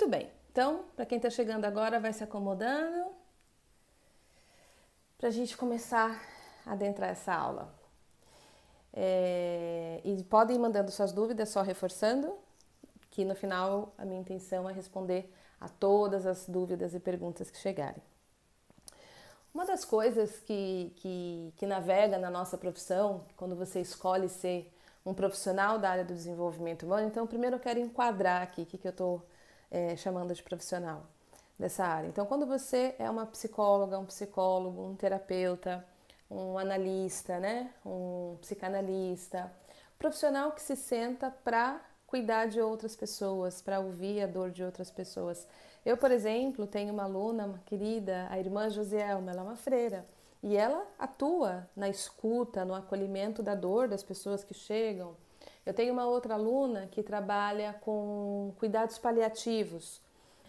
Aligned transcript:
Muito 0.00 0.12
bem, 0.12 0.30
então, 0.50 0.86
para 0.96 1.04
quem 1.04 1.18
está 1.18 1.28
chegando 1.28 1.66
agora, 1.66 2.00
vai 2.00 2.10
se 2.10 2.24
acomodando 2.24 3.12
para 5.18 5.28
a 5.28 5.30
gente 5.30 5.54
começar 5.58 6.18
a 6.64 6.72
adentrar 6.72 7.10
essa 7.10 7.34
aula. 7.34 7.70
É, 8.94 10.00
e 10.02 10.24
podem 10.24 10.56
ir 10.56 10.58
mandando 10.58 10.90
suas 10.90 11.12
dúvidas, 11.12 11.50
só 11.50 11.60
reforçando 11.60 12.34
que 13.10 13.26
no 13.26 13.34
final 13.34 13.92
a 13.98 14.06
minha 14.06 14.18
intenção 14.18 14.70
é 14.70 14.72
responder 14.72 15.30
a 15.60 15.68
todas 15.68 16.24
as 16.24 16.48
dúvidas 16.48 16.94
e 16.94 16.98
perguntas 16.98 17.50
que 17.50 17.58
chegarem. 17.58 18.02
Uma 19.52 19.66
das 19.66 19.84
coisas 19.84 20.38
que, 20.38 20.94
que, 20.96 21.52
que 21.58 21.66
navega 21.66 22.16
na 22.16 22.30
nossa 22.30 22.56
profissão, 22.56 23.20
quando 23.36 23.54
você 23.54 23.82
escolhe 23.82 24.30
ser 24.30 24.72
um 25.04 25.12
profissional 25.12 25.78
da 25.78 25.90
área 25.90 26.04
do 26.06 26.14
desenvolvimento 26.14 26.86
humano, 26.86 27.06
então 27.06 27.26
primeiro 27.26 27.56
eu 27.56 27.60
quero 27.60 27.78
enquadrar 27.78 28.40
aqui 28.40 28.62
o 28.62 28.66
que, 28.66 28.78
que 28.78 28.88
eu 28.88 28.92
estou 28.92 29.22
é, 29.70 29.96
chamando 29.96 30.34
de 30.34 30.42
profissional 30.42 31.02
dessa 31.58 31.84
área. 31.84 32.08
Então, 32.08 32.26
quando 32.26 32.46
você 32.46 32.94
é 32.98 33.08
uma 33.08 33.26
psicóloga, 33.26 33.98
um 33.98 34.06
psicólogo, 34.06 34.82
um 34.82 34.94
terapeuta, 34.96 35.84
um 36.30 36.58
analista, 36.58 37.38
né, 37.38 37.72
um 37.84 38.36
psicanalista, 38.40 39.52
profissional 39.98 40.52
que 40.52 40.62
se 40.62 40.76
senta 40.76 41.30
para 41.44 41.80
cuidar 42.06 42.46
de 42.46 42.60
outras 42.60 42.96
pessoas, 42.96 43.60
para 43.60 43.78
ouvir 43.78 44.22
a 44.22 44.26
dor 44.26 44.50
de 44.50 44.64
outras 44.64 44.90
pessoas. 44.90 45.46
Eu, 45.84 45.96
por 45.96 46.10
exemplo, 46.10 46.66
tenho 46.66 46.92
uma 46.92 47.04
aluna, 47.04 47.46
uma 47.46 47.58
querida, 47.58 48.26
a 48.30 48.38
irmã 48.38 48.68
Josielma, 48.68 49.30
ela 49.30 49.40
é 49.40 49.44
uma 49.44 49.56
freira, 49.56 50.04
e 50.42 50.56
ela 50.56 50.86
atua 50.98 51.68
na 51.76 51.88
escuta, 51.88 52.64
no 52.64 52.74
acolhimento 52.74 53.42
da 53.42 53.54
dor 53.54 53.88
das 53.88 54.02
pessoas 54.02 54.42
que 54.42 54.54
chegam. 54.54 55.14
Eu 55.64 55.74
tenho 55.74 55.92
uma 55.92 56.06
outra 56.06 56.34
aluna 56.34 56.88
que 56.90 57.02
trabalha 57.02 57.74
com 57.80 58.52
cuidados 58.58 58.98
paliativos. 58.98 60.00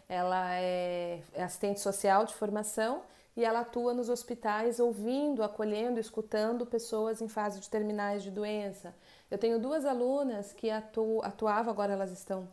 Ela 0.07 0.55
é 0.55 1.21
assistente 1.37 1.79
social 1.79 2.25
de 2.25 2.33
formação 2.33 3.01
e 3.35 3.45
ela 3.45 3.61
atua 3.61 3.93
nos 3.93 4.09
hospitais 4.09 4.79
ouvindo, 4.79 5.43
acolhendo, 5.43 5.99
escutando 5.99 6.65
pessoas 6.65 7.21
em 7.21 7.27
fase 7.27 7.59
de 7.59 7.69
terminais 7.69 8.23
de 8.23 8.31
doença. 8.31 8.93
Eu 9.29 9.37
tenho 9.37 9.59
duas 9.59 9.85
alunas 9.85 10.51
que 10.51 10.69
atu, 10.69 11.21
atuavam, 11.23 11.71
agora 11.71 11.93
elas 11.93 12.11
estão 12.11 12.47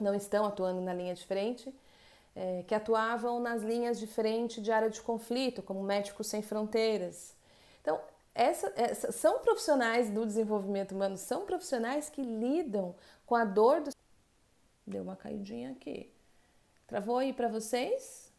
não 0.00 0.14
estão 0.14 0.46
atuando 0.46 0.80
na 0.80 0.94
linha 0.94 1.14
de 1.14 1.24
frente, 1.26 1.72
é, 2.34 2.64
que 2.66 2.74
atuavam 2.74 3.38
nas 3.38 3.62
linhas 3.62 3.98
de 4.00 4.06
frente 4.06 4.60
de 4.60 4.72
área 4.72 4.88
de 4.88 5.00
conflito, 5.00 5.62
como 5.62 5.82
Médicos 5.82 6.26
Sem 6.26 6.40
Fronteiras. 6.42 7.34
Então, 7.82 8.00
essa, 8.34 8.72
essa, 8.76 9.12
são 9.12 9.40
profissionais 9.40 10.10
do 10.10 10.24
desenvolvimento 10.24 10.92
humano, 10.92 11.16
são 11.16 11.44
profissionais 11.44 12.08
que 12.08 12.22
lidam 12.22 12.94
com 13.26 13.34
a 13.34 13.44
dor 13.44 13.80
do. 13.80 13.90
Deu 14.86 15.02
uma 15.02 15.16
caidinha 15.16 15.72
aqui. 15.72 16.12
Travou 16.86 17.18
aí 17.18 17.32
para 17.32 17.48
vocês? 17.48 18.32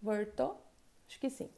Voltou? 0.00 0.60
Acho 1.08 1.18
que 1.18 1.30
sim. 1.30 1.50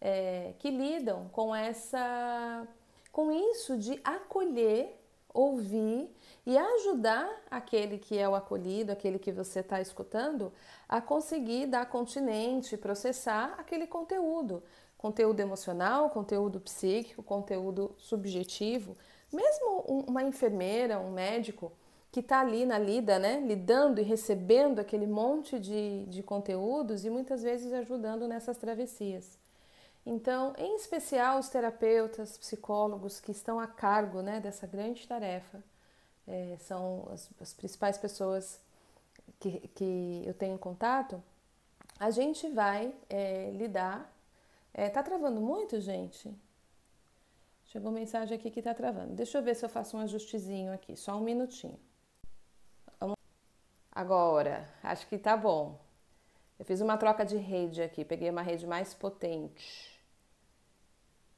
É, 0.00 0.54
que 0.58 0.70
lidam 0.70 1.28
com 1.30 1.54
essa, 1.54 2.66
com 3.10 3.32
isso 3.32 3.76
de 3.76 4.00
acolher, 4.04 4.98
ouvir 5.32 6.14
e 6.46 6.56
ajudar 6.56 7.28
aquele 7.50 7.98
que 7.98 8.16
é 8.16 8.28
o 8.28 8.34
acolhido, 8.34 8.92
aquele 8.92 9.18
que 9.18 9.32
você 9.32 9.60
está 9.60 9.80
escutando, 9.80 10.52
a 10.88 11.00
conseguir 11.00 11.66
dar 11.66 11.86
continente, 11.86 12.76
processar 12.76 13.54
aquele 13.58 13.86
conteúdo 13.86 14.62
conteúdo 15.04 15.38
emocional, 15.38 16.08
conteúdo 16.08 16.58
psíquico, 16.58 17.22
conteúdo 17.22 17.94
subjetivo. 17.98 18.96
Mesmo 19.30 19.80
uma 20.08 20.22
enfermeira, 20.22 20.98
um 20.98 21.12
médico 21.12 21.70
que 22.10 22.20
está 22.20 22.40
ali 22.40 22.64
na 22.64 22.78
lida, 22.78 23.18
né, 23.18 23.38
lidando 23.38 24.00
e 24.00 24.02
recebendo 24.02 24.78
aquele 24.78 25.06
monte 25.06 25.58
de, 25.58 26.06
de 26.06 26.22
conteúdos 26.22 27.04
e 27.04 27.10
muitas 27.10 27.42
vezes 27.42 27.70
ajudando 27.74 28.26
nessas 28.26 28.56
travessias. 28.56 29.38
Então, 30.06 30.54
em 30.56 30.74
especial 30.76 31.38
os 31.38 31.50
terapeutas, 31.50 32.38
psicólogos 32.38 33.20
que 33.20 33.30
estão 33.30 33.60
a 33.60 33.66
cargo 33.66 34.22
né, 34.22 34.40
dessa 34.40 34.66
grande 34.66 35.06
tarefa, 35.06 35.62
é, 36.26 36.56
são 36.60 37.06
as, 37.12 37.28
as, 37.42 37.52
principais 37.52 37.98
pessoas 37.98 38.58
que, 39.38 39.68
que 39.74 40.22
eu 40.24 40.32
tenho 40.32 40.56
contato, 40.56 41.22
a 42.00 42.10
gente 42.10 42.48
vai 42.48 42.90
é, 43.10 43.50
lidar 43.50 44.13
é, 44.74 44.90
tá 44.90 45.02
travando 45.02 45.40
muito, 45.40 45.80
gente? 45.80 46.30
Chegou 47.66 47.90
mensagem 47.90 48.36
aqui 48.36 48.50
que 48.50 48.60
tá 48.60 48.74
travando. 48.74 49.14
Deixa 49.14 49.38
eu 49.38 49.42
ver 49.42 49.54
se 49.54 49.64
eu 49.64 49.68
faço 49.68 49.96
um 49.96 50.00
ajustezinho 50.00 50.72
aqui, 50.72 50.96
só 50.96 51.16
um 51.16 51.20
minutinho. 51.20 51.78
Agora, 53.90 54.68
acho 54.82 55.06
que 55.06 55.16
tá 55.16 55.36
bom. 55.36 55.78
Eu 56.58 56.64
fiz 56.64 56.80
uma 56.80 56.96
troca 56.96 57.24
de 57.24 57.36
rede 57.36 57.80
aqui, 57.80 58.04
peguei 58.04 58.28
uma 58.28 58.42
rede 58.42 58.66
mais 58.66 58.92
potente. 58.92 60.00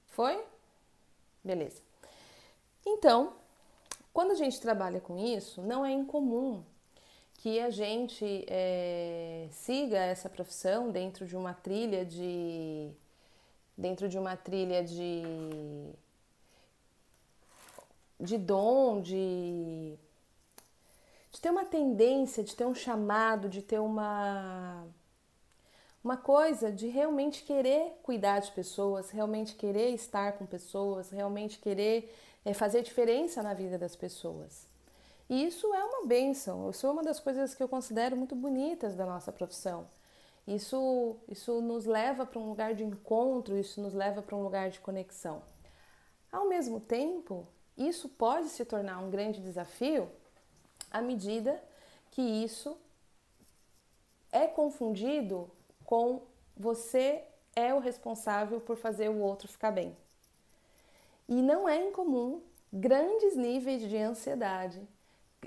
Foi? 0.07 0.43
Beleza. 1.45 1.83
Então, 2.85 3.35
quando 4.13 4.31
a 4.31 4.35
gente 4.35 4.59
trabalha 4.59 5.01
com 5.01 5.19
isso, 5.19 5.61
não 5.61 5.85
é 5.85 5.93
incomum 5.93 6.65
que 7.35 7.61
a 7.61 7.69
gente 7.69 8.47
é, 8.49 9.49
siga 9.51 9.99
essa 9.99 10.31
profissão 10.31 10.91
dentro 10.91 11.27
de 11.27 11.37
uma 11.37 11.53
trilha 11.53 12.05
de 12.05 12.91
dentro 13.77 14.09
de 14.09 14.19
uma 14.19 14.37
trilha 14.37 14.83
de, 14.83 15.23
de 18.19 18.39
dom, 18.39 19.01
de, 19.01 19.95
de 21.31 21.41
ter 21.41 21.51
uma 21.51 21.65
tendência, 21.65 22.43
de 22.43 22.57
ter 22.57 22.65
um 22.65 22.75
chamado, 22.75 23.49
de 23.49 23.61
ter 23.61 23.79
uma, 23.79 24.87
uma 26.03 26.17
coisa 26.17 26.73
de 26.73 26.87
realmente 26.87 27.43
querer 27.43 27.99
cuidar 28.03 28.41
de 28.41 28.51
pessoas, 28.53 29.11
realmente 29.11 29.55
querer 29.55 29.91
estar 29.91 30.33
com 30.33 30.47
pessoas, 30.47 31.11
realmente 31.11 31.59
querer 31.59 32.15
é, 32.45 32.55
fazer 32.55 32.83
diferença 32.83 33.43
na 33.43 33.53
vida 33.53 33.77
das 33.77 33.95
pessoas. 33.95 34.67
E 35.29 35.45
isso 35.45 35.75
é 35.75 35.85
uma 35.85 36.07
benção, 36.07 36.71
isso 36.71 36.87
é 36.87 36.91
uma 36.91 37.03
das 37.03 37.19
coisas 37.19 37.55
que 37.55 37.63
eu 37.63 37.69
considero 37.69 38.17
muito 38.17 38.37
bonitas 38.37 38.95
da 38.95 39.05
nossa 39.05 39.33
profissão 39.33 39.87
isso, 40.47 41.17
isso 41.29 41.61
nos 41.61 41.87
leva 41.87 42.25
para 42.25 42.39
um 42.39 42.49
lugar 42.49 42.75
de 42.75 42.85
encontro, 42.85 43.59
isso 43.59 43.81
nos 43.81 43.93
leva 43.93 44.23
para 44.23 44.37
um 44.37 44.43
lugar 44.43 44.71
de 44.71 44.79
conexão. 44.79 45.43
Ao 46.31 46.47
mesmo 46.47 46.81
tempo, 46.81 47.47
isso 47.77 48.09
pode 48.09 48.49
se 48.49 48.65
tornar 48.65 48.99
um 48.99 49.11
grande 49.11 49.41
desafio 49.41 50.09
à 50.91 51.03
medida 51.03 51.63
que 52.11 52.23
isso 52.23 52.79
é 54.31 54.47
confundido 54.47 55.51
com 55.85 56.23
você 56.57 57.25
é 57.55 57.75
o 57.75 57.79
responsável 57.79 58.61
por 58.61 58.77
fazer 58.77 59.09
o 59.09 59.19
outro 59.19 59.49
ficar 59.49 59.71
bem. 59.71 59.97
E 61.29 61.43
não 61.43 61.69
é 61.69 61.89
incomum 61.89 62.43
grandes 62.73 63.37
níveis 63.37 63.83
de 63.83 63.97
ansiedade, 63.97 64.87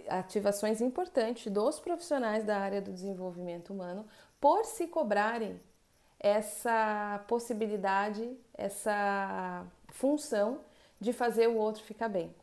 ativações 0.07 0.81
importantes 0.81 1.51
dos 1.51 1.79
profissionais 1.79 2.43
da 2.43 2.57
área 2.57 2.81
do 2.81 2.91
desenvolvimento 2.91 3.71
humano 3.71 4.05
por 4.39 4.65
se 4.65 4.87
cobrarem 4.87 5.59
essa 6.19 7.23
possibilidade, 7.27 8.37
essa 8.53 9.65
função 9.89 10.61
de 10.99 11.13
fazer 11.13 11.47
o 11.47 11.55
outro 11.55 11.83
ficar 11.83 12.09
bem. 12.09 12.33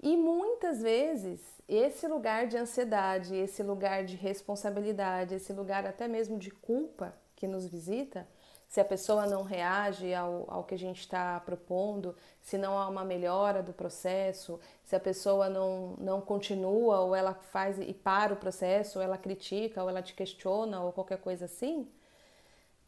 E 0.00 0.16
muitas 0.16 0.80
vezes 0.80 1.40
esse 1.68 2.06
lugar 2.06 2.46
de 2.46 2.56
ansiedade, 2.56 3.34
esse 3.34 3.62
lugar 3.62 4.04
de 4.04 4.16
responsabilidade, 4.16 5.34
esse 5.34 5.52
lugar 5.52 5.84
até 5.84 6.08
mesmo 6.08 6.38
de 6.38 6.50
culpa 6.50 7.14
que 7.36 7.46
nos 7.46 7.66
visita, 7.66 8.26
se 8.68 8.80
a 8.80 8.84
pessoa 8.84 9.26
não 9.26 9.42
reage 9.42 10.14
ao, 10.14 10.44
ao 10.46 10.62
que 10.62 10.74
a 10.74 10.78
gente 10.78 11.00
está 11.00 11.40
propondo, 11.40 12.14
se 12.42 12.58
não 12.58 12.78
há 12.78 12.86
uma 12.86 13.02
melhora 13.02 13.62
do 13.62 13.72
processo, 13.72 14.60
se 14.84 14.94
a 14.94 15.00
pessoa 15.00 15.48
não, 15.48 15.94
não 15.98 16.20
continua 16.20 17.00
ou 17.00 17.14
ela 17.14 17.32
faz 17.32 17.78
e 17.78 17.94
para 17.94 18.34
o 18.34 18.36
processo, 18.36 18.98
ou 18.98 19.04
ela 19.04 19.16
critica, 19.16 19.82
ou 19.82 19.88
ela 19.88 20.02
te 20.02 20.14
questiona, 20.14 20.82
ou 20.82 20.92
qualquer 20.92 21.18
coisa 21.18 21.46
assim, 21.46 21.88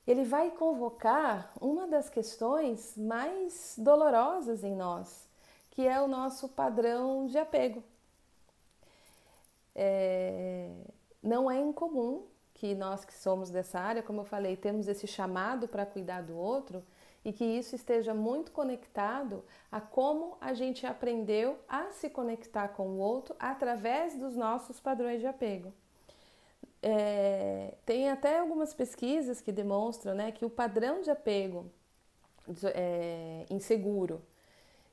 ele 0.07 0.25
vai 0.25 0.51
convocar 0.51 1.51
uma 1.59 1.87
das 1.87 2.11
questões 2.11 2.95
mais 2.97 3.75
dolorosas 3.79 4.63
em 4.63 4.75
nós, 4.75 5.29
que 5.71 5.87
é 5.87 5.99
o 6.01 6.09
nosso 6.09 6.49
padrão 6.49 7.27
de 7.27 7.39
apego. 7.39 7.83
É, 9.75 10.71
não 11.23 11.51
é 11.51 11.59
incomum 11.59 12.27
que 12.61 12.75
nós 12.75 13.07
que 13.07 13.15
somos 13.15 13.49
dessa 13.49 13.81
área, 13.81 14.03
como 14.03 14.21
eu 14.21 14.25
falei, 14.27 14.55
temos 14.55 14.87
esse 14.87 15.07
chamado 15.07 15.67
para 15.67 15.87
cuidar 15.87 16.21
do 16.21 16.37
outro 16.37 16.85
e 17.25 17.33
que 17.33 17.43
isso 17.43 17.75
esteja 17.75 18.13
muito 18.13 18.53
conectado 18.53 19.43
a 19.73 19.81
como 19.81 20.37
a 20.43 20.53
gente 20.53 20.87
aprendeu 20.87 21.59
a 21.67 21.91
se 21.93 22.11
conectar 22.11 22.69
com 22.69 22.87
o 22.87 22.99
outro 22.99 23.35
através 23.39 24.15
dos 24.15 24.37
nossos 24.37 24.79
padrões 24.79 25.21
de 25.21 25.27
apego. 25.27 25.73
É, 26.83 27.77
tem 27.87 28.11
até 28.11 28.39
algumas 28.39 28.75
pesquisas 28.75 29.41
que 29.41 29.53
demonstram 29.53 30.15
né, 30.15 30.31
que 30.31 30.45
o 30.45 30.51
padrão 30.51 31.01
de 31.01 31.11
apego 31.11 31.65
é, 32.75 33.47
inseguro 33.49 34.21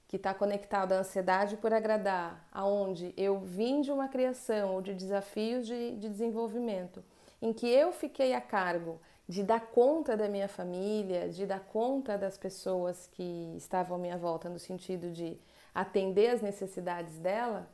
que 0.07 0.15
está 0.15 0.33
conectado 0.33 0.93
à 0.93 0.99
ansiedade 0.99 1.57
por 1.57 1.73
agradar, 1.73 2.47
aonde 2.49 3.13
eu 3.17 3.41
vim 3.41 3.81
de 3.81 3.91
uma 3.91 4.07
criação 4.07 4.75
ou 4.75 4.81
de 4.81 4.93
desafios 4.93 5.67
de, 5.67 5.97
de 5.97 6.07
desenvolvimento, 6.07 7.03
em 7.41 7.53
que 7.53 7.67
eu 7.67 7.91
fiquei 7.91 8.33
a 8.33 8.41
cargo 8.41 8.99
de 9.27 9.43
dar 9.43 9.59
conta 9.59 10.15
da 10.15 10.29
minha 10.29 10.47
família, 10.47 11.29
de 11.29 11.45
dar 11.45 11.59
conta 11.59 12.17
das 12.17 12.37
pessoas 12.37 13.07
que 13.07 13.53
estavam 13.57 13.97
à 13.97 13.99
minha 13.99 14.17
volta, 14.17 14.49
no 14.49 14.57
sentido 14.57 15.11
de 15.11 15.37
atender 15.75 16.29
as 16.29 16.41
necessidades 16.41 17.19
dela, 17.19 17.69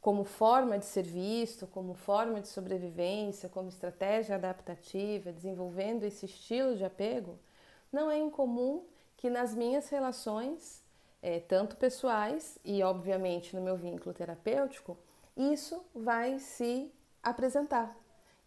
como 0.00 0.24
forma 0.24 0.78
de 0.78 0.86
ser 0.86 1.02
visto, 1.02 1.66
como 1.66 1.92
forma 1.94 2.40
de 2.40 2.48
sobrevivência, 2.48 3.48
como 3.48 3.68
estratégia 3.68 4.36
adaptativa, 4.36 5.32
desenvolvendo 5.32 6.04
esse 6.04 6.26
estilo 6.26 6.76
de 6.76 6.84
apego, 6.84 7.38
não 7.92 8.10
é 8.10 8.16
incomum 8.18 8.84
que 9.16 9.28
nas 9.28 9.54
minhas 9.54 9.88
relações 9.88 10.82
é, 11.22 11.40
tanto 11.40 11.76
pessoais 11.76 12.58
e, 12.64 12.82
obviamente, 12.82 13.56
no 13.56 13.62
meu 13.62 13.76
vínculo 13.76 14.14
terapêutico, 14.14 14.96
isso 15.36 15.84
vai 15.94 16.38
se 16.38 16.92
apresentar, 17.22 17.96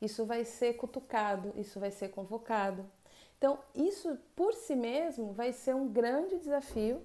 isso 0.01 0.25
vai 0.25 0.45
ser 0.45 0.73
cutucado, 0.73 1.53
isso 1.55 1.79
vai 1.79 1.91
ser 1.91 2.09
convocado. 2.09 2.85
Então, 3.37 3.57
isso 3.73 4.17
por 4.35 4.53
si 4.53 4.75
mesmo 4.75 5.31
vai 5.31 5.53
ser 5.53 5.73
um 5.73 5.87
grande 5.87 6.37
desafio, 6.37 7.01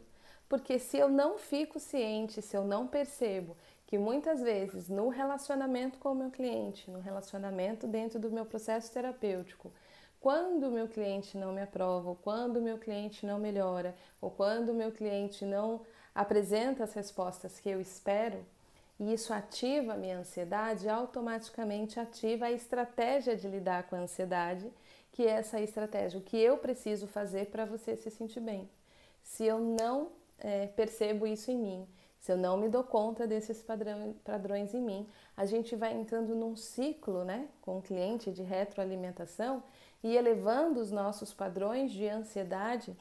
porque 0.48 0.78
se 0.78 0.96
eu 0.98 1.08
não 1.08 1.38
fico 1.38 1.78
ciente, 1.78 2.42
se 2.42 2.56
eu 2.56 2.64
não 2.64 2.86
percebo 2.86 3.56
que 3.86 3.98
muitas 3.98 4.40
vezes 4.40 4.88
no 4.88 5.08
relacionamento 5.08 5.98
com 5.98 6.12
o 6.12 6.14
meu 6.14 6.30
cliente, 6.30 6.90
no 6.90 7.00
relacionamento 7.00 7.86
dentro 7.86 8.18
do 8.18 8.30
meu 8.30 8.44
processo 8.44 8.92
terapêutico, 8.92 9.72
quando 10.20 10.68
o 10.68 10.70
meu 10.70 10.88
cliente 10.88 11.36
não 11.36 11.52
me 11.52 11.60
aprova, 11.60 12.08
ou 12.08 12.16
quando 12.16 12.56
o 12.56 12.62
meu 12.62 12.78
cliente 12.78 13.26
não 13.26 13.38
melhora, 13.38 13.94
ou 14.20 14.30
quando 14.30 14.70
o 14.70 14.74
meu 14.74 14.90
cliente 14.90 15.44
não 15.44 15.82
apresenta 16.14 16.82
as 16.82 16.94
respostas 16.94 17.60
que 17.60 17.68
eu 17.68 17.80
espero, 17.80 18.44
e 18.98 19.12
isso 19.12 19.32
ativa 19.32 19.94
a 19.94 19.96
minha 19.96 20.18
ansiedade, 20.18 20.88
automaticamente 20.88 21.98
ativa 21.98 22.46
a 22.46 22.52
estratégia 22.52 23.36
de 23.36 23.48
lidar 23.48 23.84
com 23.84 23.96
a 23.96 24.00
ansiedade, 24.00 24.70
que 25.10 25.26
é 25.26 25.30
essa 25.30 25.60
estratégia, 25.60 26.18
o 26.18 26.22
que 26.22 26.36
eu 26.36 26.58
preciso 26.58 27.06
fazer 27.06 27.46
para 27.46 27.64
você 27.64 27.96
se 27.96 28.10
sentir 28.10 28.40
bem. 28.40 28.68
Se 29.22 29.44
eu 29.44 29.58
não 29.58 30.12
é, 30.38 30.66
percebo 30.68 31.26
isso 31.26 31.50
em 31.50 31.56
mim, 31.56 31.88
se 32.24 32.32
eu 32.32 32.36
não 32.36 32.56
me 32.56 32.68
dou 32.68 32.82
conta 32.82 33.26
desses 33.26 33.62
padrão, 33.62 34.14
padrões 34.24 34.72
em 34.72 34.80
mim, 34.80 35.06
a 35.36 35.44
gente 35.44 35.76
vai 35.76 35.92
entrando 35.92 36.34
num 36.34 36.56
ciclo 36.56 37.22
né, 37.24 37.48
com 37.60 37.78
o 37.78 37.82
cliente 37.82 38.32
de 38.32 38.42
retroalimentação 38.42 39.62
e 40.02 40.16
elevando 40.16 40.80
os 40.80 40.90
nossos 40.90 41.34
padrões 41.34 41.92
de 41.92 42.08
ansiedade, 42.08 42.96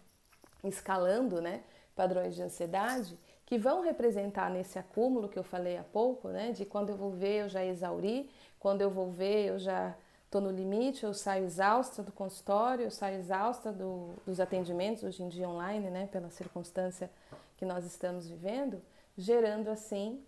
escalando, 0.63 1.41
né, 1.41 1.63
padrões 1.95 2.35
de 2.35 2.41
ansiedade, 2.41 3.17
que 3.53 3.57
vão 3.59 3.81
representar 3.81 4.49
nesse 4.49 4.79
acúmulo 4.79 5.29
que 5.29 5.37
eu 5.37 5.43
falei 5.43 5.77
há 5.77 5.83
pouco, 5.83 6.27
né, 6.29 6.51
de 6.51 6.65
quando 6.65 6.89
eu 6.89 6.97
vou 6.97 7.11
ver 7.11 7.43
eu 7.43 7.49
já 7.49 7.63
exauri, 7.63 8.27
quando 8.59 8.81
eu 8.81 8.89
vou 8.89 9.11
ver 9.11 9.49
eu 9.49 9.59
já 9.59 9.95
estou 10.25 10.41
no 10.41 10.49
limite, 10.49 11.03
eu 11.03 11.13
saio 11.13 11.45
exausta 11.45 12.01
do 12.01 12.11
consultório, 12.11 12.85
eu 12.85 12.89
saio 12.89 13.19
exausta 13.19 13.71
do, 13.71 14.15
dos 14.25 14.39
atendimentos, 14.39 15.03
hoje 15.03 15.21
em 15.21 15.29
dia 15.29 15.47
online, 15.47 15.91
né, 15.91 16.09
pela 16.11 16.31
circunstância 16.31 17.11
que 17.55 17.63
nós 17.63 17.85
estamos 17.85 18.27
vivendo, 18.27 18.81
gerando 19.15 19.69
assim 19.69 20.19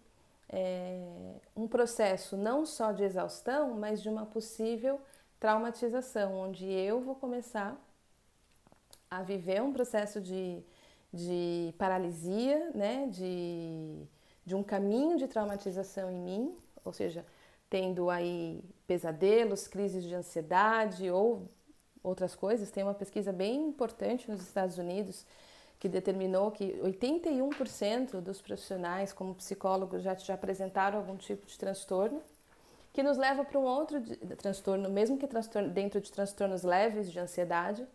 é, 0.48 1.34
um 1.56 1.68
processo 1.68 2.38
não 2.38 2.64
só 2.64 2.92
de 2.92 3.04
exaustão, 3.04 3.74
mas 3.74 4.04
de 4.04 4.08
uma 4.08 4.28
possível 4.28 5.02
traumatização, 5.40 6.36
onde 6.36 6.72
eu 6.72 7.02
vou 7.02 7.16
começar 7.16 7.76
a 9.10 9.24
viver 9.24 9.64
um 9.64 9.74
processo 9.74 10.22
de, 10.22 10.62
de 11.16 11.74
paralisia, 11.78 12.72
né, 12.76 13.08
de, 13.08 14.06
de 14.46 14.56
um 14.56 14.62
caminho 14.62 15.18
de 15.18 15.28
traumatização 15.28 16.12
em 16.12 16.20
mim, 16.20 16.56
ou 16.84 16.92
seja, 16.92 17.26
tendo 17.70 18.10
aí 18.10 18.64
pesadelos, 18.86 19.68
crises 19.68 20.04
de 20.04 20.14
ansiedade 20.14 21.10
ou 21.10 21.50
outras 22.04 22.36
coisas. 22.36 22.70
Tem 22.70 22.84
uma 22.84 22.94
pesquisa 22.94 23.32
bem 23.32 23.68
importante 23.68 24.30
nos 24.30 24.42
Estados 24.42 24.78
Unidos 24.78 25.26
que 25.80 25.90
determinou 25.90 26.52
que 26.52 26.74
81% 26.82 28.22
dos 28.22 28.42
profissionais, 28.42 29.12
como 29.14 29.36
psicólogos, 29.36 30.04
já, 30.04 30.16
já 30.16 30.34
apresentaram 30.34 31.00
algum 31.00 31.18
tipo 31.18 31.46
de 31.46 31.58
transtorno 31.58 32.22
que 32.94 33.04
nos 33.04 33.18
leva 33.18 33.44
para 33.44 33.60
um 33.60 33.64
outro 33.64 34.02
transtorno, 34.38 34.90
mesmo 34.90 35.18
que 35.18 35.28
transtorno, 35.28 35.70
dentro 35.70 36.00
de 36.00 36.10
transtornos 36.12 36.64
leves 36.64 37.12
de 37.12 37.20
ansiedade. 37.20 37.86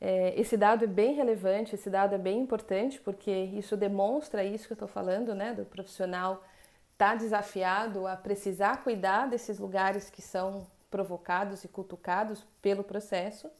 É, 0.00 0.38
esse 0.40 0.56
dado 0.56 0.84
é 0.84 0.86
bem 0.86 1.14
relevante, 1.14 1.74
esse 1.74 1.90
dado 1.90 2.14
é 2.14 2.18
bem 2.18 2.40
importante, 2.40 3.00
porque 3.00 3.30
isso 3.30 3.76
demonstra 3.76 4.44
isso 4.44 4.66
que 4.66 4.72
eu 4.72 4.76
estou 4.76 4.88
falando, 4.88 5.34
né, 5.34 5.52
do 5.52 5.64
profissional 5.64 6.44
estar 6.92 7.10
tá 7.10 7.14
desafiado 7.14 8.06
a 8.06 8.16
precisar 8.16 8.82
cuidar 8.82 9.28
desses 9.28 9.58
lugares 9.58 10.10
que 10.10 10.22
são 10.22 10.66
provocados 10.90 11.64
e 11.64 11.68
cutucados 11.68 12.46
pelo 12.62 12.84
processo. 12.84 13.50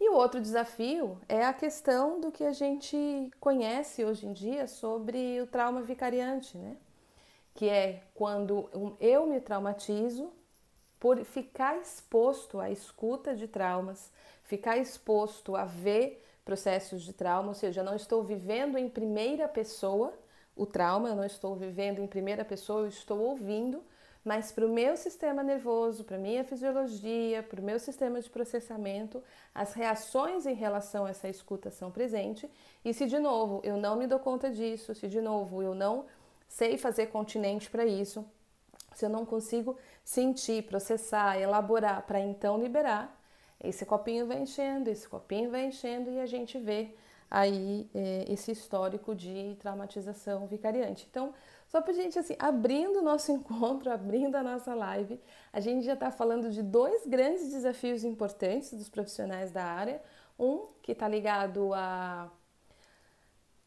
E 0.00 0.08
o 0.08 0.14
outro 0.14 0.40
desafio 0.40 1.18
é 1.28 1.44
a 1.44 1.52
questão 1.52 2.20
do 2.20 2.32
que 2.32 2.44
a 2.44 2.52
gente 2.52 3.30
conhece 3.38 4.04
hoje 4.04 4.26
em 4.26 4.32
dia 4.32 4.66
sobre 4.66 5.40
o 5.40 5.46
trauma 5.46 5.82
vicariante, 5.82 6.58
né? 6.58 6.76
que 7.54 7.68
é 7.68 8.02
quando 8.14 8.96
eu 9.00 9.26
me 9.26 9.40
traumatizo 9.40 10.32
por 10.98 11.22
ficar 11.24 11.78
exposto 11.78 12.60
à 12.60 12.70
escuta 12.70 13.34
de 13.34 13.46
traumas, 13.48 14.10
ficar 14.52 14.76
exposto 14.76 15.56
a 15.56 15.64
ver 15.64 16.22
processos 16.44 17.02
de 17.02 17.14
trauma, 17.14 17.48
ou 17.48 17.54
seja, 17.54 17.80
eu 17.80 17.84
não 17.84 17.96
estou 17.96 18.22
vivendo 18.22 18.76
em 18.76 18.86
primeira 18.86 19.48
pessoa 19.48 20.12
o 20.54 20.66
trauma, 20.66 21.08
eu 21.08 21.16
não 21.16 21.24
estou 21.24 21.56
vivendo 21.56 22.00
em 22.02 22.06
primeira 22.06 22.44
pessoa, 22.44 22.82
eu 22.82 22.88
estou 22.88 23.18
ouvindo, 23.18 23.82
mas 24.22 24.52
para 24.52 24.66
o 24.66 24.68
meu 24.68 24.94
sistema 24.94 25.42
nervoso, 25.42 26.04
para 26.04 26.18
minha 26.18 26.44
fisiologia, 26.44 27.42
para 27.42 27.62
o 27.62 27.64
meu 27.64 27.78
sistema 27.78 28.20
de 28.20 28.28
processamento, 28.28 29.22
as 29.54 29.72
reações 29.72 30.44
em 30.44 30.54
relação 30.54 31.06
a 31.06 31.10
essa 31.10 31.30
escuta 31.30 31.70
são 31.70 31.90
presentes. 31.90 32.50
E 32.84 32.92
se 32.92 33.06
de 33.06 33.18
novo 33.18 33.62
eu 33.64 33.78
não 33.78 33.96
me 33.96 34.06
dou 34.06 34.18
conta 34.18 34.50
disso, 34.50 34.94
se 34.94 35.08
de 35.08 35.22
novo 35.22 35.62
eu 35.62 35.74
não 35.74 36.04
sei 36.46 36.76
fazer 36.76 37.06
continente 37.06 37.70
para 37.70 37.86
isso, 37.86 38.22
se 38.94 39.06
eu 39.06 39.08
não 39.08 39.24
consigo 39.24 39.78
sentir, 40.04 40.64
processar, 40.64 41.40
elaborar 41.40 42.02
para 42.02 42.20
então 42.20 42.60
liberar, 42.60 43.18
esse 43.62 43.86
copinho 43.86 44.26
vai 44.26 44.40
enchendo, 44.40 44.90
esse 44.90 45.08
copinho 45.08 45.50
vai 45.50 45.66
enchendo 45.66 46.10
e 46.10 46.20
a 46.20 46.26
gente 46.26 46.58
vê 46.58 46.94
aí 47.30 47.88
é, 47.94 48.26
esse 48.28 48.50
histórico 48.50 49.14
de 49.14 49.56
traumatização 49.58 50.46
vicariante. 50.46 51.06
Então, 51.10 51.32
só 51.66 51.80
para 51.80 51.94
gente 51.94 52.18
assim, 52.18 52.36
abrindo 52.38 52.98
o 52.98 53.02
nosso 53.02 53.30
encontro, 53.32 53.90
abrindo 53.90 54.36
a 54.36 54.42
nossa 54.42 54.74
live, 54.74 55.18
a 55.52 55.60
gente 55.60 55.86
já 55.86 55.94
está 55.94 56.10
falando 56.10 56.50
de 56.50 56.62
dois 56.62 57.06
grandes 57.06 57.50
desafios 57.50 58.04
importantes 58.04 58.74
dos 58.74 58.88
profissionais 58.88 59.50
da 59.50 59.64
área. 59.64 60.02
Um 60.38 60.66
que 60.82 60.92
está 60.92 61.08
ligado 61.08 61.72
a 61.72 62.30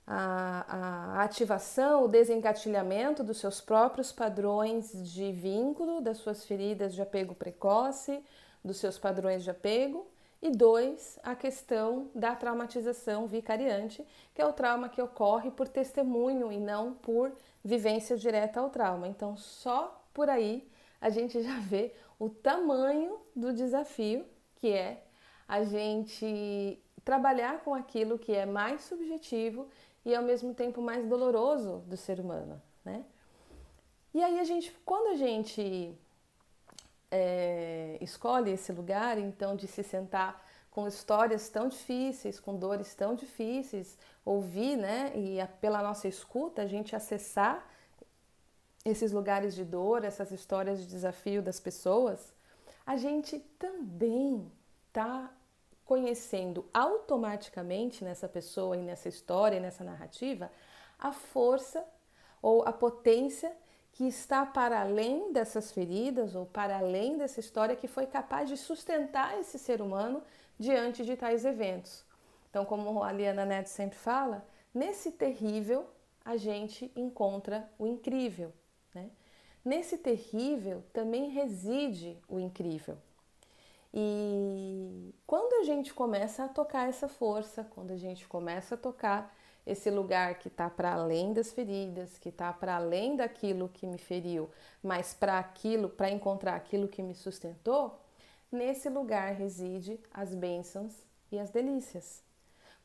a, 0.08 1.18
a, 1.18 1.24
ativação, 1.24 2.04
o 2.04 2.08
desengatilhamento 2.08 3.24
dos 3.24 3.38
seus 3.38 3.60
próprios 3.60 4.12
padrões 4.12 4.92
de 5.12 5.32
vínculo, 5.32 6.00
das 6.00 6.18
suas 6.18 6.46
feridas 6.46 6.94
de 6.94 7.02
apego 7.02 7.34
precoce, 7.34 8.24
dos 8.66 8.78
seus 8.78 8.98
padrões 8.98 9.44
de 9.44 9.52
apego. 9.52 10.08
E 10.42 10.50
dois, 10.50 11.18
a 11.24 11.34
questão 11.34 12.10
da 12.14 12.36
traumatização 12.36 13.26
vicariante, 13.26 14.06
que 14.34 14.42
é 14.42 14.46
o 14.46 14.54
trauma 14.54 14.90
que 14.90 15.02
ocorre 15.02 15.50
por 15.50 15.68
testemunho 15.68 16.52
e 16.52 16.60
não 16.60 16.94
por 16.94 17.32
vivência 17.64 18.18
direta 18.18 18.60
ao 18.60 18.70
trauma. 18.70 19.08
Então, 19.08 19.38
só 19.38 20.04
por 20.14 20.30
aí 20.30 20.68
a 21.00 21.10
gente 21.10 21.42
já 21.42 21.60
vê 21.60 21.94
o 22.20 22.30
tamanho 22.30 23.20
do 23.36 23.54
desafio 23.54 24.26
que 24.58 24.72
é 24.72 25.04
a 25.48 25.64
gente 25.64 26.80
trabalhar 27.04 27.64
com 27.64 27.74
aquilo 27.74 28.18
que 28.18 28.34
é 28.34 28.46
mais 28.46 28.82
subjetivo 28.84 29.68
e 30.04 30.16
ao 30.16 30.24
mesmo 30.24 30.54
tempo 30.54 30.82
mais 30.82 31.06
doloroso 31.08 31.84
do 31.88 31.98
ser 31.98 32.20
humano, 32.20 32.62
né? 32.84 33.04
E 34.14 34.24
aí 34.24 34.40
a 34.40 34.44
gente, 34.44 34.76
quando 34.86 35.10
a 35.10 35.16
gente 35.16 35.94
é, 37.12 37.98
escolhe 38.02 38.52
esse 38.52 38.72
lugar, 38.72 39.18
então 39.18 39.56
de 39.56 39.68
se 39.68 39.84
sentar 39.84 40.44
com 40.72 40.88
histórias 40.88 41.50
tão 41.50 41.70
difíceis, 41.70 42.40
com 42.40 42.58
dores 42.58 42.94
tão 42.94 43.16
difíceis, 43.16 43.98
ouvir, 44.26 44.76
né? 44.76 45.14
E 45.16 45.40
a, 45.40 45.48
pela 45.48 45.82
nossa 45.82 46.08
escuta 46.08 46.64
a 46.64 46.68
gente 46.68 46.96
acessar 46.96 47.66
esses 48.84 49.12
lugares 49.12 49.56
de 49.56 49.64
dor, 49.64 50.04
essas 50.04 50.32
histórias 50.32 50.80
de 50.80 50.86
desafio 50.86 51.42
das 51.42 51.60
pessoas, 51.60 52.34
a 52.86 52.98
gente 52.98 53.40
também 53.58 54.52
está 54.88 55.32
conhecendo 55.86 56.66
automaticamente 56.74 58.04
nessa 58.04 58.28
pessoa 58.28 58.76
e 58.76 58.82
nessa 58.82 59.08
história, 59.08 59.58
e 59.58 59.60
nessa 59.60 59.84
narrativa, 59.84 60.52
a 61.00 61.12
força 61.12 61.86
ou 62.42 62.64
a 62.68 62.74
potência 62.74 63.52
que 63.96 64.08
está 64.08 64.46
para 64.46 64.82
além 64.82 65.34
dessas 65.34 65.72
feridas 65.72 66.36
ou 66.36 66.46
para 66.46 66.78
além 66.78 67.18
dessa 67.18 67.40
história 67.40 67.76
que 67.76 67.88
foi 67.88 68.06
capaz 68.06 68.48
de 68.48 68.56
sustentar 68.56 69.40
esse 69.40 69.58
ser 69.58 69.82
humano 69.82 70.22
diante 70.60 71.04
de 71.04 71.18
tais 71.18 71.44
eventos. 71.44 72.06
Então, 72.50 72.64
como 72.64 73.04
a 73.04 73.12
Liana 73.12 73.46
Neto 73.46 73.68
sempre 73.68 73.98
fala, 73.98 74.46
Nesse 74.76 75.10
terrível, 75.14 75.88
a 76.26 76.36
gente 76.36 76.92
encontra 76.98 77.72
o 77.80 77.88
incrível. 77.88 78.52
Né? 78.94 79.10
Nesse 79.64 79.98
terrível 79.98 80.84
também 80.92 81.30
reside 81.30 82.22
o 82.28 82.38
incrível. 82.38 82.98
E 83.94 85.16
quando 85.26 85.62
a 85.62 85.64
gente 85.64 85.94
começa 85.94 86.44
a 86.44 86.50
tocar 86.50 86.90
essa 86.90 87.08
força, 87.08 87.64
quando 87.74 87.92
a 87.92 87.96
gente 87.96 88.28
começa 88.28 88.76
a 88.76 88.78
tocar 88.78 89.34
esse 89.66 89.90
lugar 89.90 90.36
que 90.40 90.48
está 90.48 90.70
para 90.70 90.94
além 90.94 91.34
das 91.34 91.52
feridas, 91.52 92.18
que 92.18 92.30
está 92.30 92.54
para 92.54 92.76
além 92.76 93.16
daquilo 93.16 93.70
que 93.70 93.88
me 93.88 93.98
feriu, 93.98 94.50
mas 94.84 95.14
para 95.14 95.40
aquilo, 95.40 95.90
para 95.90 96.10
encontrar 96.10 96.56
aquilo 96.56 96.88
que 96.88 97.02
me 97.02 97.16
sustentou, 97.16 98.00
nesse 98.52 98.90
lugar 98.90 99.34
reside 99.34 100.00
as 100.14 100.36
bênçãos 100.36 100.94
e 101.32 101.40
as 101.40 101.50
delícias. 101.50 102.24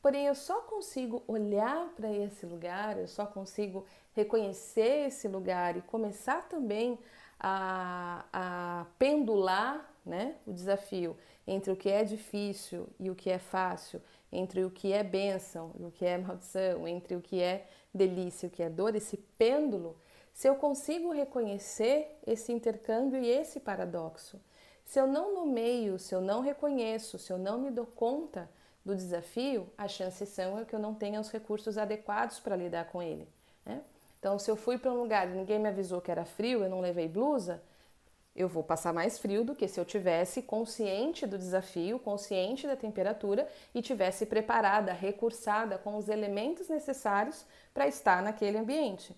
Porém, 0.01 0.25
eu 0.25 0.33
só 0.33 0.61
consigo 0.61 1.23
olhar 1.27 1.89
para 1.89 2.11
esse 2.11 2.45
lugar, 2.45 2.97
eu 2.97 3.07
só 3.07 3.25
consigo 3.25 3.85
reconhecer 4.13 5.07
esse 5.07 5.27
lugar 5.27 5.77
e 5.77 5.81
começar 5.81 6.47
também 6.49 6.97
a, 7.39 8.25
a 8.33 8.85
pendular 8.97 9.93
né, 10.03 10.35
o 10.47 10.51
desafio 10.51 11.15
entre 11.45 11.71
o 11.71 11.75
que 11.75 11.89
é 11.89 12.03
difícil 12.03 12.87
e 12.99 13.09
o 13.11 13.15
que 13.15 13.29
é 13.29 13.37
fácil, 13.37 14.01
entre 14.31 14.63
o 14.63 14.71
que 14.71 14.93
é 14.93 15.03
bênção 15.03 15.71
e 15.77 15.85
o 15.85 15.91
que 15.91 16.05
é 16.05 16.17
maldição, 16.17 16.87
entre 16.87 17.15
o 17.15 17.21
que 17.21 17.41
é 17.41 17.67
delícia 17.93 18.45
e 18.45 18.49
o 18.49 18.51
que 18.51 18.63
é 18.63 18.69
dor, 18.69 18.95
esse 18.95 19.17
pêndulo, 19.17 19.97
se 20.33 20.47
eu 20.47 20.55
consigo 20.55 21.11
reconhecer 21.11 22.17
esse 22.25 22.51
intercâmbio 22.51 23.21
e 23.21 23.29
esse 23.29 23.59
paradoxo, 23.59 24.39
se 24.85 24.99
eu 24.99 25.07
não 25.07 25.33
nomeio, 25.33 25.99
se 25.99 26.15
eu 26.15 26.21
não 26.21 26.41
reconheço, 26.41 27.17
se 27.17 27.31
eu 27.31 27.37
não 27.37 27.59
me 27.59 27.69
dou 27.69 27.85
conta 27.85 28.49
do 28.83 28.95
desafio, 28.95 29.69
as 29.77 29.91
chances 29.91 30.29
são 30.29 30.59
é 30.59 30.65
que 30.65 30.75
eu 30.75 30.79
não 30.79 30.93
tenha 30.93 31.19
os 31.19 31.29
recursos 31.29 31.77
adequados 31.77 32.39
para 32.39 32.55
lidar 32.55 32.85
com 32.85 33.01
ele. 33.01 33.27
Né? 33.65 33.81
Então, 34.19 34.39
se 34.39 34.49
eu 34.49 34.55
fui 34.55 34.77
para 34.77 34.91
um 34.91 35.01
lugar 35.01 35.27
e 35.27 35.35
ninguém 35.35 35.59
me 35.59 35.69
avisou 35.69 36.01
que 36.01 36.11
era 36.11 36.25
frio, 36.25 36.63
eu 36.63 36.69
não 36.69 36.79
levei 36.79 37.07
blusa, 37.07 37.61
eu 38.35 38.47
vou 38.47 38.63
passar 38.63 38.93
mais 38.93 39.19
frio 39.19 39.43
do 39.43 39.55
que 39.55 39.67
se 39.67 39.79
eu 39.79 39.85
tivesse 39.85 40.41
consciente 40.41 41.27
do 41.27 41.37
desafio, 41.37 41.99
consciente 41.99 42.65
da 42.65 42.75
temperatura 42.75 43.47
e 43.75 43.81
tivesse 43.81 44.25
preparada, 44.25 44.93
recursada 44.93 45.77
com 45.77 45.97
os 45.97 46.07
elementos 46.07 46.69
necessários 46.69 47.45
para 47.73 47.87
estar 47.87 48.23
naquele 48.23 48.57
ambiente. 48.57 49.15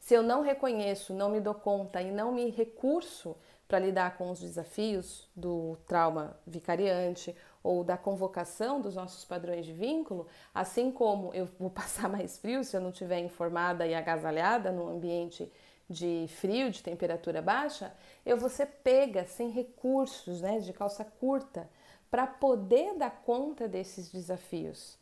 Se 0.00 0.14
eu 0.14 0.22
não 0.22 0.42
reconheço, 0.42 1.12
não 1.12 1.28
me 1.28 1.40
dou 1.40 1.54
conta 1.54 2.00
e 2.00 2.10
não 2.10 2.32
me 2.32 2.48
recurso 2.50 3.36
para 3.66 3.78
lidar 3.78 4.16
com 4.16 4.30
os 4.30 4.40
desafios 4.40 5.28
do 5.36 5.76
trauma 5.86 6.34
vicariante 6.46 7.36
ou 7.62 7.84
da 7.84 7.98
convocação 7.98 8.80
dos 8.80 8.94
nossos 8.94 9.26
padrões 9.26 9.66
de 9.66 9.74
vínculo, 9.74 10.26
assim 10.54 10.90
como 10.90 11.34
eu 11.34 11.44
vou 11.58 11.68
passar 11.70 12.08
mais 12.08 12.38
frio 12.38 12.64
se 12.64 12.74
eu 12.74 12.80
não 12.80 12.88
estiver 12.88 13.18
informada 13.18 13.86
e 13.86 13.94
agasalhada 13.94 14.72
no 14.72 14.88
ambiente 14.88 15.52
de 15.88 16.26
frio, 16.28 16.70
de 16.70 16.82
temperatura 16.82 17.40
baixa, 17.40 17.94
eu 18.24 18.36
vou 18.36 18.48
ser 18.48 18.66
pega 18.66 19.24
sem 19.24 19.50
recursos, 19.50 20.40
né, 20.40 20.58
de 20.60 20.72
calça 20.72 21.04
curta, 21.04 21.68
para 22.10 22.26
poder 22.26 22.94
dar 22.94 23.22
conta 23.24 23.68
desses 23.68 24.10
desafios. 24.10 24.98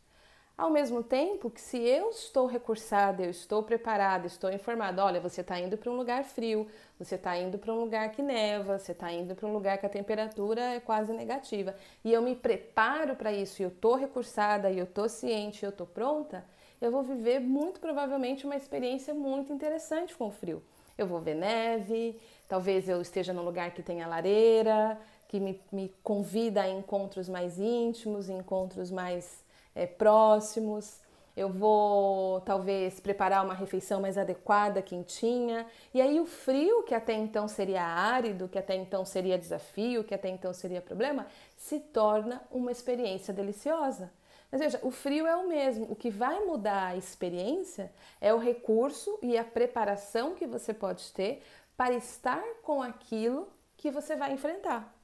Ao 0.56 0.70
mesmo 0.70 1.02
tempo 1.02 1.50
que 1.50 1.60
se 1.60 1.76
eu 1.76 2.08
estou 2.08 2.46
recursada, 2.46 3.22
eu 3.22 3.30
estou 3.30 3.62
preparada, 3.62 4.26
estou 4.26 4.50
informada, 4.50 5.04
olha, 5.04 5.20
você 5.20 5.42
está 5.42 5.60
indo 5.60 5.76
para 5.76 5.90
um 5.90 5.96
lugar 5.96 6.24
frio, 6.24 6.66
você 6.98 7.16
está 7.16 7.36
indo 7.36 7.58
para 7.58 7.74
um 7.74 7.80
lugar 7.80 8.10
que 8.12 8.22
neva, 8.22 8.78
você 8.78 8.92
está 8.92 9.12
indo 9.12 9.34
para 9.34 9.46
um 9.46 9.52
lugar 9.52 9.76
que 9.76 9.84
a 9.84 9.90
temperatura 9.90 10.62
é 10.62 10.80
quase 10.80 11.12
negativa, 11.12 11.76
e 12.02 12.10
eu 12.10 12.22
me 12.22 12.34
preparo 12.34 13.14
para 13.16 13.30
isso, 13.30 13.62
eu 13.62 13.68
estou 13.68 13.96
recursada, 13.96 14.72
eu 14.72 14.84
estou 14.84 15.10
ciente, 15.10 15.62
eu 15.62 15.68
estou 15.68 15.86
pronta, 15.86 16.42
eu 16.80 16.90
vou 16.90 17.02
viver 17.02 17.38
muito 17.38 17.78
provavelmente 17.78 18.46
uma 18.46 18.56
experiência 18.56 19.12
muito 19.12 19.52
interessante 19.52 20.16
com 20.16 20.28
o 20.28 20.30
frio. 20.30 20.62
Eu 20.96 21.06
vou 21.06 21.20
ver 21.20 21.34
neve, 21.34 22.18
talvez 22.48 22.88
eu 22.88 23.00
esteja 23.02 23.32
num 23.32 23.44
lugar 23.44 23.72
que 23.72 23.82
tenha 23.82 24.06
lareira, 24.06 24.98
que 25.28 25.38
me, 25.38 25.60
me 25.70 25.94
convida 26.02 26.62
a 26.62 26.68
encontros 26.68 27.28
mais 27.28 27.58
íntimos, 27.58 28.28
encontros 28.28 28.90
mais 28.90 29.44
é, 29.74 29.86
próximos. 29.86 31.00
Eu 31.36 31.50
vou 31.50 32.40
talvez 32.40 32.98
preparar 32.98 33.44
uma 33.44 33.52
refeição 33.52 34.00
mais 34.00 34.16
adequada, 34.16 34.80
quentinha. 34.80 35.66
E 35.92 36.00
aí 36.00 36.18
o 36.18 36.24
frio, 36.24 36.82
que 36.84 36.94
até 36.94 37.12
então 37.12 37.46
seria 37.46 37.82
árido, 37.82 38.48
que 38.48 38.58
até 38.58 38.74
então 38.74 39.04
seria 39.04 39.36
desafio, 39.36 40.02
que 40.02 40.14
até 40.14 40.30
então 40.30 40.54
seria 40.54 40.80
problema, 40.80 41.26
se 41.54 41.78
torna 41.78 42.42
uma 42.50 42.72
experiência 42.72 43.34
deliciosa. 43.34 44.10
Mas 44.50 44.60
veja, 44.60 44.80
o 44.82 44.90
frio 44.90 45.26
é 45.26 45.36
o 45.36 45.48
mesmo. 45.48 45.86
O 45.90 45.96
que 45.96 46.10
vai 46.10 46.44
mudar 46.44 46.88
a 46.88 46.96
experiência 46.96 47.92
é 48.20 48.32
o 48.32 48.38
recurso 48.38 49.18
e 49.22 49.36
a 49.36 49.44
preparação 49.44 50.34
que 50.34 50.46
você 50.46 50.72
pode 50.72 51.12
ter 51.12 51.42
para 51.76 51.94
estar 51.94 52.42
com 52.62 52.80
aquilo 52.82 53.48
que 53.76 53.90
você 53.90 54.16
vai 54.16 54.32
enfrentar. 54.32 54.94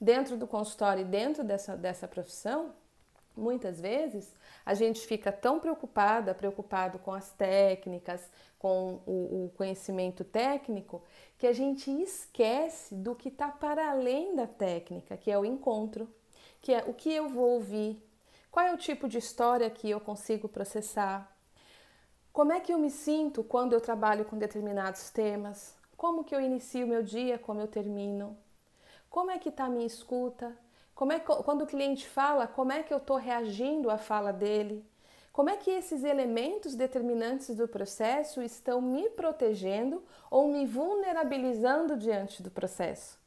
Dentro 0.00 0.36
do 0.36 0.46
consultório 0.46 1.02
e 1.02 1.04
dentro 1.04 1.42
dessa, 1.42 1.76
dessa 1.76 2.06
profissão, 2.06 2.74
muitas 3.36 3.80
vezes 3.80 4.34
a 4.64 4.74
gente 4.74 5.00
fica 5.00 5.32
tão 5.32 5.58
preocupada, 5.58 6.34
preocupado 6.34 6.98
com 6.98 7.12
as 7.12 7.30
técnicas, 7.32 8.30
com 8.58 9.00
o, 9.06 9.46
o 9.46 9.52
conhecimento 9.56 10.22
técnico, 10.22 11.02
que 11.38 11.46
a 11.46 11.52
gente 11.52 11.90
esquece 11.90 12.94
do 12.94 13.14
que 13.14 13.28
está 13.28 13.48
para 13.48 13.90
além 13.90 14.36
da 14.36 14.46
técnica, 14.46 15.16
que 15.16 15.30
é 15.30 15.38
o 15.38 15.44
encontro, 15.44 16.08
que 16.60 16.72
é 16.72 16.84
o 16.86 16.94
que 16.94 17.12
eu 17.12 17.28
vou 17.28 17.54
ouvir, 17.54 18.00
qual 18.52 18.66
é 18.66 18.74
o 18.74 18.76
tipo 18.76 19.08
de 19.08 19.16
história 19.16 19.70
que 19.70 19.88
eu 19.88 19.98
consigo 19.98 20.46
processar, 20.46 21.34
como 22.34 22.52
é 22.52 22.60
que 22.60 22.70
eu 22.70 22.78
me 22.78 22.90
sinto 22.90 23.42
quando 23.42 23.72
eu 23.72 23.80
trabalho 23.80 24.26
com 24.26 24.36
determinados 24.36 25.08
temas, 25.08 25.74
como 25.96 26.22
que 26.22 26.34
eu 26.34 26.40
inicio 26.40 26.86
meu 26.86 27.02
dia, 27.02 27.38
como 27.38 27.60
eu 27.62 27.66
termino, 27.66 28.36
como 29.08 29.30
é 29.30 29.38
que 29.38 29.48
está 29.48 29.64
a 29.64 29.70
minha 29.70 29.86
escuta, 29.86 30.54
como 30.94 31.12
é 31.12 31.18
que, 31.18 31.26
quando 31.44 31.62
o 31.62 31.66
cliente 31.66 32.06
fala, 32.06 32.46
como 32.46 32.72
é 32.72 32.82
que 32.82 32.92
eu 32.92 32.98
estou 32.98 33.16
reagindo 33.16 33.90
à 33.90 33.96
fala 33.96 34.34
dele, 34.34 34.84
como 35.32 35.48
é 35.48 35.56
que 35.56 35.70
esses 35.70 36.04
elementos 36.04 36.74
determinantes 36.74 37.56
do 37.56 37.66
processo 37.66 38.42
estão 38.42 38.82
me 38.82 39.08
protegendo 39.08 40.04
ou 40.30 40.46
me 40.48 40.66
vulnerabilizando 40.66 41.96
diante 41.96 42.42
do 42.42 42.50
processo. 42.50 43.18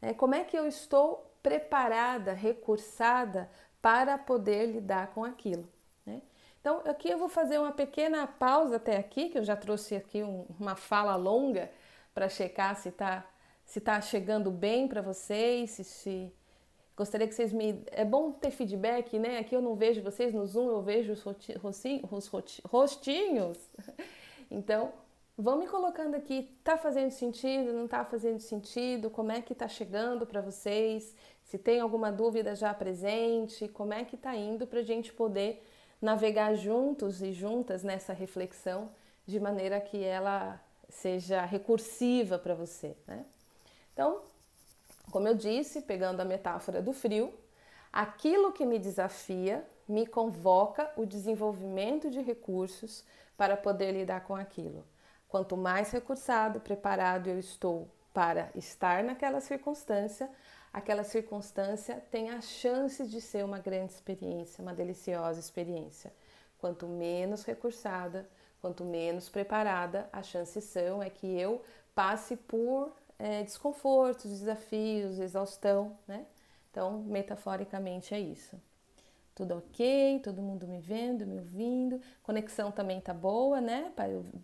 É, 0.00 0.14
como 0.14 0.34
é 0.34 0.42
que 0.42 0.56
eu 0.56 0.66
estou 0.66 1.30
preparada, 1.42 2.32
recursada 2.32 3.50
para 3.84 4.16
poder 4.16 4.64
lidar 4.64 5.08
com 5.08 5.22
aquilo. 5.22 5.68
Né? 6.06 6.22
Então, 6.58 6.80
aqui 6.86 7.10
eu 7.10 7.18
vou 7.18 7.28
fazer 7.28 7.58
uma 7.58 7.70
pequena 7.70 8.26
pausa 8.26 8.76
até 8.76 8.96
aqui, 8.96 9.28
que 9.28 9.36
eu 9.36 9.44
já 9.44 9.54
trouxe 9.54 9.94
aqui 9.94 10.22
um, 10.22 10.46
uma 10.58 10.74
fala 10.74 11.14
longa 11.16 11.70
para 12.14 12.26
checar 12.26 12.74
se 12.76 12.88
está 12.88 13.26
se 13.66 13.80
tá 13.80 14.00
chegando 14.00 14.50
bem 14.50 14.88
para 14.88 15.02
vocês, 15.02 15.70
se, 15.72 15.84
se, 15.84 16.32
gostaria 16.96 17.28
que 17.28 17.34
vocês 17.34 17.52
me 17.52 17.82
é 17.90 18.06
bom 18.06 18.32
ter 18.32 18.50
feedback, 18.50 19.18
né? 19.18 19.38
Aqui 19.38 19.54
eu 19.54 19.60
não 19.60 19.74
vejo 19.74 20.02
vocês 20.02 20.32
no 20.32 20.46
Zoom, 20.46 20.70
eu 20.70 20.82
vejo 20.82 21.12
os, 21.12 21.22
roti, 21.22 21.54
os 22.10 22.60
rostinhos. 22.64 23.58
Então, 24.50 24.92
vão 25.36 25.58
me 25.58 25.66
colocando 25.66 26.14
aqui, 26.14 26.54
tá 26.62 26.76
fazendo 26.76 27.10
sentido, 27.10 27.72
não 27.72 27.88
tá 27.88 28.04
fazendo 28.04 28.38
sentido, 28.38 29.10
como 29.10 29.32
é 29.32 29.42
que 29.42 29.54
tá 29.54 29.66
chegando 29.66 30.26
para 30.26 30.40
vocês, 30.40 31.14
se 31.44 31.58
tem 31.58 31.80
alguma 31.80 32.10
dúvida 32.10 32.54
já 32.54 32.72
presente, 32.72 33.68
como 33.68 33.92
é 33.92 34.04
que 34.04 34.16
tá 34.16 34.34
indo 34.34 34.66
para 34.66 34.80
a 34.80 34.84
gente 34.84 35.12
poder 35.12 35.64
navegar 36.00 36.54
juntos 36.54 37.22
e 37.22 37.32
juntas 37.32 37.82
nessa 37.82 38.12
reflexão 38.12 38.90
de 39.26 39.38
maneira 39.38 39.80
que 39.80 40.02
ela 40.02 40.60
seja 40.88 41.44
recursiva 41.44 42.38
para 42.38 42.54
você. 42.54 42.96
Né? 43.06 43.24
Então, 43.92 44.22
como 45.10 45.28
eu 45.28 45.34
disse, 45.34 45.82
pegando 45.82 46.20
a 46.20 46.24
metáfora 46.24 46.82
do 46.82 46.92
frio, 46.92 47.32
aquilo 47.92 48.52
que 48.52 48.66
me 48.66 48.78
desafia 48.78 49.64
me 49.86 50.06
convoca 50.06 50.90
o 50.96 51.04
desenvolvimento 51.04 52.10
de 52.10 52.20
recursos 52.20 53.04
para 53.36 53.56
poder 53.56 53.92
lidar 53.92 54.24
com 54.24 54.34
aquilo. 54.34 54.84
Quanto 55.28 55.56
mais 55.56 55.90
recursado, 55.90 56.60
preparado 56.60 57.28
eu 57.28 57.38
estou 57.38 57.88
para 58.12 58.50
estar 58.54 59.02
naquela 59.02 59.40
circunstância, 59.40 60.30
aquela 60.74 61.04
circunstância 61.04 62.04
tem 62.10 62.28
a 62.28 62.42
chance 62.42 63.06
de 63.06 63.20
ser 63.20 63.44
uma 63.44 63.58
grande 63.58 63.92
experiência, 63.92 64.60
uma 64.60 64.74
deliciosa 64.74 65.40
experiência. 65.40 66.12
Quanto 66.58 66.86
menos 66.86 67.44
recursada, 67.44 68.28
Quanto 68.64 68.82
menos 68.82 69.28
preparada, 69.28 70.08
as 70.10 70.26
chances 70.26 70.64
são 70.64 71.02
é 71.02 71.10
que 71.10 71.26
eu 71.26 71.62
passe 71.94 72.34
por 72.34 72.96
é, 73.18 73.42
desconfortos, 73.42 74.30
desafios, 74.30 75.18
exaustão, 75.18 75.98
né? 76.08 76.24
Então, 76.70 77.02
metaforicamente 77.02 78.14
é 78.14 78.18
isso. 78.18 78.58
Tudo 79.34 79.58
ok, 79.58 80.18
todo 80.24 80.40
mundo 80.40 80.66
me 80.66 80.80
vendo, 80.80 81.26
me 81.26 81.38
ouvindo. 81.40 82.00
Conexão 82.22 82.72
também 82.72 83.02
tá 83.02 83.12
boa, 83.12 83.60
né? 83.60 83.92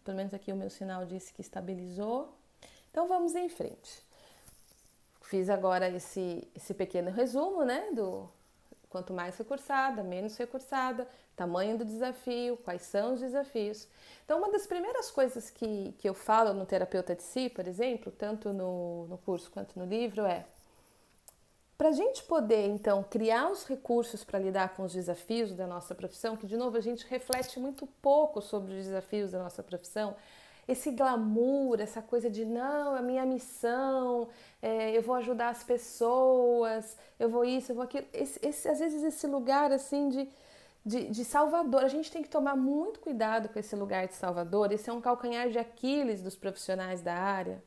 Pelo 0.05 0.19
menos 0.19 0.35
aqui 0.35 0.53
o 0.53 0.57
meu 0.57 0.69
sinal 0.69 1.07
disse 1.07 1.33
que 1.33 1.41
estabilizou. 1.41 2.37
Então 2.91 3.09
vamos 3.09 3.35
em 3.35 3.49
frente. 3.49 4.03
Fiz 5.31 5.49
agora 5.49 5.89
esse, 5.89 6.47
esse 6.57 6.75
pequeno 6.75 7.11
resumo, 7.11 7.65
né? 7.65 7.89
Do 7.93 8.29
Quanto 8.91 9.13
mais 9.13 9.39
recursada, 9.39 10.03
menos 10.03 10.37
recursada, 10.37 11.07
tamanho 11.37 11.79
do 11.79 11.85
desafio, 11.85 12.57
quais 12.57 12.83
são 12.83 13.15
os 13.15 13.21
desafios. 13.21 13.87
Então, 14.25 14.39
uma 14.39 14.51
das 14.51 14.67
primeiras 14.67 15.13
coisas 15.13 15.49
que, 15.49 15.95
que 15.97 16.09
eu 16.09 16.13
falo 16.13 16.53
no 16.53 16.67
Terapeuta 16.67 17.15
de 17.15 17.23
Si, 17.23 17.49
por 17.49 17.69
exemplo, 17.69 18.11
tanto 18.11 18.53
no, 18.53 19.07
no 19.07 19.17
curso 19.19 19.49
quanto 19.49 19.79
no 19.79 19.85
livro, 19.85 20.27
é 20.27 20.45
para 21.79 21.91
a 21.91 21.93
gente 21.93 22.25
poder, 22.25 22.67
então, 22.67 23.05
criar 23.05 23.49
os 23.49 23.65
recursos 23.65 24.25
para 24.25 24.41
lidar 24.41 24.75
com 24.75 24.83
os 24.83 24.93
desafios 24.93 25.55
da 25.55 25.69
nossa 25.69 25.95
profissão, 25.95 26.37
que, 26.37 26.47
de 26.49 26.57
novo, 26.57 26.77
a 26.77 26.81
gente 26.81 27.07
reflete 27.07 27.61
muito 27.61 27.87
pouco 28.03 28.43
sobre 28.43 28.73
os 28.73 28.87
desafios 28.87 29.31
da 29.31 29.39
nossa 29.39 29.63
profissão, 29.63 30.17
esse 30.73 30.91
glamour, 30.91 31.81
essa 31.81 32.03
coisa 32.03 32.29
de 32.31 32.45
não, 32.45 32.95
a 32.95 33.03
minha 33.03 33.25
missão, 33.27 34.29
é, 34.63 34.97
eu 34.97 35.03
vou 35.03 35.15
ajudar 35.17 35.49
as 35.51 35.63
pessoas, 35.65 36.97
eu 37.19 37.29
vou 37.29 37.45
isso, 37.45 37.73
eu 37.73 37.77
vou 37.77 37.85
aquilo. 37.85 38.07
Esse, 38.13 38.39
esse, 38.47 38.69
às 38.69 38.79
vezes, 38.79 39.03
esse 39.03 39.27
lugar 39.27 39.73
assim 39.73 40.09
de, 40.09 40.29
de, 40.85 41.09
de, 41.09 41.25
Salvador, 41.25 41.85
a 41.85 41.89
gente 41.89 42.11
tem 42.11 42.23
que 42.23 42.29
tomar 42.29 42.57
muito 42.57 43.01
cuidado 43.01 43.49
com 43.49 43.59
esse 43.59 43.75
lugar 43.77 44.07
de 44.07 44.15
Salvador. 44.15 44.73
Esse 44.73 44.91
é 44.91 44.93
um 44.93 45.01
calcanhar 45.01 45.51
de 45.51 45.59
Aquiles 45.59 46.23
dos 46.23 46.37
profissionais 46.37 47.01
da 47.03 47.15
área 47.15 47.63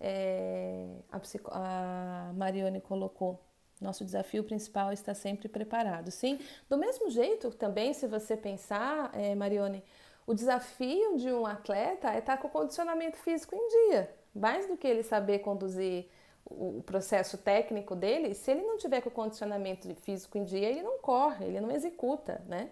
é, 0.00 0.86
a, 1.10 1.18
psico, 1.18 1.50
a 1.52 2.30
Marione 2.34 2.80
colocou. 2.80 3.40
Nosso 3.80 4.04
desafio 4.04 4.44
principal 4.44 4.90
é 4.90 4.94
está 4.94 5.14
sempre 5.14 5.48
preparado. 5.48 6.10
Sim, 6.10 6.38
do 6.68 6.76
mesmo 6.76 7.10
jeito 7.10 7.50
também, 7.50 7.92
se 7.92 8.06
você 8.06 8.36
pensar, 8.36 9.10
é, 9.14 9.34
Marione, 9.34 9.82
o 10.26 10.34
desafio 10.34 11.16
de 11.16 11.30
um 11.32 11.46
atleta 11.46 12.12
é 12.12 12.18
estar 12.18 12.38
com 12.38 12.48
o 12.48 12.50
condicionamento 12.50 13.16
físico 13.18 13.54
em 13.54 13.68
dia. 13.68 14.14
Mais 14.34 14.66
do 14.66 14.76
que 14.76 14.86
ele 14.86 15.02
saber 15.02 15.40
conduzir 15.40 16.08
o 16.44 16.82
processo 16.84 17.38
técnico 17.38 17.94
dele, 17.94 18.34
se 18.34 18.50
ele 18.50 18.62
não 18.62 18.76
tiver 18.76 19.00
com 19.00 19.08
o 19.08 19.12
condicionamento 19.12 19.94
físico 19.96 20.36
em 20.36 20.44
dia, 20.44 20.68
ele 20.68 20.82
não 20.82 20.98
corre, 20.98 21.46
ele 21.46 21.60
não 21.60 21.70
executa, 21.70 22.42
né? 22.46 22.70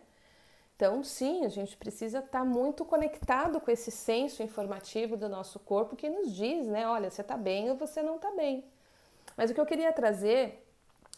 Então, 0.77 1.03
sim, 1.05 1.45
a 1.45 1.49
gente 1.49 1.77
precisa 1.77 2.19
estar 2.19 2.45
muito 2.45 2.85
conectado 2.85 3.61
com 3.61 3.71
esse 3.71 3.91
senso 3.91 4.43
informativo 4.43 5.17
do 5.17 5.29
nosso 5.29 5.59
corpo 5.61 5.95
que 5.95 6.09
nos 6.11 6.35
diz, 6.35 6.67
né? 6.67 6.87
Olha, 6.89 7.09
você 7.09 7.21
está 7.21 7.37
bem 7.37 7.71
ou 7.71 7.77
você 7.77 8.03
não 8.03 8.17
está 8.17 8.31
bem. 8.33 8.65
Mas 9.37 9.51
o 9.51 9.55
que 9.55 9.61
eu 9.61 9.67
queria 9.67 9.93
trazer 9.93 10.67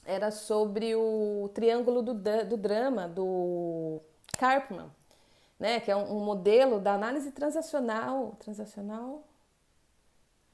era 0.05 0.31
sobre 0.31 0.95
o 0.95 1.51
triângulo 1.55 2.03
do, 2.03 2.15
do 2.15 2.57
drama 2.57 3.09
do 3.09 4.01
Karpman, 4.39 4.91
né? 5.59 5.81
Que 5.81 5.91
é 5.91 5.97
um, 5.97 6.17
um 6.17 6.25
modelo 6.25 6.81
da 6.81 6.95
análise 6.95 7.31
transacional, 7.31 8.37
transacional, 8.39 9.25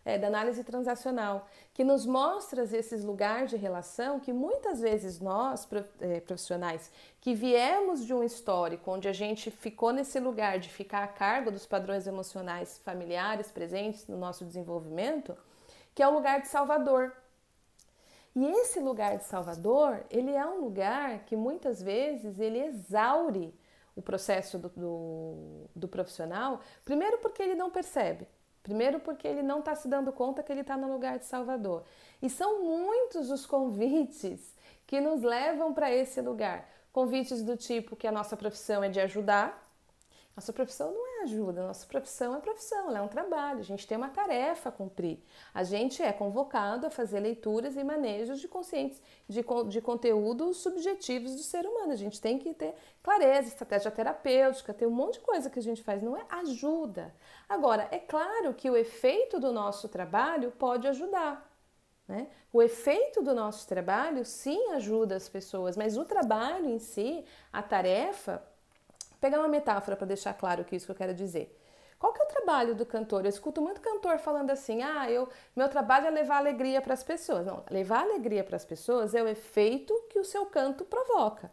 é, 0.04 0.18
da 0.18 0.28
análise 0.28 0.64
transacional, 0.64 1.46
que 1.74 1.84
nos 1.84 2.06
mostra 2.06 2.64
esses 2.64 3.04
lugares 3.04 3.50
de 3.50 3.56
relação 3.56 4.18
que 4.18 4.32
muitas 4.32 4.80
vezes 4.80 5.20
nós, 5.20 5.68
é, 6.00 6.20
profissionais, 6.20 6.90
que 7.20 7.34
viemos 7.34 8.04
de 8.04 8.14
um 8.14 8.22
histórico 8.24 8.90
onde 8.90 9.08
a 9.08 9.12
gente 9.12 9.50
ficou 9.50 9.92
nesse 9.92 10.18
lugar 10.18 10.58
de 10.58 10.70
ficar 10.70 11.04
a 11.04 11.08
cargo 11.08 11.50
dos 11.50 11.66
padrões 11.66 12.06
emocionais 12.06 12.78
familiares 12.78 13.52
presentes 13.52 14.06
no 14.06 14.16
nosso 14.16 14.44
desenvolvimento, 14.44 15.36
que 15.94 16.02
é 16.02 16.08
o 16.08 16.14
lugar 16.14 16.40
de 16.40 16.48
Salvador. 16.48 17.12
E 18.34 18.46
esse 18.46 18.78
lugar 18.80 19.18
de 19.18 19.24
Salvador, 19.24 20.04
ele 20.08 20.30
é 20.30 20.46
um 20.46 20.60
lugar 20.60 21.24
que 21.24 21.36
muitas 21.36 21.82
vezes 21.82 22.38
ele 22.38 22.58
exaure 22.58 23.52
o 24.00 24.02
processo 24.02 24.58
do, 24.58 24.68
do, 24.70 25.70
do 25.74 25.88
profissional, 25.88 26.60
primeiro 26.84 27.18
porque 27.18 27.42
ele 27.42 27.54
não 27.54 27.70
percebe, 27.70 28.26
Primeiro, 28.62 29.00
porque 29.00 29.26
ele 29.26 29.42
não 29.42 29.60
está 29.60 29.74
se 29.74 29.88
dando 29.88 30.12
conta 30.12 30.42
que 30.42 30.52
ele 30.52 30.60
está 30.60 30.76
no 30.76 30.92
lugar 30.92 31.18
de 31.18 31.24
Salvador. 31.24 31.84
E 32.20 32.28
são 32.28 32.62
muitos 32.62 33.30
os 33.30 33.46
convites 33.46 34.54
que 34.86 35.00
nos 35.00 35.22
levam 35.22 35.72
para 35.72 35.90
esse 35.90 36.20
lugar. 36.20 36.68
Convites 36.92 37.42
do 37.42 37.56
tipo 37.56 37.96
que 37.96 38.06
a 38.06 38.12
nossa 38.12 38.36
profissão 38.36 38.84
é 38.84 38.88
de 38.88 39.00
ajudar, 39.00 39.69
nossa 40.36 40.52
profissão 40.52 40.92
não 40.92 41.06
é 41.06 41.22
ajuda, 41.24 41.66
nossa 41.66 41.86
profissão 41.86 42.34
é 42.34 42.40
profissão, 42.40 42.88
ela 42.88 43.00
é 43.00 43.02
um 43.02 43.08
trabalho, 43.08 43.58
a 43.58 43.64
gente 43.64 43.86
tem 43.86 43.96
uma 43.96 44.08
tarefa 44.08 44.68
a 44.68 44.72
cumprir. 44.72 45.18
A 45.52 45.62
gente 45.62 46.02
é 46.02 46.12
convocado 46.12 46.86
a 46.86 46.90
fazer 46.90 47.20
leituras 47.20 47.76
e 47.76 47.84
manejos 47.84 48.40
de 48.40 48.48
conscientes, 48.48 49.02
de, 49.28 49.44
de 49.68 49.80
conteúdos 49.80 50.58
subjetivos 50.58 51.34
do 51.34 51.42
ser 51.42 51.66
humano. 51.66 51.92
A 51.92 51.96
gente 51.96 52.20
tem 52.20 52.38
que 52.38 52.54
ter 52.54 52.74
clareza, 53.02 53.48
estratégia 53.48 53.90
terapêutica, 53.90 54.72
tem 54.72 54.88
um 54.88 54.92
monte 54.92 55.14
de 55.14 55.20
coisa 55.20 55.50
que 55.50 55.58
a 55.58 55.62
gente 55.62 55.82
faz, 55.82 56.02
não 56.02 56.16
é 56.16 56.24
ajuda. 56.30 57.14
Agora, 57.48 57.88
é 57.90 57.98
claro 57.98 58.54
que 58.54 58.70
o 58.70 58.76
efeito 58.76 59.38
do 59.38 59.52
nosso 59.52 59.88
trabalho 59.88 60.52
pode 60.52 60.86
ajudar. 60.86 61.50
Né? 62.10 62.28
O 62.52 62.60
efeito 62.60 63.22
do 63.22 63.32
nosso 63.34 63.68
trabalho 63.68 64.24
sim 64.24 64.72
ajuda 64.72 65.14
as 65.14 65.28
pessoas, 65.28 65.76
mas 65.76 65.96
o 65.96 66.04
trabalho 66.04 66.68
em 66.68 66.78
si, 66.78 67.24
a 67.52 67.62
tarefa, 67.62 68.42
pegar 69.20 69.38
uma 69.38 69.48
metáfora 69.48 69.96
para 69.96 70.06
deixar 70.06 70.34
claro 70.34 70.64
que 70.64 70.74
isso 70.76 70.86
que 70.86 70.92
eu 70.92 70.96
quero 70.96 71.14
dizer. 71.14 71.56
Qual 71.98 72.12
que 72.14 72.22
é 72.22 72.24
o 72.24 72.28
trabalho 72.28 72.74
do 72.74 72.86
cantor? 72.86 73.24
Eu 73.24 73.28
escuto 73.28 73.60
muito 73.60 73.80
cantor 73.80 74.18
falando 74.18 74.50
assim: 74.50 74.82
"Ah, 74.82 75.10
eu, 75.10 75.28
meu 75.54 75.68
trabalho 75.68 76.06
é 76.06 76.10
levar 76.10 76.38
alegria 76.38 76.80
para 76.80 76.94
as 76.94 77.04
pessoas". 77.04 77.44
Não, 77.46 77.62
levar 77.70 78.02
alegria 78.02 78.42
para 78.42 78.56
as 78.56 78.64
pessoas 78.64 79.14
é 79.14 79.22
o 79.22 79.28
efeito 79.28 79.94
que 80.08 80.18
o 80.18 80.24
seu 80.24 80.46
canto 80.46 80.84
provoca. 80.84 81.52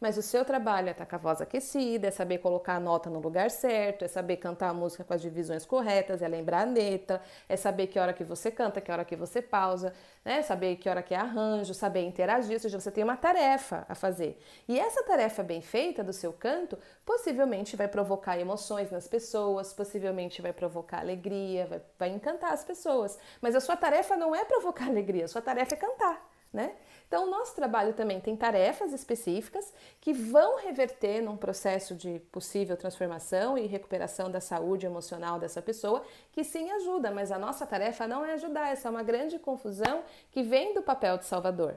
Mas 0.00 0.18
o 0.18 0.22
seu 0.22 0.44
trabalho 0.44 0.88
é 0.88 0.90
estar 0.90 1.06
com 1.06 1.14
a 1.14 1.18
voz 1.18 1.40
aquecida, 1.40 2.08
é 2.08 2.10
saber 2.10 2.38
colocar 2.38 2.74
a 2.74 2.80
nota 2.80 3.08
no 3.08 3.18
lugar 3.18 3.50
certo, 3.50 4.04
é 4.04 4.08
saber 4.08 4.36
cantar 4.36 4.68
a 4.68 4.74
música 4.74 5.02
com 5.02 5.14
as 5.14 5.22
divisões 5.22 5.64
corretas, 5.64 6.20
é 6.20 6.28
lembrar 6.28 6.66
a 6.66 6.70
letra, 6.70 7.22
é 7.48 7.56
saber 7.56 7.86
que 7.86 7.98
hora 7.98 8.12
que 8.12 8.22
você 8.22 8.50
canta, 8.50 8.80
que 8.80 8.92
hora 8.92 9.04
que 9.04 9.16
você 9.16 9.40
pausa, 9.40 9.94
né? 10.24 10.42
saber 10.42 10.76
que 10.76 10.88
hora 10.88 11.02
que 11.02 11.14
é 11.14 11.16
arranjo, 11.16 11.72
saber 11.72 12.02
interagir, 12.02 12.52
ou 12.52 12.60
seja, 12.60 12.78
você 12.78 12.90
tem 12.90 13.02
uma 13.02 13.16
tarefa 13.16 13.86
a 13.88 13.94
fazer. 13.94 14.38
E 14.68 14.78
essa 14.78 15.02
tarefa 15.02 15.42
bem 15.42 15.62
feita 15.62 16.04
do 16.04 16.12
seu 16.12 16.32
canto 16.32 16.78
possivelmente 17.04 17.74
vai 17.74 17.88
provocar 17.88 18.38
emoções 18.38 18.90
nas 18.90 19.08
pessoas, 19.08 19.72
possivelmente 19.72 20.42
vai 20.42 20.52
provocar 20.52 21.00
alegria, 21.00 21.66
vai, 21.66 21.82
vai 21.98 22.08
encantar 22.10 22.52
as 22.52 22.64
pessoas. 22.64 23.18
Mas 23.40 23.54
a 23.54 23.60
sua 23.60 23.76
tarefa 23.76 24.14
não 24.14 24.34
é 24.34 24.44
provocar 24.44 24.88
alegria, 24.88 25.24
a 25.24 25.28
sua 25.28 25.40
tarefa 25.40 25.74
é 25.74 25.78
cantar, 25.78 26.30
né? 26.52 26.74
Então, 27.06 27.26
o 27.26 27.30
nosso 27.30 27.54
trabalho 27.54 27.92
também 27.92 28.20
tem 28.20 28.36
tarefas 28.36 28.92
específicas 28.92 29.72
que 30.00 30.12
vão 30.12 30.58
reverter 30.58 31.20
num 31.20 31.36
processo 31.36 31.94
de 31.94 32.18
possível 32.32 32.76
transformação 32.76 33.56
e 33.56 33.66
recuperação 33.66 34.28
da 34.28 34.40
saúde 34.40 34.86
emocional 34.86 35.38
dessa 35.38 35.62
pessoa, 35.62 36.02
que 36.32 36.42
sim 36.42 36.70
ajuda, 36.72 37.12
mas 37.12 37.30
a 37.30 37.38
nossa 37.38 37.64
tarefa 37.64 38.08
não 38.08 38.24
é 38.24 38.32
ajudar, 38.32 38.72
essa 38.72 38.88
é 38.88 38.90
uma 38.90 39.04
grande 39.04 39.38
confusão 39.38 40.02
que 40.32 40.42
vem 40.42 40.74
do 40.74 40.82
papel 40.82 41.16
de 41.16 41.26
salvador, 41.26 41.76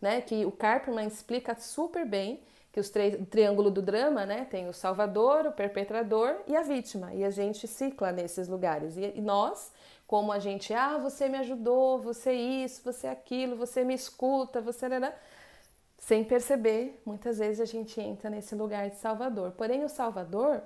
né? 0.00 0.20
Que 0.20 0.44
o 0.44 0.50
Karpman 0.50 1.06
explica 1.06 1.54
super 1.54 2.04
bem 2.04 2.42
que 2.72 2.80
os 2.80 2.88
o 3.20 3.26
triângulo 3.26 3.70
do 3.70 3.80
drama, 3.80 4.26
né, 4.26 4.44
tem 4.44 4.68
o 4.68 4.72
salvador, 4.72 5.46
o 5.46 5.52
perpetrador 5.52 6.36
e 6.46 6.54
a 6.54 6.62
vítima, 6.62 7.14
e 7.14 7.24
a 7.24 7.30
gente 7.30 7.66
cicla 7.66 8.12
nesses 8.12 8.46
lugares. 8.46 8.96
E, 8.96 9.12
e 9.16 9.20
nós 9.20 9.72
como 10.08 10.32
a 10.32 10.38
gente, 10.38 10.72
ah, 10.72 10.96
você 10.96 11.28
me 11.28 11.36
ajudou, 11.36 12.00
você 12.00 12.32
isso, 12.32 12.82
você 12.82 13.06
aquilo, 13.06 13.56
você 13.56 13.84
me 13.84 13.92
escuta, 13.92 14.58
você. 14.58 14.86
Sem 15.98 16.24
perceber, 16.24 16.98
muitas 17.04 17.38
vezes 17.38 17.60
a 17.60 17.66
gente 17.66 18.00
entra 18.00 18.30
nesse 18.30 18.54
lugar 18.54 18.88
de 18.88 18.96
salvador. 18.96 19.52
Porém, 19.52 19.84
o 19.84 19.88
salvador, 19.88 20.62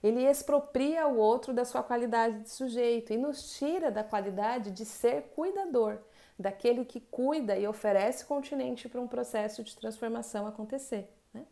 ele 0.00 0.22
expropria 0.22 1.08
o 1.08 1.16
outro 1.16 1.52
da 1.52 1.64
sua 1.64 1.82
qualidade 1.82 2.42
de 2.42 2.50
sujeito 2.50 3.12
e 3.12 3.16
nos 3.16 3.58
tira 3.58 3.90
da 3.90 4.04
qualidade 4.04 4.70
de 4.70 4.84
ser 4.84 5.22
cuidador, 5.34 5.98
daquele 6.38 6.84
que 6.84 7.00
cuida 7.00 7.56
e 7.56 7.66
oferece 7.66 8.24
continente 8.24 8.88
para 8.88 9.00
um 9.00 9.08
processo 9.08 9.64
de 9.64 9.74
transformação 9.74 10.46
acontecer. 10.46 11.10
Né? 11.34 11.44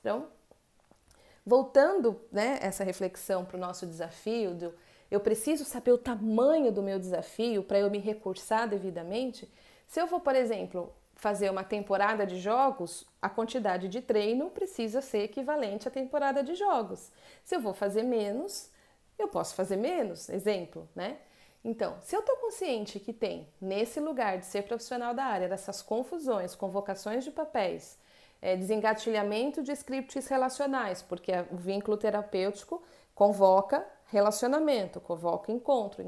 Então, 0.00 0.26
voltando 1.46 2.20
né, 2.32 2.58
essa 2.60 2.82
reflexão 2.82 3.44
para 3.44 3.56
o 3.56 3.60
nosso 3.60 3.86
desafio 3.86 4.54
do 4.54 4.74
eu 5.12 5.20
preciso 5.20 5.62
saber 5.66 5.92
o 5.92 5.98
tamanho 5.98 6.72
do 6.72 6.82
meu 6.82 6.98
desafio 6.98 7.62
para 7.62 7.78
eu 7.78 7.90
me 7.90 7.98
recursar 7.98 8.66
devidamente. 8.66 9.46
Se 9.86 10.00
eu 10.00 10.06
for, 10.06 10.20
por 10.20 10.34
exemplo, 10.34 10.90
fazer 11.14 11.50
uma 11.50 11.62
temporada 11.62 12.26
de 12.26 12.40
jogos, 12.40 13.06
a 13.20 13.28
quantidade 13.28 13.88
de 13.88 14.00
treino 14.00 14.48
precisa 14.48 15.02
ser 15.02 15.24
equivalente 15.24 15.86
à 15.86 15.90
temporada 15.90 16.42
de 16.42 16.54
jogos. 16.54 17.12
Se 17.44 17.54
eu 17.54 17.60
vou 17.60 17.74
fazer 17.74 18.02
menos, 18.02 18.70
eu 19.18 19.28
posso 19.28 19.54
fazer 19.54 19.76
menos, 19.76 20.30
exemplo, 20.30 20.88
né? 20.94 21.18
Então, 21.62 21.98
se 22.00 22.16
eu 22.16 22.20
estou 22.20 22.36
consciente 22.38 22.98
que 22.98 23.12
tem 23.12 23.46
nesse 23.60 24.00
lugar 24.00 24.38
de 24.38 24.46
ser 24.46 24.62
profissional 24.62 25.12
da 25.12 25.24
área 25.24 25.48
dessas 25.48 25.82
confusões, 25.82 26.54
convocações 26.54 27.22
de 27.22 27.30
papéis, 27.30 27.98
é, 28.40 28.56
desengatilhamento 28.56 29.62
de 29.62 29.72
scripts 29.72 30.26
relacionais, 30.26 31.02
porque 31.02 31.32
o 31.50 31.56
vínculo 31.56 31.98
terapêutico 31.98 32.82
convoca 33.14 33.86
relacionamento, 34.12 35.00
convoca 35.00 35.50
encontro, 35.50 36.04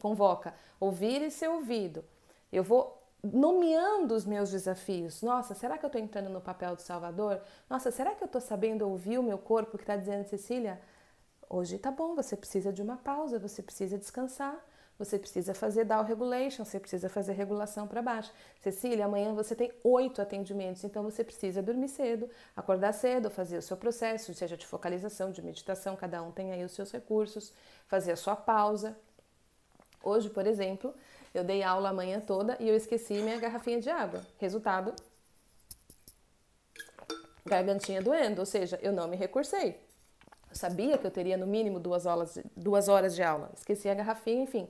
convoca 0.00 0.54
ouvir 0.78 1.20
e 1.22 1.30
ser 1.30 1.48
ouvido. 1.48 2.04
Eu 2.52 2.62
vou 2.62 2.96
nomeando 3.20 4.14
os 4.14 4.24
meus 4.24 4.48
desafios. 4.48 5.22
Nossa, 5.22 5.56
será 5.56 5.76
que 5.76 5.84
eu 5.84 5.88
estou 5.88 6.00
entrando 6.00 6.30
no 6.30 6.40
papel 6.40 6.76
de 6.76 6.82
Salvador? 6.82 7.40
Nossa, 7.68 7.90
será 7.90 8.14
que 8.14 8.22
eu 8.22 8.26
estou 8.26 8.40
sabendo 8.40 8.88
ouvir 8.88 9.18
o 9.18 9.24
meu 9.24 9.38
corpo 9.38 9.76
que 9.76 9.82
está 9.82 9.96
dizendo, 9.96 10.24
Cecília, 10.24 10.80
hoje 11.50 11.78
tá 11.78 11.90
bom, 11.90 12.14
você 12.14 12.36
precisa 12.36 12.72
de 12.72 12.80
uma 12.80 12.96
pausa, 12.96 13.40
você 13.40 13.60
precisa 13.60 13.98
descansar. 13.98 14.56
Você 14.98 15.16
precisa 15.16 15.54
fazer 15.54 15.84
down 15.84 16.02
regulation, 16.02 16.64
você 16.64 16.80
precisa 16.80 17.08
fazer 17.08 17.32
regulação 17.32 17.86
para 17.86 18.02
baixo. 18.02 18.32
Cecília, 18.60 19.04
amanhã 19.04 19.32
você 19.32 19.54
tem 19.54 19.72
oito 19.84 20.20
atendimentos, 20.20 20.82
então 20.82 21.04
você 21.04 21.22
precisa 21.22 21.62
dormir 21.62 21.88
cedo, 21.88 22.28
acordar 22.56 22.92
cedo, 22.92 23.30
fazer 23.30 23.58
o 23.58 23.62
seu 23.62 23.76
processo, 23.76 24.34
seja 24.34 24.56
de 24.56 24.66
focalização, 24.66 25.30
de 25.30 25.40
meditação, 25.40 25.94
cada 25.94 26.20
um 26.20 26.32
tem 26.32 26.50
aí 26.50 26.64
os 26.64 26.72
seus 26.72 26.90
recursos, 26.90 27.52
fazer 27.86 28.12
a 28.12 28.16
sua 28.16 28.34
pausa. 28.34 28.96
Hoje, 30.02 30.28
por 30.28 30.46
exemplo, 30.46 30.92
eu 31.32 31.44
dei 31.44 31.62
aula 31.62 31.90
a 31.90 31.92
manhã 31.92 32.18
toda 32.18 32.56
e 32.58 32.68
eu 32.68 32.74
esqueci 32.74 33.14
minha 33.14 33.38
garrafinha 33.38 33.80
de 33.80 33.90
água. 33.90 34.26
Resultado, 34.38 34.92
gargantinha 37.46 38.02
doendo, 38.02 38.40
ou 38.40 38.46
seja, 38.46 38.80
eu 38.82 38.92
não 38.92 39.06
me 39.06 39.16
recursei. 39.16 39.78
Eu 40.50 40.56
sabia 40.56 40.98
que 40.98 41.06
eu 41.06 41.10
teria 41.10 41.36
no 41.36 41.46
mínimo 41.46 41.78
duas 41.78 42.04
horas, 42.04 42.38
duas 42.56 42.88
horas 42.88 43.14
de 43.14 43.22
aula, 43.22 43.52
esqueci 43.54 43.88
a 43.88 43.94
garrafinha, 43.94 44.42
enfim. 44.42 44.68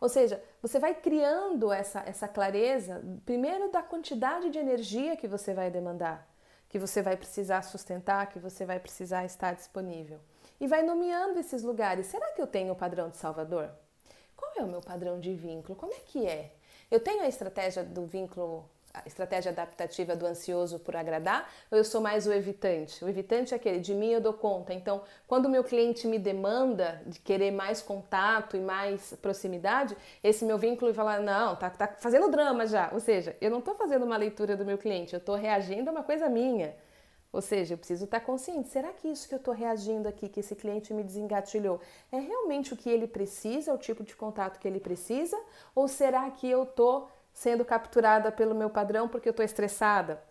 Ou 0.00 0.08
seja, 0.08 0.42
você 0.60 0.78
vai 0.78 0.94
criando 0.94 1.72
essa, 1.72 2.00
essa 2.00 2.28
clareza, 2.28 3.02
primeiro 3.24 3.70
da 3.70 3.82
quantidade 3.82 4.50
de 4.50 4.58
energia 4.58 5.16
que 5.16 5.26
você 5.26 5.54
vai 5.54 5.70
demandar, 5.70 6.28
que 6.68 6.78
você 6.78 7.00
vai 7.00 7.16
precisar 7.16 7.62
sustentar, 7.62 8.28
que 8.28 8.38
você 8.38 8.66
vai 8.66 8.78
precisar 8.78 9.24
estar 9.24 9.54
disponível. 9.54 10.20
E 10.60 10.66
vai 10.66 10.82
nomeando 10.82 11.38
esses 11.38 11.62
lugares. 11.62 12.06
Será 12.06 12.32
que 12.32 12.40
eu 12.40 12.46
tenho 12.46 12.72
o 12.72 12.76
padrão 12.76 13.08
de 13.08 13.16
Salvador? 13.16 13.70
Qual 14.36 14.52
é 14.56 14.62
o 14.62 14.68
meu 14.68 14.80
padrão 14.80 15.18
de 15.18 15.34
vínculo? 15.34 15.76
Como 15.76 15.92
é 15.92 16.00
que 16.00 16.26
é? 16.26 16.52
Eu 16.90 17.00
tenho 17.00 17.22
a 17.22 17.28
estratégia 17.28 17.82
do 17.82 18.06
vínculo 18.06 18.68
estratégia 19.04 19.50
adaptativa 19.50 20.16
do 20.16 20.26
ansioso 20.26 20.78
por 20.78 20.96
agradar 20.96 21.50
ou 21.70 21.76
eu 21.76 21.84
sou 21.84 22.00
mais 22.00 22.26
o 22.26 22.32
evitante? 22.32 23.04
O 23.04 23.08
evitante 23.08 23.52
é 23.52 23.56
aquele, 23.56 23.80
de 23.80 23.94
mim 23.94 24.10
eu 24.10 24.20
dou 24.20 24.32
conta. 24.32 24.72
Então, 24.72 25.02
quando 25.26 25.46
o 25.46 25.48
meu 25.48 25.64
cliente 25.64 26.06
me 26.06 26.18
demanda 26.18 27.02
de 27.06 27.18
querer 27.18 27.50
mais 27.50 27.82
contato 27.82 28.56
e 28.56 28.60
mais 28.60 29.14
proximidade, 29.20 29.96
esse 30.22 30.44
meu 30.44 30.58
vínculo 30.58 30.92
vai 30.92 30.94
falar, 30.94 31.20
não, 31.20 31.56
tá, 31.56 31.68
tá 31.70 31.88
fazendo 31.98 32.30
drama 32.30 32.66
já. 32.66 32.90
Ou 32.92 33.00
seja, 33.00 33.36
eu 33.40 33.50
não 33.50 33.58
estou 33.58 33.74
fazendo 33.74 34.04
uma 34.04 34.16
leitura 34.16 34.56
do 34.56 34.64
meu 34.64 34.78
cliente, 34.78 35.14
eu 35.14 35.18
estou 35.18 35.34
reagindo 35.34 35.90
a 35.90 35.92
uma 35.92 36.02
coisa 36.02 36.28
minha. 36.28 36.74
Ou 37.36 37.42
seja, 37.42 37.74
eu 37.74 37.78
preciso 37.78 38.06
estar 38.06 38.20
consciente. 38.20 38.68
Será 38.68 38.92
que 38.94 39.08
isso 39.08 39.28
que 39.28 39.34
eu 39.34 39.38
estou 39.38 39.52
reagindo 39.52 40.08
aqui, 40.08 40.26
que 40.26 40.40
esse 40.40 40.54
cliente 40.54 40.94
me 40.94 41.02
desengatilhou, 41.02 41.80
é 42.10 42.18
realmente 42.18 42.72
o 42.72 42.76
que 42.76 42.88
ele 42.88 43.06
precisa, 43.06 43.74
o 43.74 43.78
tipo 43.78 44.02
de 44.02 44.16
contato 44.16 44.58
que 44.58 44.66
ele 44.66 44.80
precisa? 44.80 45.38
Ou 45.74 45.86
será 45.86 46.30
que 46.30 46.48
eu 46.48 46.62
estou 46.62 47.10
sendo 47.36 47.66
capturada 47.66 48.32
pelo 48.32 48.54
meu 48.54 48.70
padrão 48.70 49.06
porque 49.08 49.28
eu 49.28 49.30
estou 49.30 49.44
estressada. 49.44 50.22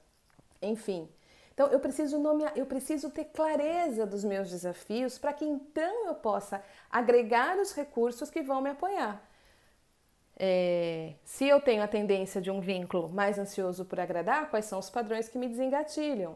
Enfim. 0.60 1.08
Então 1.54 1.68
eu 1.68 1.80
preciso 1.80 2.18
nomear, 2.18 2.52
eu 2.58 2.66
preciso 2.66 3.12
ter 3.12 3.26
clareza 3.26 4.08
dos 4.08 4.24
meus 4.24 4.50
desafios 4.50 5.20
para 5.20 5.32
que 5.32 5.46
então 5.46 6.08
eu 6.08 6.16
possa 6.16 6.64
agregar 6.90 7.60
os 7.60 7.74
recursos 7.74 8.32
que 8.32 8.42
vão 8.42 8.60
me 8.60 8.72
apoiar. 8.72 9.22
É, 10.36 11.14
se 11.24 11.48
eu 11.48 11.62
tenho 11.62 11.84
a 11.84 11.88
tendência 11.88 12.42
de 12.42 12.50
um 12.50 12.60
vínculo 12.60 13.08
mais 13.08 13.38
ansioso 13.38 13.86
por 13.86 14.00
agradar, 14.00 14.50
quais 14.50 14.66
são 14.66 14.80
os 14.80 14.90
padrões 14.90 15.30
que 15.30 15.38
me 15.38 15.48
desengatilham? 15.48 16.36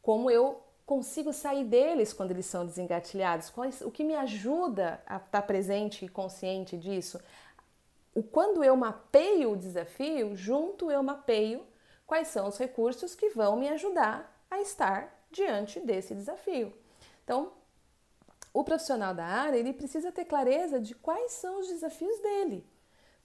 Como 0.00 0.30
eu 0.30 0.62
consigo 0.86 1.32
sair 1.32 1.64
deles 1.64 2.12
quando 2.12 2.30
eles 2.30 2.46
são 2.46 2.64
desengatilhados? 2.64 3.50
Quais, 3.50 3.80
o 3.80 3.90
que 3.90 4.04
me 4.04 4.14
ajuda 4.14 5.02
a 5.06 5.16
estar 5.16 5.42
presente 5.42 6.04
e 6.04 6.08
consciente 6.08 6.76
disso? 6.76 7.20
O 8.14 8.22
quando 8.22 8.62
eu 8.62 8.76
mapeio 8.76 9.52
o 9.52 9.56
desafio, 9.56 10.36
junto 10.36 10.90
eu 10.90 11.02
mapeio 11.02 11.66
quais 12.06 12.28
são 12.28 12.46
os 12.48 12.58
recursos 12.58 13.14
que 13.14 13.30
vão 13.30 13.56
me 13.56 13.68
ajudar 13.68 14.30
a 14.50 14.60
estar 14.60 15.24
diante 15.30 15.80
desse 15.80 16.14
desafio. 16.14 16.72
Então, 17.24 17.52
o 18.52 18.62
profissional 18.62 19.14
da 19.14 19.24
área, 19.24 19.56
ele 19.56 19.72
precisa 19.72 20.12
ter 20.12 20.26
clareza 20.26 20.78
de 20.78 20.94
quais 20.94 21.32
são 21.32 21.60
os 21.60 21.68
desafios 21.68 22.18
dele. 22.18 22.66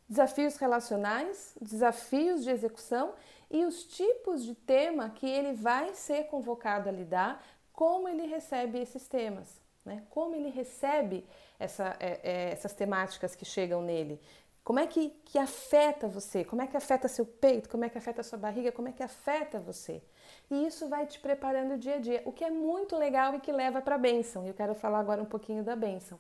Desafios 0.08 0.56
relacionais, 0.56 1.54
desafios 1.60 2.45
de 2.45 2.50
execução 2.50 3.13
e 3.52 3.65
os 3.65 3.84
tipos 3.84 4.43
de 4.43 4.56
tema 4.56 5.10
que 5.10 5.28
ele 5.28 5.54
vai 5.54 5.93
ser 5.93 6.28
convocado 6.28 6.88
a 6.88 6.91
lidar, 6.91 7.45
como 7.73 8.08
ele 8.08 8.26
recebe 8.26 8.80
esses 8.80 9.06
temas, 9.08 9.60
né? 9.84 10.04
como 10.10 10.34
ele 10.34 10.50
recebe 10.50 11.28
essa, 11.60 11.97
é, 12.00 12.19
é, 12.23 12.52
essas 12.52 12.73
temáticas 12.73 13.36
que 13.36 13.43
chegam 13.43 13.82
nele. 13.82 14.21
Como 14.67 14.82
é 14.82 14.86
que, 14.86 15.13
que 15.23 15.39
afeta 15.39 16.10
você? 16.10 16.43
Como 16.43 16.62
é 16.62 16.67
que 16.67 16.75
afeta 16.75 17.08
seu 17.08 17.25
peito? 17.25 17.69
Como 17.69 17.86
é 17.86 17.89
que 17.89 17.97
afeta 17.97 18.21
sua 18.21 18.38
barriga? 18.38 18.69
Como 18.69 18.89
é 18.89 18.91
que 18.91 19.01
afeta 19.01 19.58
você? 19.58 20.03
E 20.51 20.67
isso 20.67 20.89
vai 20.89 21.06
te 21.06 21.21
preparando 21.21 21.77
dia 21.77 21.95
a 21.95 21.99
dia, 21.99 22.21
o 22.25 22.34
que 22.34 22.43
é 22.43 22.49
muito 22.49 22.97
legal 22.97 23.34
e 23.34 23.39
que 23.39 23.49
leva 23.49 23.82
para 23.82 23.95
a 23.95 23.97
bênção. 23.97 24.43
E 24.43 24.49
eu 24.49 24.53
quero 24.53 24.75
falar 24.75 24.99
agora 24.99 25.21
um 25.21 25.25
pouquinho 25.25 25.63
da 25.63 25.73
bênção. 25.73 26.19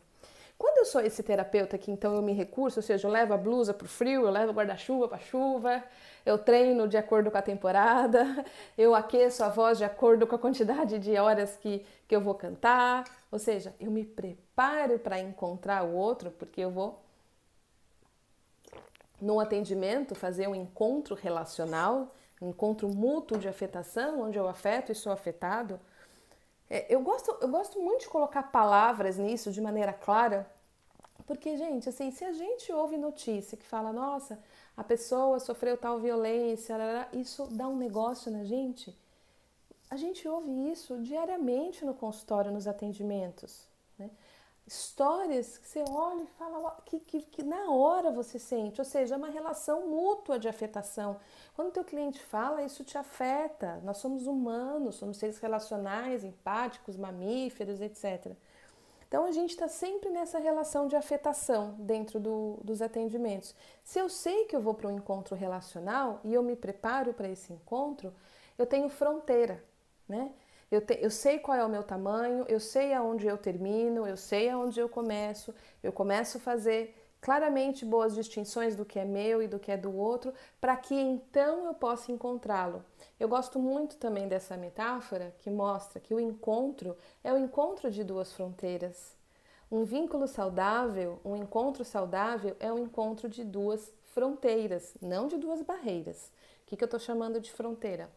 Quando 0.57 0.77
eu 0.77 0.85
sou 0.85 1.01
esse 1.01 1.21
terapeuta 1.21 1.77
que 1.77 1.91
então 1.91 2.15
eu 2.15 2.21
me 2.21 2.31
recurso, 2.31 2.79
ou 2.79 2.83
seja, 2.83 3.05
eu 3.05 3.11
levo 3.11 3.33
a 3.33 3.37
blusa 3.37 3.73
para 3.73 3.83
o 3.83 3.89
frio, 3.89 4.21
eu 4.21 4.31
levo 4.31 4.53
o 4.53 4.55
guarda-chuva 4.55 5.09
para 5.09 5.19
chuva, 5.19 5.83
eu 6.25 6.37
treino 6.37 6.87
de 6.87 6.95
acordo 6.95 7.29
com 7.29 7.37
a 7.37 7.41
temporada, 7.41 8.45
eu 8.77 8.95
aqueço 8.95 9.43
a 9.43 9.49
voz 9.49 9.77
de 9.77 9.83
acordo 9.83 10.25
com 10.25 10.37
a 10.37 10.39
quantidade 10.39 10.99
de 10.99 11.17
horas 11.17 11.57
que, 11.57 11.85
que 12.07 12.15
eu 12.15 12.21
vou 12.21 12.33
cantar, 12.33 13.03
ou 13.29 13.39
seja, 13.39 13.75
eu 13.77 13.91
me 13.91 14.05
preparo 14.05 14.97
para 14.99 15.19
encontrar 15.19 15.83
o 15.83 15.93
outro, 15.93 16.31
porque 16.31 16.61
eu 16.61 16.71
vou 16.71 17.05
no 19.19 19.39
atendimento, 19.39 20.15
fazer 20.15 20.47
um 20.47 20.55
encontro 20.55 21.15
relacional, 21.15 22.13
um 22.41 22.49
encontro 22.49 22.87
mútuo 22.87 23.37
de 23.37 23.47
afetação, 23.47 24.21
onde 24.21 24.37
eu 24.37 24.47
afeto 24.47 24.91
e 24.91 24.95
sou 24.95 25.11
afetado. 25.11 25.79
É, 26.69 26.93
eu, 26.93 27.01
gosto, 27.01 27.35
eu 27.41 27.47
gosto 27.47 27.81
muito 27.81 28.01
de 28.01 28.09
colocar 28.09 28.43
palavras 28.43 29.17
nisso 29.17 29.51
de 29.51 29.61
maneira 29.61 29.93
clara, 29.93 30.49
porque, 31.25 31.57
gente, 31.57 31.89
assim, 31.89 32.09
se 32.09 32.23
a 32.23 32.31
gente 32.31 32.71
ouve 32.71 32.97
notícia 32.97 33.57
que 33.57 33.65
fala, 33.65 33.91
nossa, 33.91 34.39
a 34.77 34.83
pessoa 34.83 35.39
sofreu 35.39 35.75
tal 35.75 35.99
violência, 35.99 36.75
isso 37.11 37.47
dá 37.47 37.67
um 37.67 37.75
negócio 37.75 38.31
na 38.31 38.45
gente. 38.45 38.97
A 39.89 39.97
gente 39.97 40.25
ouve 40.27 40.71
isso 40.71 40.97
diariamente 41.01 41.83
no 41.83 41.93
consultório, 41.93 42.51
nos 42.51 42.67
atendimentos. 42.67 43.67
Né? 43.97 44.09
Histórias 44.67 45.57
que 45.57 45.65
você 45.65 45.83
olha 45.89 46.23
e 46.23 46.27
fala 46.37 46.77
que, 46.85 46.99
que, 46.99 47.21
que, 47.21 47.41
na 47.41 47.71
hora 47.71 48.11
você 48.11 48.37
sente, 48.37 48.81
ou 48.81 48.85
seja, 48.85 49.15
é 49.15 49.17
uma 49.17 49.29
relação 49.29 49.87
mútua 49.87 50.37
de 50.37 50.49
afetação. 50.49 51.17
Quando 51.55 51.69
o 51.69 51.71
teu 51.71 51.85
cliente 51.85 52.21
fala, 52.21 52.61
isso 52.61 52.83
te 52.83 52.97
afeta. 52.97 53.79
Nós 53.83 53.97
somos 53.97 54.27
humanos, 54.27 54.95
somos 54.95 55.17
seres 55.17 55.39
relacionais, 55.39 56.25
empáticos, 56.25 56.97
mamíferos, 56.97 57.79
etc. 57.79 58.35
Então 59.07 59.25
a 59.25 59.31
gente 59.31 59.51
está 59.51 59.69
sempre 59.69 60.09
nessa 60.09 60.37
relação 60.37 60.85
de 60.85 60.97
afetação 60.97 61.75
dentro 61.79 62.19
do, 62.19 62.59
dos 62.61 62.81
atendimentos. 62.81 63.55
Se 63.81 63.99
eu 63.99 64.09
sei 64.09 64.45
que 64.45 64.55
eu 64.55 64.61
vou 64.61 64.73
para 64.73 64.89
um 64.89 64.97
encontro 64.97 65.33
relacional 65.33 66.19
e 66.25 66.33
eu 66.33 66.43
me 66.43 66.57
preparo 66.57 67.13
para 67.13 67.29
esse 67.29 67.53
encontro, 67.53 68.13
eu 68.57 68.65
tenho 68.65 68.89
fronteira, 68.89 69.63
né? 70.09 70.33
Eu, 70.69 70.81
te, 70.81 70.97
eu 71.01 71.09
sei 71.09 71.39
qual 71.39 71.57
é 71.57 71.63
o 71.63 71.69
meu 71.69 71.83
tamanho, 71.83 72.45
eu 72.47 72.59
sei 72.59 72.93
aonde 72.93 73.25
eu 73.25 73.37
termino, 73.37 74.05
eu 74.05 74.17
sei 74.17 74.49
aonde 74.49 74.79
eu 74.79 74.89
começo, 74.89 75.53
eu 75.81 75.93
começo 75.93 76.37
a 76.37 76.41
fazer 76.41 76.93
claramente 77.21 77.85
boas 77.85 78.13
distinções 78.15 78.75
do 78.75 78.85
que 78.85 78.99
é 78.99 79.05
meu 79.05 79.41
e 79.41 79.47
do 79.47 79.59
que 79.59 79.71
é 79.71 79.77
do 79.77 79.95
outro, 79.95 80.33
para 80.59 80.75
que 80.75 80.93
então 80.93 81.65
eu 81.65 81.73
possa 81.73 82.11
encontrá-lo. 82.11 82.83
Eu 83.19 83.27
gosto 83.29 83.59
muito 83.59 83.97
também 83.97 84.27
dessa 84.27 84.57
metáfora 84.57 85.33
que 85.39 85.49
mostra 85.49 85.99
que 85.99 86.13
o 86.13 86.19
encontro 86.19 86.95
é 87.23 87.33
o 87.33 87.37
encontro 87.37 87.89
de 87.89 88.03
duas 88.03 88.33
fronteiras. 88.33 89.15
Um 89.71 89.83
vínculo 89.83 90.27
saudável, 90.27 91.19
um 91.25 91.35
encontro 91.35 91.83
saudável 91.83 92.55
é 92.59 92.71
um 92.71 92.79
encontro 92.79 93.27
de 93.27 93.43
duas 93.43 93.91
fronteiras, 94.13 94.93
não 95.01 95.27
de 95.27 95.37
duas 95.37 95.61
barreiras. 95.61 96.31
O 96.63 96.65
que, 96.67 96.77
que 96.77 96.83
eu 96.83 96.87
estou 96.87 96.99
chamando 96.99 97.39
de 97.39 97.51
fronteira? 97.51 98.09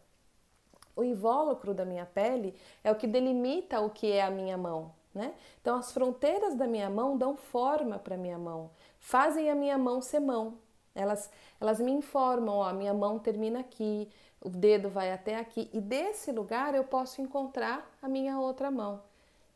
O 0.95 1.03
invólucro 1.03 1.73
da 1.73 1.85
minha 1.85 2.05
pele 2.05 2.55
é 2.83 2.91
o 2.91 2.95
que 2.95 3.07
delimita 3.07 3.79
o 3.79 3.89
que 3.89 4.11
é 4.11 4.23
a 4.23 4.31
minha 4.31 4.57
mão. 4.57 4.93
Né? 5.13 5.33
Então, 5.61 5.77
as 5.77 5.91
fronteiras 5.91 6.55
da 6.55 6.65
minha 6.65 6.89
mão 6.89 7.17
dão 7.17 7.35
forma 7.35 7.99
para 7.99 8.15
a 8.15 8.17
minha 8.17 8.37
mão, 8.37 8.71
fazem 8.97 9.49
a 9.49 9.55
minha 9.55 9.77
mão 9.77 10.01
ser 10.01 10.21
mão. 10.21 10.57
Elas, 10.95 11.29
elas 11.59 11.79
me 11.79 11.91
informam: 11.91 12.55
ó, 12.55 12.63
a 12.63 12.73
minha 12.73 12.93
mão 12.93 13.19
termina 13.19 13.59
aqui, 13.59 14.09
o 14.39 14.49
dedo 14.49 14.89
vai 14.89 15.11
até 15.11 15.37
aqui, 15.37 15.69
e 15.73 15.81
desse 15.81 16.31
lugar 16.31 16.73
eu 16.73 16.83
posso 16.83 17.21
encontrar 17.21 17.89
a 18.01 18.07
minha 18.07 18.39
outra 18.39 18.71
mão. 18.71 19.01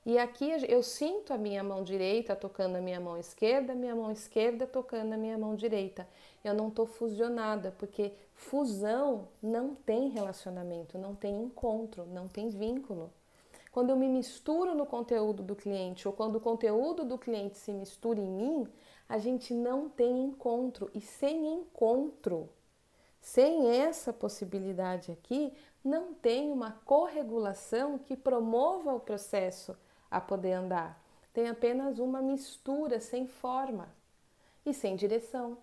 E 0.06 0.20
aqui 0.20 0.52
eu 0.70 0.84
sinto 0.84 1.34
a 1.34 1.38
minha 1.38 1.64
mão 1.64 1.84
direita 1.84 2.36
tocando 2.36 2.76
a 2.76 2.82
minha 2.82 3.00
mão 3.00 3.18
esquerda, 3.18 3.74
minha 3.74 3.96
mão 3.96 4.12
esquerda 4.12 4.68
tocando 4.68 5.14
a 5.14 5.18
minha 5.18 5.36
mão 5.36 5.56
direita. 5.56 6.08
Eu 6.44 6.54
não 6.54 6.68
estou 6.68 6.86
fusionada, 6.86 7.74
porque 7.80 8.14
fusão 8.36 9.28
não 9.42 9.74
tem 9.74 10.10
relacionamento, 10.10 11.00
não 11.00 11.16
tem 11.16 11.42
encontro, 11.42 12.06
não 12.06 12.28
tem 12.28 12.50
vínculo. 12.50 13.12
Quando 13.72 13.90
eu 13.90 13.96
me 13.96 14.08
misturo 14.08 14.76
no 14.76 14.86
conteúdo 14.86 15.42
do 15.42 15.56
cliente 15.56 16.08
ou 16.08 16.14
quando 16.14 16.36
o 16.36 16.40
conteúdo 16.40 17.04
do 17.04 17.18
cliente 17.18 17.58
se 17.58 17.74
mistura 17.74 18.20
em 18.20 18.30
mim, 18.30 18.68
a 19.10 19.18
gente 19.18 19.56
não 19.56 19.90
tem 19.90 20.24
encontro. 20.24 20.90
E 20.94 21.02
sem 21.02 21.52
encontro, 21.52 22.48
sem 23.20 23.68
essa 23.70 24.14
possibilidade 24.14 25.12
aqui, 25.12 25.52
não 25.84 26.14
tem 26.14 26.52
uma 26.52 26.80
corregulação 26.86 27.98
que 27.98 28.16
promova 28.16 28.94
o 28.94 29.00
processo 29.00 29.76
a 30.18 30.22
poder 30.22 30.54
andar. 30.54 31.02
Tem 31.34 31.50
apenas 31.50 32.00
uma 32.00 32.22
mistura 32.22 33.00
sem 33.00 33.28
forma. 33.28 33.88
e 34.66 34.74
sem 34.74 34.96
direção. 34.96 35.58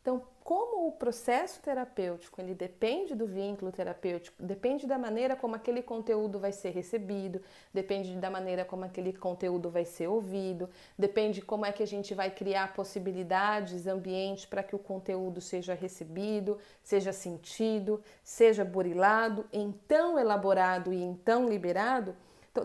Então, 0.00 0.22
como 0.42 0.88
o 0.88 0.92
processo 0.92 1.60
terapêutico 1.60 2.40
ele 2.40 2.54
depende 2.54 3.14
do 3.14 3.24
vínculo 3.24 3.70
terapêutico, 3.70 4.42
depende 4.42 4.84
da 4.84 4.98
maneira 4.98 5.36
como 5.36 5.54
aquele 5.54 5.80
conteúdo 5.80 6.40
vai 6.40 6.50
ser 6.50 6.70
recebido, 6.70 7.40
depende 7.72 8.16
da 8.16 8.28
maneira 8.28 8.64
como 8.64 8.84
aquele 8.84 9.12
conteúdo 9.12 9.70
vai 9.70 9.84
ser 9.84 10.08
ouvido, 10.08 10.68
depende 10.98 11.40
como 11.40 11.64
é 11.64 11.70
que 11.70 11.84
a 11.84 11.86
gente 11.86 12.14
vai 12.14 12.30
criar 12.30 12.74
possibilidades, 12.74 13.86
ambientes 13.86 14.46
para 14.46 14.64
que 14.64 14.74
o 14.74 14.78
conteúdo 14.78 15.40
seja 15.40 15.74
recebido, 15.74 16.58
seja 16.82 17.12
sentido, 17.12 18.02
seja 18.24 18.64
burilado, 18.64 19.46
então 19.52 20.18
elaborado 20.18 20.92
e 20.92 21.00
então 21.00 21.48
liberado. 21.48 22.16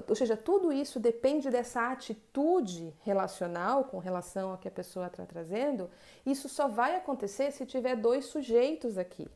Ou 0.08 0.16
seja, 0.16 0.36
tudo 0.36 0.72
isso 0.72 1.00
depende 1.00 1.50
dessa 1.50 1.92
atitude 1.92 2.94
relacional 3.02 3.86
com 3.86 4.00
relação 4.00 4.52
ao 4.52 4.58
que 4.58 4.68
a 4.68 4.72
pessoa 4.72 5.08
está 5.08 5.26
trazendo. 5.26 5.90
Isso 6.26 6.50
só 6.50 6.68
vai 6.68 6.96
acontecer 6.96 7.52
se 7.52 7.66
tiver 7.66 7.96
dois 7.96 8.26
sujeitos 8.26 8.98
aqui. 8.98 9.28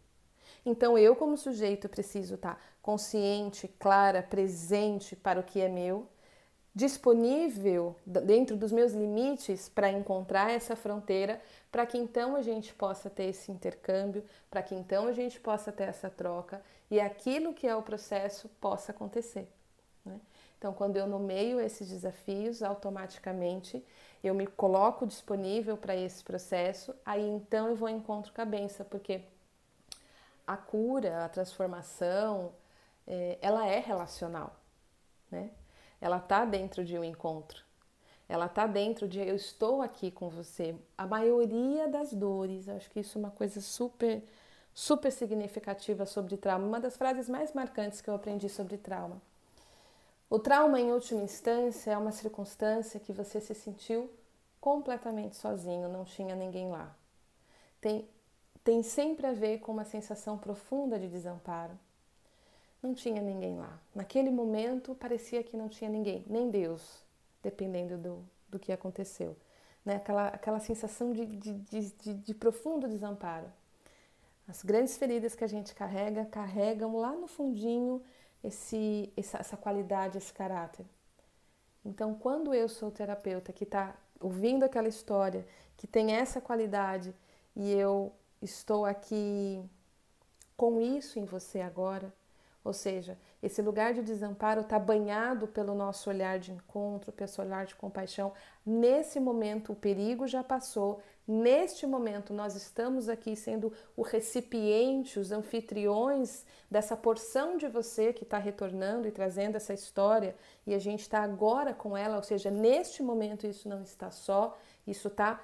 Então, 0.66 0.98
eu, 0.98 1.16
como 1.16 1.38
sujeito, 1.38 1.88
preciso 1.88 2.36
estar 2.36 2.56
tá 2.56 2.62
consciente, 2.82 3.68
clara, 3.80 4.22
presente 4.22 5.16
para 5.16 5.40
o 5.40 5.44
que 5.44 5.62
é 5.62 5.70
meu, 5.70 6.08
disponível 6.74 7.96
dentro 8.06 8.56
dos 8.56 8.72
meus 8.72 8.94
limites 8.94 9.68
para 9.68 9.92
encontrar 9.92 10.52
essa 10.52 10.76
fronteira, 10.76 11.42
para 11.72 11.86
que 11.86 11.98
então 11.98 12.36
a 12.36 12.42
gente 12.42 12.74
possa 12.74 13.10
ter 13.10 13.26
esse 13.26 13.52
intercâmbio, 13.52 14.24
para 14.50 14.64
que 14.64 14.74
então 14.76 15.08
a 15.08 15.12
gente 15.12 15.40
possa 15.40 15.72
ter 15.72 15.84
essa 15.84 16.10
troca 16.10 16.62
e 16.90 17.00
aquilo 17.00 17.54
que 17.54 17.68
é 17.68 17.76
o 17.76 17.82
processo 17.82 18.50
possa 18.60 18.92
acontecer. 18.92 19.48
Né? 20.06 20.20
Então, 20.62 20.74
quando 20.74 20.96
eu 20.96 21.08
nomeio 21.08 21.60
esses 21.60 21.90
desafios, 21.90 22.62
automaticamente 22.62 23.84
eu 24.24 24.36
me 24.36 24.46
coloco 24.46 25.08
disponível 25.08 25.76
para 25.76 25.96
esse 25.96 26.24
processo, 26.24 26.94
aí 27.04 27.28
então 27.28 27.70
eu 27.70 27.76
vou 27.76 27.90
em 27.90 27.96
encontro 27.96 28.32
com 28.32 28.44
a 28.44 28.46
benção, 28.46 28.86
porque 28.86 29.24
a 30.46 30.56
cura, 30.56 31.26
a 31.26 31.30
transformação, 31.30 32.52
é, 33.08 33.40
ela 33.42 33.66
é 33.66 33.80
relacional, 33.80 34.56
né? 35.32 35.50
Ela 36.00 36.18
está 36.18 36.46
dentro 36.46 36.86
de 36.86 36.96
um 36.96 37.04
encontro, 37.04 37.64
ela 38.30 38.46
está 38.46 38.68
dentro 38.68 39.08
de 39.08 39.20
eu 39.20 39.36
estou 39.36 39.82
aqui 39.82 40.12
com 40.12 40.30
você. 40.30 40.76
A 40.96 41.08
maioria 41.08 41.88
das 41.88 42.14
dores, 42.14 42.70
acho 42.70 42.88
que 42.92 43.00
isso 43.00 43.18
é 43.18 43.20
uma 43.20 43.32
coisa 43.32 43.60
super, 43.60 44.24
super 44.76 45.12
significativa 45.12 46.06
sobre 46.06 46.38
trauma, 46.38 46.68
uma 46.68 46.80
das 46.80 46.96
frases 46.96 47.28
mais 47.28 47.52
marcantes 47.52 48.00
que 48.00 48.12
eu 48.12 48.14
aprendi 48.14 48.48
sobre 48.48 48.78
trauma 48.78 49.20
o 50.32 50.40
trauma, 50.40 50.80
em 50.80 50.94
última 50.94 51.22
instância, 51.22 51.92
é 51.92 51.98
uma 51.98 52.14
circunstância 52.14 53.02
que 53.02 53.12
você 53.12 53.42
se 53.42 53.54
sentiu 53.54 54.10
completamente 54.62 55.36
sozinho, 55.36 55.90
não 55.90 56.06
tinha 56.06 56.34
ninguém 56.34 56.70
lá. 56.70 56.96
Tem, 57.82 58.08
tem 58.64 58.82
sempre 58.82 59.28
a 59.28 59.34
ver 59.34 59.60
com 59.60 59.74
uma 59.74 59.84
sensação 59.84 60.38
profunda 60.38 60.98
de 60.98 61.10
desamparo. 61.10 61.78
Não 62.82 62.94
tinha 62.94 63.22
ninguém 63.22 63.58
lá. 63.58 63.78
Naquele 63.94 64.30
momento 64.30 64.96
parecia 64.96 65.44
que 65.44 65.58
não 65.58 65.68
tinha 65.68 65.90
ninguém, 65.90 66.24
nem 66.26 66.50
Deus, 66.50 67.04
dependendo 67.44 67.98
do, 67.98 68.26
do 68.48 68.58
que 68.58 68.72
aconteceu. 68.72 69.36
Né? 69.84 69.98
Aquela, 69.98 70.28
aquela 70.30 70.60
sensação 70.62 71.12
de, 71.12 71.26
de, 71.26 71.54
de, 71.60 72.14
de 72.14 72.34
profundo 72.34 72.88
desamparo. 72.88 73.52
As 74.48 74.64
grandes 74.64 74.96
feridas 74.96 75.36
que 75.36 75.44
a 75.44 75.48
gente 75.48 75.76
carrega, 75.76 76.24
carregam 76.24 76.96
lá 76.96 77.12
no 77.12 77.28
fundinho 77.28 78.02
esse, 78.44 79.12
essa 79.16 79.58
qualidade, 79.58 80.18
esse 80.18 80.34
caráter. 80.34 80.86
Então, 81.84 82.14
quando 82.14 82.54
eu 82.54 82.70
sou 82.70 82.92
terapeuta 82.92 83.52
que 83.52 83.64
está 83.64 83.96
ouvindo 84.20 84.64
aquela 84.64 84.88
história, 84.88 85.46
que 85.76 85.88
tem 85.88 86.12
essa 86.14 86.40
qualidade 86.40 87.14
e 87.56 87.72
eu 87.72 88.14
estou 88.42 88.86
aqui 88.86 89.64
com 90.56 90.80
isso 90.80 91.18
em 91.18 91.26
você 91.26 91.60
agora, 91.62 92.14
ou 92.64 92.74
seja, 92.74 93.18
esse 93.42 93.62
lugar 93.62 93.94
de 93.94 94.04
desamparo 94.04 94.62
está 94.62 94.78
banhado 94.78 95.48
pelo 95.48 95.74
nosso 95.74 96.10
olhar 96.10 96.38
de 96.38 96.52
encontro, 96.52 97.12
pelo 97.12 97.32
olhar 97.40 97.66
de 97.66 97.76
compaixão. 97.76 98.32
Nesse 98.64 99.20
momento, 99.20 99.72
o 99.72 99.76
perigo 99.76 100.28
já 100.28 100.44
passou. 100.44 101.02
Neste 101.28 101.86
momento, 101.86 102.34
nós 102.34 102.56
estamos 102.56 103.08
aqui 103.08 103.36
sendo 103.36 103.72
o 103.96 104.02
recipiente, 104.02 105.20
os 105.20 105.32
anfitriões 105.32 106.46
dessa 106.70 106.98
porção 106.98 107.58
de 107.58 107.68
você 107.68 108.12
que 108.12 108.24
está 108.24 108.38
retornando 108.38 109.08
e 109.08 109.12
trazendo 109.12 109.56
essa 109.56 109.74
história, 109.74 110.36
e 110.66 110.74
a 110.74 110.80
gente 110.80 111.02
está 111.02 111.22
agora 111.22 111.74
com 111.74 111.96
ela, 111.96 112.18
ou 112.18 112.24
seja, 112.24 112.50
neste 112.50 113.04
momento 113.04 113.46
isso 113.46 113.70
não 113.70 113.82
está 113.84 114.10
só, 114.10 114.58
isso 114.86 115.08
está 115.08 115.42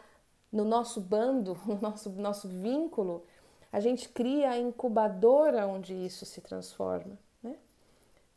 no 0.51 0.65
nosso 0.65 0.99
bando, 0.99 1.57
no 1.65 1.79
nosso, 1.79 2.09
nosso 2.09 2.47
vínculo 2.47 3.23
a 3.71 3.79
gente 3.79 4.09
cria 4.09 4.51
a 4.51 4.57
incubadora 4.57 5.67
onde 5.67 5.93
isso 5.93 6.25
se 6.25 6.41
transforma. 6.41 7.17
Né? 7.43 7.55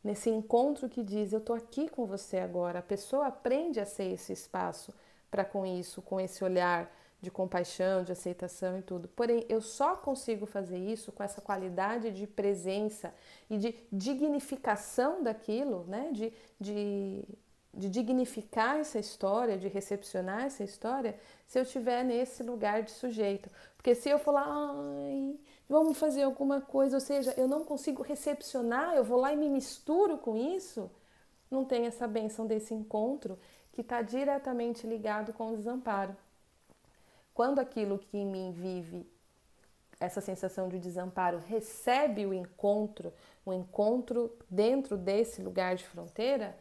Nesse 0.03 0.29
encontro 0.29 0.89
que 0.89 1.03
diz: 1.03 1.31
Eu 1.31 1.39
estou 1.39 1.55
aqui 1.55 1.89
com 1.89 2.05
você 2.05 2.37
agora. 2.37 2.79
A 2.79 2.83
pessoa 2.83 3.27
aprende 3.27 3.79
a 3.79 3.85
ser 3.85 4.11
esse 4.11 4.33
espaço 4.33 4.93
para 5.29 5.45
com 5.45 5.65
isso, 5.65 6.01
com 6.01 6.19
esse 6.19 6.43
olhar 6.43 6.91
de 7.21 7.29
compaixão, 7.29 8.03
de 8.03 8.11
aceitação 8.11 8.79
e 8.79 8.81
tudo. 8.81 9.07
Porém, 9.09 9.45
eu 9.47 9.61
só 9.61 9.95
consigo 9.95 10.45
fazer 10.45 10.77
isso 10.77 11.11
com 11.11 11.23
essa 11.23 11.39
qualidade 11.39 12.11
de 12.11 12.25
presença 12.25 13.13
e 13.49 13.57
de 13.57 13.75
dignificação 13.91 15.21
daquilo, 15.21 15.85
né? 15.87 16.09
de, 16.11 16.33
de 16.59 17.23
de 17.73 17.89
dignificar 17.89 18.77
essa 18.79 18.99
história, 18.99 19.57
de 19.57 19.67
recepcionar 19.67 20.43
essa 20.43 20.63
história, 20.63 21.17
se 21.47 21.57
eu 21.57 21.63
estiver 21.63 22.03
nesse 22.03 22.43
lugar 22.43 22.83
de 22.83 22.91
sujeito. 22.91 23.49
Porque 23.77 23.95
se 23.95 24.09
eu 24.09 24.19
falar, 24.19 24.45
ai, 24.45 25.39
vamos 25.69 25.97
fazer 25.97 26.23
alguma 26.23 26.59
coisa, 26.59 26.97
ou 26.97 27.01
seja, 27.01 27.33
eu 27.37 27.47
não 27.47 27.63
consigo 27.63 28.03
recepcionar, 28.03 28.95
eu 28.95 29.03
vou 29.03 29.19
lá 29.19 29.31
e 29.33 29.37
me 29.37 29.49
misturo 29.49 30.17
com 30.17 30.35
isso, 30.35 30.91
não 31.49 31.63
tem 31.63 31.85
essa 31.85 32.07
benção 32.07 32.45
desse 32.45 32.73
encontro 32.73 33.39
que 33.71 33.81
está 33.81 34.01
diretamente 34.01 34.85
ligado 34.85 35.31
com 35.33 35.53
o 35.53 35.57
desamparo. 35.57 36.15
Quando 37.33 37.59
aquilo 37.59 37.99
que 37.99 38.17
em 38.17 38.25
mim 38.25 38.51
vive 38.51 39.05
essa 39.99 40.19
sensação 40.19 40.67
de 40.67 40.79
desamparo 40.79 41.37
recebe 41.37 42.25
o 42.25 42.33
encontro, 42.33 43.13
o 43.45 43.53
encontro 43.53 44.35
dentro 44.49 44.97
desse 44.97 45.41
lugar 45.41 45.75
de 45.75 45.85
fronteira, 45.85 46.57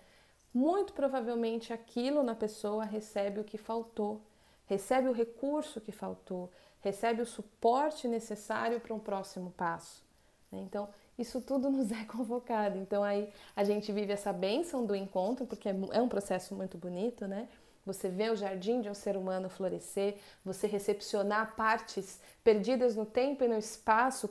muito 0.53 0.93
provavelmente 0.93 1.73
aquilo 1.73 2.23
na 2.23 2.35
pessoa 2.35 2.85
recebe 2.85 3.41
o 3.41 3.45
que 3.45 3.57
faltou, 3.57 4.21
recebe 4.67 5.09
o 5.09 5.13
recurso 5.13 5.81
que 5.81 5.91
faltou, 5.91 6.51
recebe 6.81 7.23
o 7.23 7.27
suporte 7.27 8.07
necessário 8.07 8.81
para 8.81 8.95
um 8.95 8.99
próximo 8.99 9.53
passo. 9.57 10.03
Né? 10.51 10.61
Então, 10.61 10.89
isso 11.19 11.41
tudo 11.41 11.69
nos 11.71 11.91
é 11.91 12.05
convocado. 12.05 12.79
Então, 12.79 13.03
aí 13.03 13.33
a 13.55 13.65
gente 13.65 13.91
vive 13.93 14.13
essa 14.13 14.33
bênção 14.33 14.85
do 14.85 14.95
encontro, 14.95 15.47
porque 15.47 15.69
é, 15.69 15.75
é 15.93 16.03
um 16.03 16.09
processo 16.09 16.55
muito 16.55 16.77
bonito, 16.77 17.27
né? 17.27 17.49
Você 17.85 18.09
vê 18.09 18.31
o 18.31 18.37
jardim 18.37 18.81
de 18.81 18.89
um 18.89 18.95
ser 18.95 19.17
humano 19.17 19.49
florescer, 19.49 20.17
você 20.45 20.67
recepcionar 20.67 21.55
partes 21.57 22.21
perdidas 22.45 22.95
no 22.95 23.07
tempo 23.07 23.45
e 23.45 23.49
no 23.49 23.57
espaço, 23.57 24.29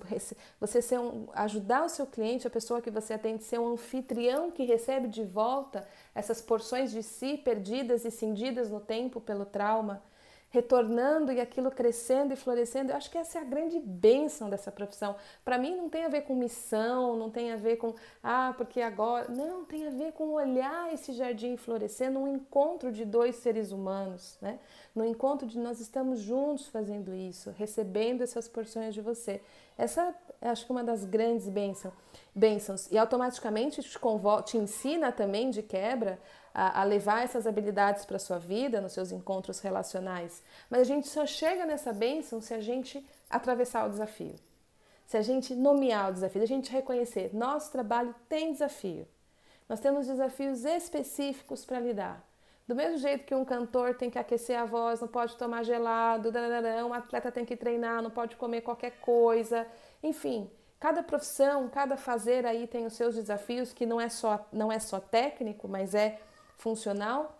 você 0.59 0.81
ser 0.81 0.99
um, 0.99 1.27
ajudar 1.33 1.83
o 1.85 1.89
seu 1.89 2.05
cliente, 2.05 2.47
a 2.47 2.49
pessoa 2.49 2.81
que 2.81 2.91
você 2.91 3.13
atende, 3.13 3.43
ser 3.43 3.59
um 3.59 3.73
anfitrião 3.73 4.51
que 4.51 4.63
recebe 4.63 5.07
de 5.07 5.23
volta 5.23 5.87
essas 6.13 6.41
porções 6.41 6.91
de 6.91 7.03
si 7.03 7.37
perdidas 7.37 8.05
e 8.05 8.11
cindidas 8.11 8.69
no 8.69 8.79
tempo 8.79 9.19
pelo 9.19 9.45
trauma 9.45 10.01
retornando 10.49 11.31
e 11.31 11.39
aquilo 11.39 11.69
crescendo 11.69 12.33
e 12.33 12.35
florescendo. 12.35 12.91
Eu 12.91 12.95
acho 12.97 13.09
que 13.09 13.17
essa 13.17 13.37
é 13.37 13.41
a 13.41 13.45
grande 13.45 13.79
bênção 13.79 14.49
dessa 14.49 14.71
profissão. 14.71 15.15
Para 15.45 15.57
mim 15.57 15.75
não 15.75 15.89
tem 15.89 16.05
a 16.05 16.09
ver 16.09 16.21
com 16.21 16.35
missão, 16.35 17.15
não 17.15 17.29
tem 17.29 17.51
a 17.51 17.55
ver 17.55 17.77
com 17.77 17.93
ah, 18.23 18.53
porque 18.57 18.81
agora, 18.81 19.29
não, 19.29 19.63
tem 19.65 19.87
a 19.87 19.91
ver 19.91 20.13
com 20.13 20.29
olhar 20.33 20.93
esse 20.93 21.13
jardim 21.13 21.55
florescer 21.55 22.11
num 22.11 22.27
encontro 22.27 22.91
de 22.91 23.05
dois 23.05 23.35
seres 23.35 23.71
humanos, 23.71 24.37
né? 24.41 24.59
No 24.95 25.05
encontro 25.05 25.47
de 25.47 25.59
nós 25.59 25.79
estamos 25.79 26.19
juntos 26.19 26.67
fazendo 26.67 27.13
isso, 27.13 27.51
recebendo 27.51 28.21
essas 28.21 28.47
porções 28.47 28.93
de 28.93 29.01
você. 29.01 29.41
Essa 29.77 30.13
é 30.41 30.49
acho 30.49 30.65
que 30.65 30.71
uma 30.71 30.83
das 30.83 31.05
grandes 31.05 31.47
bênçãos. 31.49 31.93
bênçãos. 32.33 32.91
E 32.91 32.97
automaticamente 32.97 33.81
te, 33.81 33.99
te 34.45 34.57
ensina 34.57 35.11
também 35.11 35.49
de 35.49 35.61
quebra 35.61 36.19
a, 36.59 36.81
a 36.81 36.83
levar 36.83 37.23
essas 37.23 37.47
habilidades 37.47 38.03
para 38.03 38.19
sua 38.19 38.37
vida, 38.37 38.81
nos 38.81 38.91
seus 38.91 39.13
encontros 39.13 39.61
relacionais. 39.61 40.43
Mas 40.69 40.81
a 40.81 40.83
gente 40.83 41.07
só 41.07 41.25
chega 41.25 41.65
nessa 41.65 41.93
bênção 41.93 42.41
se 42.41 42.53
a 42.53 42.59
gente 42.59 43.05
atravessar 43.29 43.85
o 43.85 43.89
desafio. 43.89 44.35
Se 45.07 45.15
a 45.15 45.21
gente 45.21 45.55
nomear 45.55 46.09
o 46.09 46.13
desafio, 46.13 46.41
se 46.41 46.43
a 46.43 46.55
gente 46.57 46.69
reconhecer, 46.69 47.33
nosso 47.33 47.71
trabalho 47.71 48.13
tem 48.27 48.51
desafio. 48.51 49.07
Nós 49.69 49.79
temos 49.79 50.05
desafios 50.05 50.65
específicos 50.65 51.63
para 51.63 51.79
lidar. 51.79 52.27
Do 52.67 52.75
mesmo 52.75 52.97
jeito 52.97 53.25
que 53.25 53.33
um 53.33 53.45
cantor 53.45 53.95
tem 53.95 54.09
que 54.09 54.19
aquecer 54.19 54.59
a 54.59 54.65
voz, 54.65 54.99
não 54.99 55.07
pode 55.07 55.37
tomar 55.37 55.63
gelado, 55.63 56.29
um 56.85 56.93
atleta 56.93 57.31
tem 57.31 57.45
que 57.45 57.55
treinar, 57.55 58.01
não 58.01 58.11
pode 58.11 58.35
comer 58.35 58.61
qualquer 58.61 58.99
coisa. 58.99 59.65
Enfim, 60.03 60.51
cada 60.77 61.01
profissão, 61.01 61.69
cada 61.69 61.95
fazer 61.95 62.45
aí 62.45 62.67
tem 62.67 62.85
os 62.85 62.93
seus 62.93 63.15
desafios, 63.15 63.71
que 63.71 63.85
não 63.85 63.99
é 63.99 64.09
só, 64.09 64.45
não 64.51 64.69
é 64.69 64.77
só 64.77 64.99
técnico, 64.99 65.67
mas 65.67 65.95
é 65.95 66.19
funcional, 66.59 67.35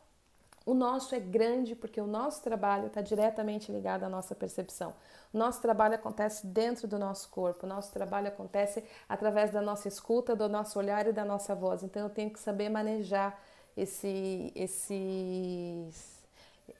O 0.66 0.74
nosso 0.74 1.16
é 1.16 1.20
grande 1.20 1.76
porque 1.76 2.00
o 2.00 2.06
nosso 2.06 2.44
trabalho 2.44 2.88
está 2.88 3.02
diretamente 3.02 3.72
ligado 3.72 4.04
à 4.04 4.10
nossa 4.10 4.36
percepção. 4.36 4.94
O 5.34 5.38
nosso 5.38 5.60
trabalho 5.62 5.96
acontece 5.96 6.46
dentro 6.46 6.88
do 6.88 7.00
nosso 7.00 7.30
corpo, 7.30 7.66
o 7.66 7.70
nosso 7.70 7.92
trabalho 7.92 8.28
acontece 8.28 8.84
através 9.08 9.50
da 9.52 9.62
nossa 9.62 9.88
escuta, 9.88 10.36
do 10.36 10.48
nosso 10.48 10.78
olhar 10.78 11.08
e 11.08 11.12
da 11.12 11.26
nossa 11.26 11.56
voz. 11.56 11.82
Então 11.82 12.04
eu 12.04 12.10
tenho 12.10 12.30
que 12.30 12.40
saber 12.40 12.70
manejar 12.70 13.42
esse, 13.76 14.52
esses, 14.56 16.22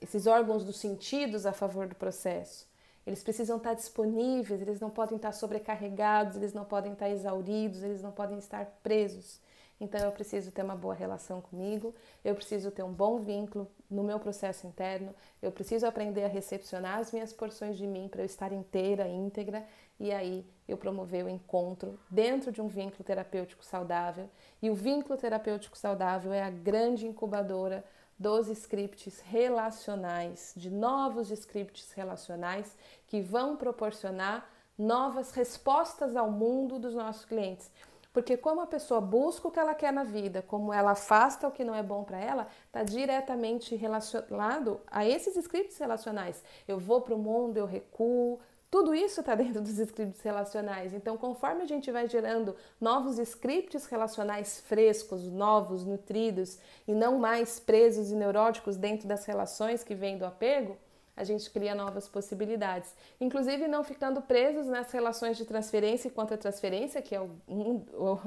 esses 0.00 0.26
órgãos 0.26 0.64
dos 0.64 0.78
sentidos 0.78 1.44
a 1.44 1.52
favor 1.52 1.88
do 1.88 1.96
processo. 1.96 2.68
Eles 3.06 3.22
precisam 3.24 3.56
estar 3.56 3.74
disponíveis, 3.74 4.60
eles 4.62 4.78
não 4.78 4.90
podem 4.90 5.16
estar 5.16 5.32
sobrecarregados, 5.32 6.36
eles 6.36 6.52
não 6.52 6.64
podem 6.64 6.92
estar 6.92 7.08
exauridos, 7.10 7.82
eles 7.82 8.02
não 8.02 8.12
podem 8.12 8.38
estar 8.38 8.66
presos. 8.84 9.40
Então 9.80 9.98
eu 10.00 10.12
preciso 10.12 10.52
ter 10.52 10.62
uma 10.62 10.76
boa 10.76 10.92
relação 10.92 11.40
comigo, 11.40 11.94
eu 12.22 12.34
preciso 12.34 12.70
ter 12.70 12.82
um 12.82 12.92
bom 12.92 13.18
vínculo 13.18 13.66
no 13.90 14.04
meu 14.04 14.20
processo 14.20 14.66
interno, 14.66 15.14
eu 15.40 15.50
preciso 15.50 15.86
aprender 15.86 16.24
a 16.24 16.28
recepcionar 16.28 16.98
as 16.98 17.10
minhas 17.10 17.32
porções 17.32 17.78
de 17.78 17.86
mim 17.86 18.06
para 18.06 18.20
eu 18.20 18.26
estar 18.26 18.52
inteira, 18.52 19.08
íntegra, 19.08 19.66
e 19.98 20.12
aí 20.12 20.46
eu 20.68 20.76
promover 20.76 21.24
o 21.24 21.30
encontro 21.30 21.98
dentro 22.10 22.52
de 22.52 22.60
um 22.60 22.68
vínculo 22.68 23.02
terapêutico 23.02 23.64
saudável. 23.64 24.28
E 24.60 24.68
o 24.68 24.74
vínculo 24.74 25.16
terapêutico 25.16 25.78
saudável 25.78 26.30
é 26.30 26.42
a 26.42 26.50
grande 26.50 27.06
incubadora 27.06 27.82
dos 28.18 28.48
scripts 28.48 29.20
relacionais, 29.20 30.52
de 30.54 30.68
novos 30.68 31.30
scripts 31.30 31.90
relacionais 31.92 32.76
que 33.06 33.22
vão 33.22 33.56
proporcionar 33.56 34.46
novas 34.76 35.32
respostas 35.32 36.14
ao 36.16 36.30
mundo 36.30 36.78
dos 36.78 36.94
nossos 36.94 37.24
clientes. 37.24 37.70
Porque 38.12 38.36
como 38.36 38.60
a 38.60 38.66
pessoa 38.66 39.00
busca 39.00 39.46
o 39.46 39.50
que 39.50 39.58
ela 39.58 39.74
quer 39.74 39.92
na 39.92 40.02
vida, 40.02 40.42
como 40.42 40.72
ela 40.72 40.92
afasta 40.92 41.46
o 41.46 41.52
que 41.52 41.64
não 41.64 41.74
é 41.74 41.82
bom 41.82 42.02
para 42.02 42.18
ela, 42.18 42.48
está 42.66 42.82
diretamente 42.82 43.76
relacionado 43.76 44.80
a 44.88 45.06
esses 45.06 45.36
scripts 45.36 45.78
relacionais. 45.78 46.42
Eu 46.66 46.78
vou 46.78 47.00
para 47.00 47.14
o 47.14 47.18
mundo, 47.18 47.56
eu 47.56 47.66
recuo, 47.66 48.40
tudo 48.70 48.94
isso 48.94 49.20
está 49.20 49.34
dentro 49.36 49.60
dos 49.60 49.78
scripts 49.78 50.20
relacionais. 50.22 50.92
Então, 50.92 51.16
conforme 51.16 51.62
a 51.62 51.66
gente 51.66 51.90
vai 51.90 52.08
gerando 52.08 52.56
novos 52.80 53.18
scripts 53.18 53.86
relacionais 53.86 54.60
frescos, 54.60 55.30
novos, 55.30 55.84
nutridos 55.84 56.58
e 56.86 56.94
não 56.94 57.18
mais 57.18 57.60
presos 57.60 58.10
e 58.10 58.14
neuróticos 58.14 58.76
dentro 58.76 59.08
das 59.08 59.24
relações 59.24 59.82
que 59.82 59.94
vêm 59.94 60.18
do 60.18 60.24
apego, 60.24 60.76
a 61.20 61.24
gente 61.24 61.50
cria 61.50 61.74
novas 61.74 62.08
possibilidades. 62.08 62.94
Inclusive 63.20 63.68
não 63.68 63.84
ficando 63.84 64.22
presos 64.22 64.66
nas 64.66 64.90
relações 64.90 65.36
de 65.36 65.44
transferência 65.44 66.08
e 66.08 66.10
contra-transferência, 66.10 67.02
que 67.02 67.14
é 67.14 67.20
o, 67.20 67.30
o, 67.48 68.18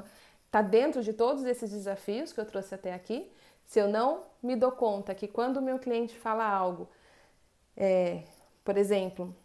tá 0.51 0.61
dentro 0.61 1.01
de 1.01 1.11
todos 1.13 1.43
esses 1.43 1.71
desafios 1.71 2.31
que 2.31 2.39
eu 2.39 2.45
trouxe 2.45 2.75
até 2.75 2.93
aqui. 2.93 3.31
Se 3.65 3.79
eu 3.79 3.87
não 3.87 4.21
me 4.41 4.55
dou 4.55 4.71
conta 4.71 5.15
que 5.15 5.27
quando 5.27 5.57
o 5.57 5.61
meu 5.61 5.79
cliente 5.79 6.17
fala 6.17 6.45
algo, 6.47 6.87
é, 7.75 8.23
por 8.63 8.77
exemplo, 8.77 9.35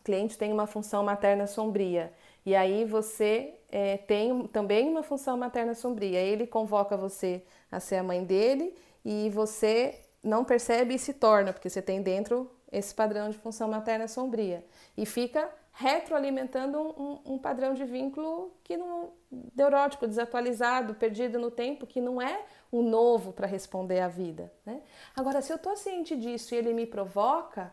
o 0.00 0.02
cliente 0.02 0.38
tem 0.38 0.52
uma 0.52 0.66
função 0.66 1.02
materna 1.02 1.46
sombria 1.46 2.12
e 2.44 2.54
aí 2.54 2.84
você 2.84 3.54
é, 3.70 3.98
tem 3.98 4.46
também 4.46 4.88
uma 4.88 5.02
função 5.02 5.36
materna 5.36 5.74
sombria. 5.74 6.18
Ele 6.18 6.46
convoca 6.46 6.96
você 6.96 7.42
a 7.70 7.78
ser 7.78 7.96
a 7.96 8.02
mãe 8.02 8.24
dele 8.24 8.74
e 9.04 9.28
você 9.30 10.00
não 10.22 10.44
percebe 10.44 10.94
e 10.94 10.98
se 10.98 11.14
torna, 11.14 11.52
porque 11.52 11.68
você 11.68 11.80
tem 11.80 12.02
dentro 12.02 12.50
esse 12.72 12.94
padrão 12.94 13.28
de 13.30 13.38
função 13.38 13.68
materna 13.68 14.06
sombria 14.06 14.64
e 14.96 15.04
fica 15.04 15.50
retroalimentando 15.72 16.78
um, 16.78 17.34
um, 17.34 17.38
padrão 17.38 17.74
de 17.74 17.84
vínculo 17.84 18.52
que 18.62 18.76
não 18.76 19.12
neurótico, 19.56 20.06
desatualizado, 20.06 20.94
perdido 20.94 21.38
no 21.38 21.50
tempo, 21.50 21.86
que 21.86 22.00
não 22.00 22.20
é 22.20 22.44
o 22.70 22.82
novo 22.82 23.32
para 23.32 23.46
responder 23.46 24.00
à 24.00 24.08
vida. 24.08 24.52
Né? 24.66 24.82
Agora, 25.16 25.40
se 25.40 25.52
eu 25.52 25.56
estou 25.56 25.76
ciente 25.76 26.16
disso 26.16 26.54
e 26.54 26.58
ele 26.58 26.74
me 26.74 26.86
provoca 26.86 27.72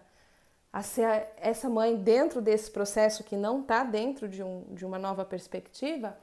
a 0.71 0.81
ser 0.83 1.29
essa 1.38 1.69
mãe 1.69 1.95
dentro 1.95 2.39
desse 2.39 2.69
processo 2.69 3.23
que 3.23 3.36
não 3.36 3.62
está 3.62 3.83
dentro 3.83 4.29
de, 4.29 4.43
um, 4.43 4.63
de 4.73 4.86
uma 4.86 4.99
nova 4.99 5.25
perspectiva, 5.25 6.17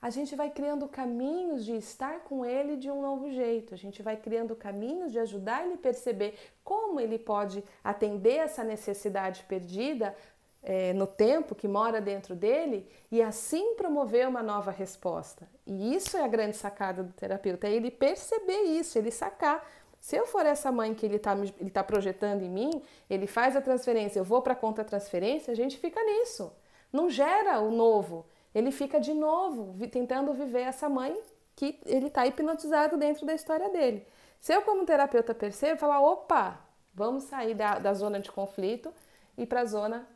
a 0.00 0.10
gente 0.10 0.36
vai 0.36 0.50
criando 0.50 0.86
caminhos 0.86 1.64
de 1.64 1.74
estar 1.76 2.20
com 2.20 2.44
ele 2.44 2.76
de 2.76 2.90
um 2.90 3.00
novo 3.00 3.30
jeito, 3.30 3.74
a 3.74 3.76
gente 3.76 4.02
vai 4.02 4.16
criando 4.16 4.54
caminhos 4.54 5.12
de 5.12 5.18
ajudar 5.18 5.64
ele 5.64 5.74
a 5.74 5.78
perceber 5.78 6.34
como 6.62 7.00
ele 7.00 7.18
pode 7.18 7.64
atender 7.82 8.36
essa 8.36 8.62
necessidade 8.62 9.44
perdida 9.48 10.14
é, 10.62 10.92
no 10.92 11.06
tempo 11.06 11.54
que 11.54 11.68
mora 11.68 12.00
dentro 12.00 12.34
dele 12.34 12.88
e 13.10 13.22
assim 13.22 13.74
promover 13.76 14.28
uma 14.28 14.42
nova 14.42 14.70
resposta. 14.70 15.48
E 15.64 15.94
isso 15.94 16.16
é 16.16 16.24
a 16.24 16.28
grande 16.28 16.56
sacada 16.56 17.02
do 17.02 17.12
terapeuta, 17.12 17.68
é 17.68 17.72
ele 17.72 17.90
perceber 17.90 18.62
isso, 18.62 18.98
ele 18.98 19.10
sacar. 19.10 19.64
Se 20.00 20.16
eu 20.16 20.26
for 20.26 20.44
essa 20.44 20.70
mãe 20.70 20.94
que 20.94 21.06
ele 21.06 21.16
está 21.16 21.34
tá 21.72 21.84
projetando 21.84 22.42
em 22.42 22.50
mim, 22.50 22.82
ele 23.08 23.26
faz 23.26 23.56
a 23.56 23.60
transferência, 23.60 24.18
eu 24.18 24.24
vou 24.24 24.42
para 24.42 24.52
a 24.52 24.56
conta 24.56 24.84
transferência, 24.84 25.52
a 25.52 25.56
gente 25.56 25.78
fica 25.78 26.02
nisso. 26.02 26.52
Não 26.92 27.08
gera 27.08 27.60
o 27.60 27.70
novo 27.70 28.26
ele 28.56 28.70
fica 28.70 28.98
de 28.98 29.12
novo 29.12 29.76
tentando 29.88 30.32
viver 30.32 30.62
essa 30.62 30.88
mãe 30.88 31.14
que 31.54 31.78
ele 31.84 32.06
está 32.06 32.26
hipnotizado 32.26 32.96
dentro 32.96 33.26
da 33.26 33.34
história 33.34 33.68
dele. 33.68 34.06
Se 34.40 34.54
eu, 34.54 34.62
como 34.62 34.86
terapeuta, 34.86 35.34
percebo, 35.34 35.78
falar: 35.78 36.00
opa, 36.00 36.58
vamos 36.94 37.24
sair 37.24 37.54
da, 37.54 37.78
da 37.78 37.92
zona 37.92 38.18
de 38.18 38.32
conflito 38.32 38.90
e 39.36 39.44
para 39.44 39.60
a 39.60 39.64
zona 39.66 40.08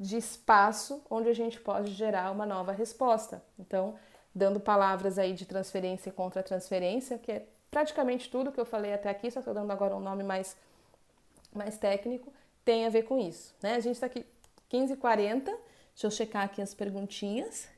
de 0.00 0.16
espaço 0.16 1.04
onde 1.10 1.28
a 1.28 1.34
gente 1.34 1.60
pode 1.60 1.90
gerar 1.90 2.30
uma 2.30 2.46
nova 2.46 2.72
resposta. 2.72 3.42
Então, 3.58 3.94
dando 4.34 4.58
palavras 4.58 5.18
aí 5.18 5.34
de 5.34 5.44
transferência 5.44 6.08
e 6.08 6.12
contra-transferência, 6.12 7.18
que 7.18 7.30
é 7.30 7.46
praticamente 7.70 8.30
tudo 8.30 8.50
que 8.50 8.60
eu 8.60 8.64
falei 8.64 8.94
até 8.94 9.10
aqui, 9.10 9.30
só 9.30 9.40
estou 9.40 9.52
dando 9.52 9.70
agora 9.70 9.94
um 9.94 10.00
nome 10.00 10.24
mais, 10.24 10.56
mais 11.54 11.76
técnico, 11.76 12.32
tem 12.64 12.86
a 12.86 12.88
ver 12.88 13.02
com 13.02 13.18
isso. 13.18 13.54
Né? 13.62 13.74
A 13.74 13.80
gente 13.80 13.96
está 13.96 14.06
aqui 14.06 14.24
15h40, 14.70 15.44
deixa 15.44 16.06
eu 16.06 16.10
checar 16.10 16.44
aqui 16.44 16.62
as 16.62 16.72
perguntinhas. 16.72 17.68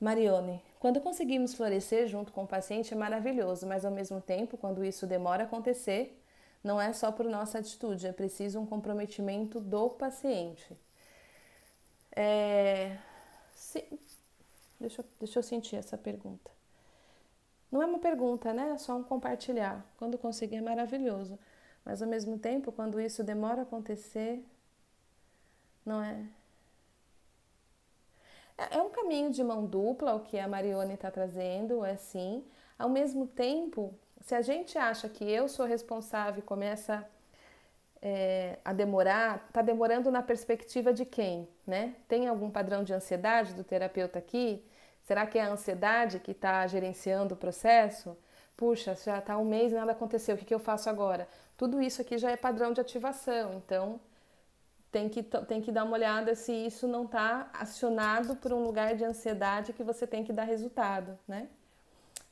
Marione, 0.00 0.62
quando 0.78 1.00
conseguimos 1.00 1.54
florescer 1.54 2.06
junto 2.06 2.32
com 2.32 2.44
o 2.44 2.46
paciente 2.46 2.92
é 2.92 2.96
maravilhoso, 2.96 3.66
mas 3.66 3.84
ao 3.84 3.90
mesmo 3.90 4.20
tempo, 4.20 4.56
quando 4.56 4.84
isso 4.84 5.06
demora 5.06 5.44
a 5.44 5.46
acontecer, 5.46 6.22
não 6.62 6.80
é 6.80 6.92
só 6.92 7.10
por 7.10 7.26
nossa 7.26 7.58
atitude, 7.58 8.06
é 8.06 8.12
preciso 8.12 8.60
um 8.60 8.66
comprometimento 8.66 9.60
do 9.60 9.88
paciente. 9.90 10.76
É... 12.14 12.98
Se... 13.54 13.84
Deixa, 14.78 15.00
eu, 15.00 15.06
deixa 15.18 15.38
eu 15.38 15.42
sentir 15.42 15.76
essa 15.76 15.96
pergunta. 15.96 16.50
Não 17.70 17.82
é 17.82 17.86
uma 17.86 17.98
pergunta, 17.98 18.52
né? 18.52 18.72
É 18.72 18.78
só 18.78 18.96
um 18.96 19.02
compartilhar. 19.02 19.84
Quando 19.98 20.18
conseguir 20.18 20.56
é 20.56 20.60
maravilhoso, 20.60 21.38
mas 21.84 22.02
ao 22.02 22.08
mesmo 22.08 22.38
tempo, 22.38 22.70
quando 22.72 23.00
isso 23.00 23.24
demora 23.24 23.60
a 23.60 23.62
acontecer, 23.62 24.44
não 25.84 26.02
é? 26.02 26.26
É, 28.58 28.80
um 28.80 28.90
caminho 28.90 29.30
de 29.30 29.44
mão 29.44 29.64
dupla 29.66 30.14
o 30.14 30.20
que 30.20 30.38
a 30.38 30.48
Marione 30.48 30.94
está 30.94 31.10
trazendo, 31.10 31.84
é 31.84 31.96
sim. 31.96 32.44
Ao 32.78 32.88
mesmo 32.88 33.26
tempo, 33.26 33.94
se 34.20 34.34
a 34.34 34.42
gente 34.42 34.78
acha 34.78 35.08
que 35.08 35.24
eu 35.24 35.48
sou 35.48 35.66
responsável 35.66 36.40
e 36.40 36.42
começa 36.42 37.06
é, 38.02 38.58
a 38.64 38.72
demorar, 38.72 39.44
está 39.48 39.62
demorando 39.62 40.10
na 40.10 40.22
perspectiva 40.22 40.92
de 40.92 41.04
quem, 41.04 41.48
né? 41.66 41.94
Tem 42.08 42.28
algum 42.28 42.50
padrão 42.50 42.82
de 42.84 42.92
ansiedade 42.92 43.54
do 43.54 43.64
terapeuta 43.64 44.18
aqui? 44.18 44.64
Será 45.02 45.26
que 45.26 45.38
é 45.38 45.42
a 45.42 45.50
ansiedade 45.50 46.18
que 46.18 46.32
está 46.32 46.66
gerenciando 46.66 47.34
o 47.34 47.36
processo? 47.36 48.16
Puxa, 48.56 48.94
já 48.94 49.18
está 49.18 49.36
um 49.38 49.44
mês 49.44 49.72
e 49.72 49.74
nada 49.74 49.92
aconteceu, 49.92 50.34
o 50.34 50.38
que, 50.38 50.44
que 50.44 50.54
eu 50.54 50.58
faço 50.58 50.88
agora? 50.88 51.28
Tudo 51.56 51.80
isso 51.80 52.00
aqui 52.00 52.18
já 52.18 52.30
é 52.30 52.36
padrão 52.36 52.72
de 52.72 52.80
ativação, 52.80 53.54
então 53.54 54.00
tem 54.96 55.10
que, 55.10 55.22
tem 55.22 55.60
que 55.60 55.70
dar 55.70 55.84
uma 55.84 55.92
olhada 55.92 56.34
se 56.34 56.50
isso 56.50 56.88
não 56.88 57.04
está 57.04 57.50
acionado 57.52 58.34
por 58.36 58.50
um 58.50 58.64
lugar 58.64 58.96
de 58.96 59.04
ansiedade 59.04 59.74
que 59.74 59.84
você 59.84 60.06
tem 60.06 60.24
que 60.24 60.32
dar 60.32 60.44
resultado, 60.44 61.18
né? 61.28 61.50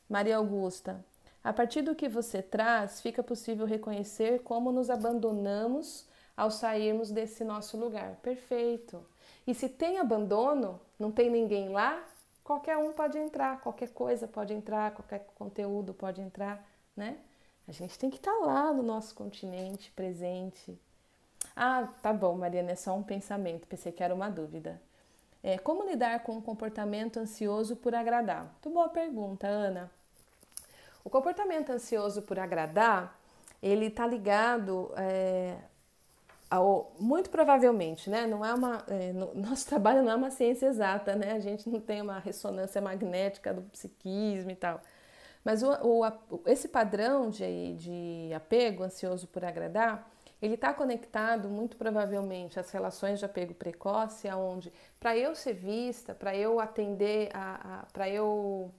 Maria 0.08 0.38
Augusta, 0.38 1.04
a 1.42 1.52
partir 1.52 1.82
do 1.82 1.94
que 1.94 2.08
você 2.08 2.40
traz, 2.40 3.02
fica 3.02 3.22
possível 3.22 3.66
reconhecer 3.66 4.40
como 4.40 4.72
nos 4.72 4.88
abandonamos 4.88 6.08
ao 6.34 6.50
sairmos 6.50 7.10
desse 7.10 7.44
nosso 7.44 7.76
lugar. 7.76 8.16
Perfeito. 8.22 9.04
E 9.46 9.54
se 9.54 9.68
tem 9.68 9.98
abandono, 9.98 10.80
não 10.98 11.12
tem 11.12 11.28
ninguém 11.28 11.68
lá, 11.68 12.02
qualquer 12.42 12.78
um 12.78 12.94
pode 12.94 13.18
entrar, 13.18 13.60
qualquer 13.60 13.90
coisa 13.90 14.26
pode 14.26 14.54
entrar, 14.54 14.92
qualquer 14.92 15.26
conteúdo 15.34 15.92
pode 15.92 16.22
entrar, 16.22 16.66
né? 16.96 17.18
A 17.68 17.72
gente 17.72 17.98
tem 17.98 18.08
que 18.08 18.16
estar 18.16 18.32
tá 18.32 18.38
lá 18.38 18.72
no 18.72 18.82
nosso 18.82 19.14
continente, 19.14 19.90
presente, 19.90 20.80
ah, 21.56 21.88
tá 22.02 22.12
bom, 22.12 22.36
Mariana, 22.36 22.72
é 22.72 22.76
só 22.76 22.94
um 22.96 23.02
pensamento, 23.02 23.66
pensei 23.66 23.92
que 23.92 24.02
era 24.02 24.14
uma 24.14 24.28
dúvida. 24.28 24.80
É, 25.42 25.58
como 25.58 25.84
lidar 25.84 26.20
com 26.20 26.32
um 26.36 26.40
comportamento 26.40 27.18
ansioso 27.18 27.76
por 27.76 27.94
agradar? 27.94 28.44
Muito 28.44 28.70
boa 28.70 28.88
pergunta, 28.88 29.46
Ana. 29.46 29.90
O 31.04 31.10
comportamento 31.10 31.70
ansioso 31.70 32.22
por 32.22 32.38
agradar, 32.38 33.18
ele 33.62 33.86
está 33.86 34.06
ligado 34.06 34.90
é, 34.96 35.56
ao, 36.50 36.92
muito 36.98 37.30
provavelmente, 37.30 38.08
né? 38.08 38.26
Não 38.26 38.44
é 38.44 38.54
uma, 38.54 38.82
é, 38.88 39.12
no, 39.12 39.34
nosso 39.36 39.66
trabalho 39.66 40.02
não 40.02 40.12
é 40.12 40.16
uma 40.16 40.30
ciência 40.30 40.66
exata, 40.66 41.14
né? 41.14 41.32
A 41.32 41.40
gente 41.40 41.68
não 41.68 41.80
tem 41.80 42.00
uma 42.00 42.18
ressonância 42.18 42.80
magnética 42.80 43.52
do 43.52 43.62
psiquismo 43.62 44.50
e 44.50 44.56
tal. 44.56 44.80
Mas 45.44 45.62
o, 45.62 45.70
o, 45.82 46.40
esse 46.46 46.68
padrão 46.68 47.28
de, 47.28 47.74
de 47.74 48.34
apego 48.34 48.82
ansioso 48.82 49.26
por 49.26 49.44
agradar, 49.44 50.10
ele 50.44 50.56
está 50.56 50.74
conectado 50.74 51.48
muito 51.48 51.76
provavelmente 51.76 52.60
às 52.60 52.70
relações 52.70 53.18
de 53.18 53.24
apego 53.24 53.54
precoce, 53.54 54.28
aonde 54.28 54.70
para 55.00 55.16
eu 55.16 55.34
ser 55.34 55.54
vista, 55.54 56.14
para 56.14 56.36
eu 56.36 56.60
atender, 56.60 57.30
para 57.92 58.10
eu 58.10 58.70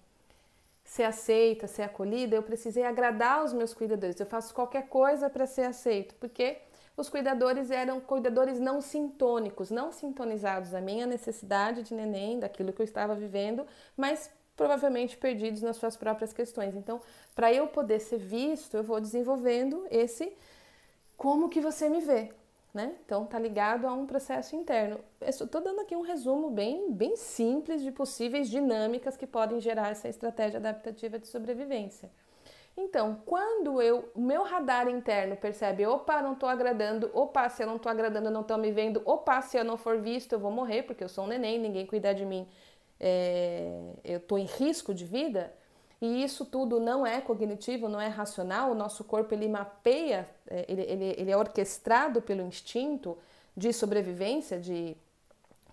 ser 0.83 1.03
aceita, 1.03 1.65
ser 1.65 1.81
acolhida, 1.81 2.35
eu 2.35 2.43
precisei 2.43 2.83
agradar 2.83 3.43
os 3.43 3.51
meus 3.51 3.73
cuidadores. 3.73 4.19
Eu 4.19 4.27
faço 4.27 4.53
qualquer 4.53 4.87
coisa 4.87 5.27
para 5.27 5.47
ser 5.47 5.63
aceito, 5.63 6.13
porque 6.19 6.59
os 6.95 7.09
cuidadores 7.09 7.71
eram 7.71 7.99
cuidadores 7.99 8.59
não 8.59 8.79
sintônicos, 8.79 9.71
não 9.71 9.91
sintonizados 9.91 10.71
à 10.75 10.79
minha 10.79 11.07
necessidade 11.07 11.81
de 11.81 11.95
neném, 11.95 12.39
daquilo 12.39 12.71
que 12.71 12.81
eu 12.81 12.85
estava 12.85 13.15
vivendo, 13.15 13.65
mas 13.97 14.29
provavelmente 14.55 15.17
perdidos 15.17 15.63
nas 15.63 15.77
suas 15.77 15.97
próprias 15.97 16.31
questões. 16.31 16.75
Então, 16.75 17.01
para 17.33 17.51
eu 17.51 17.67
poder 17.67 17.99
ser 17.99 18.19
visto, 18.19 18.77
eu 18.77 18.83
vou 18.83 19.01
desenvolvendo 19.01 19.85
esse 19.89 20.31
como 21.17 21.49
que 21.49 21.61
você 21.61 21.89
me 21.89 22.01
vê, 22.01 22.31
né? 22.73 22.95
Então 23.05 23.25
tá 23.25 23.39
ligado 23.39 23.87
a 23.87 23.93
um 23.93 24.05
processo 24.05 24.55
interno. 24.55 24.99
Estou 25.21 25.61
dando 25.61 25.81
aqui 25.81 25.95
um 25.95 26.01
resumo 26.01 26.49
bem, 26.49 26.91
bem 26.91 27.15
simples 27.15 27.81
de 27.81 27.91
possíveis 27.91 28.49
dinâmicas 28.49 29.15
que 29.17 29.27
podem 29.27 29.59
gerar 29.59 29.89
essa 29.89 30.07
estratégia 30.07 30.59
adaptativa 30.59 31.17
de 31.17 31.27
sobrevivência. 31.27 32.09
Então, 32.77 33.21
quando 33.25 33.81
eu, 33.81 34.11
meu 34.13 34.43
radar 34.43 34.89
interno 34.89 35.37
percebe, 35.37 35.85
opa, 35.85 36.21
não 36.21 36.33
estou 36.33 36.49
agradando, 36.49 37.09
opa, 37.13 37.47
se 37.47 37.63
eu 37.63 37.67
não 37.67 37.77
estou 37.77 37.89
agradando, 37.89 38.29
não 38.29 38.41
estão 38.41 38.57
me 38.57 38.69
vendo, 38.69 39.01
opa, 39.05 39.41
se 39.41 39.57
eu 39.57 39.63
não 39.63 39.77
for 39.77 39.97
visto, 39.99 40.33
eu 40.33 40.39
vou 40.39 40.51
morrer 40.51 40.83
porque 40.83 41.01
eu 41.01 41.07
sou 41.07 41.23
um 41.23 41.27
neném, 41.27 41.57
ninguém 41.57 41.85
cuidar 41.85 42.11
de 42.11 42.25
mim, 42.25 42.45
é, 42.99 43.93
eu 44.03 44.17
estou 44.17 44.37
em 44.37 44.43
risco 44.45 44.93
de 44.93 45.05
vida. 45.05 45.53
E 46.01 46.23
isso 46.23 46.45
tudo 46.45 46.79
não 46.79 47.05
é 47.05 47.21
cognitivo, 47.21 47.87
não 47.87 48.01
é 48.01 48.07
racional, 48.07 48.71
o 48.71 48.75
nosso 48.75 49.03
corpo 49.03 49.33
ele 49.33 49.47
mapeia, 49.47 50.27
é, 50.47 50.65
ele, 50.67 50.81
ele, 50.81 51.15
ele 51.17 51.31
é 51.31 51.37
orquestrado 51.37 52.21
pelo 52.21 52.41
instinto 52.41 53.17
de 53.55 53.71
sobrevivência, 53.71 54.59
de 54.59 54.97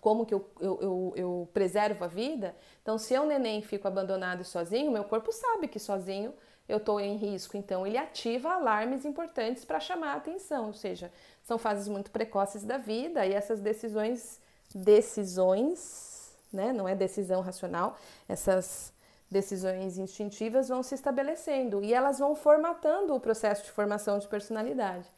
como 0.01 0.27
que 0.27 0.35
eu, 0.35 0.49
eu, 0.61 0.79
eu, 0.81 1.13
eu 1.17 1.49
preservo 1.53 2.05
a 2.05 2.09
vida. 2.09 2.57
Então, 2.83 2.99
se 2.99 3.15
eu 3.15 3.25
neném 3.25 3.63
fico 3.63 3.87
abandonado 3.87 4.43
e 4.43 4.45
sozinho, 4.45 4.91
meu 4.91 5.05
corpo 5.05 5.33
sabe 5.33 5.69
que 5.69 5.79
sozinho 5.79 6.35
eu 6.69 6.79
estou 6.79 7.01
em 7.01 7.17
risco, 7.17 7.57
então 7.57 7.87
ele 7.87 7.99
ativa 7.99 8.53
alarmes 8.53 9.05
importantes 9.05 9.65
para 9.65 9.81
chamar 9.81 10.15
a 10.15 10.17
atenção, 10.17 10.69
ou 10.69 10.73
seja, 10.73 11.13
são 11.43 11.59
fases 11.59 11.89
muito 11.89 12.11
precoces 12.11 12.65
da 12.65 12.79
vida 12.79 13.27
e 13.27 13.33
essas 13.33 13.61
decisões, 13.61 14.41
decisões, 14.75 16.35
né, 16.53 16.73
não 16.73 16.89
é 16.89 16.95
decisão 16.95 17.41
racional, 17.41 17.97
essas 18.29 18.92
decisões 19.33 19.99
instintivas 19.99 20.69
vão 20.69 20.83
se 20.83 20.95
estabelecendo 20.95 21.83
e 21.83 21.93
elas 21.93 22.19
vão 22.19 22.35
formatando 22.35 23.15
o 23.15 23.21
processo 23.21 23.65
de 23.65 23.71
formação 23.71 24.19
de 24.19 24.29
personalidade. 24.29 25.11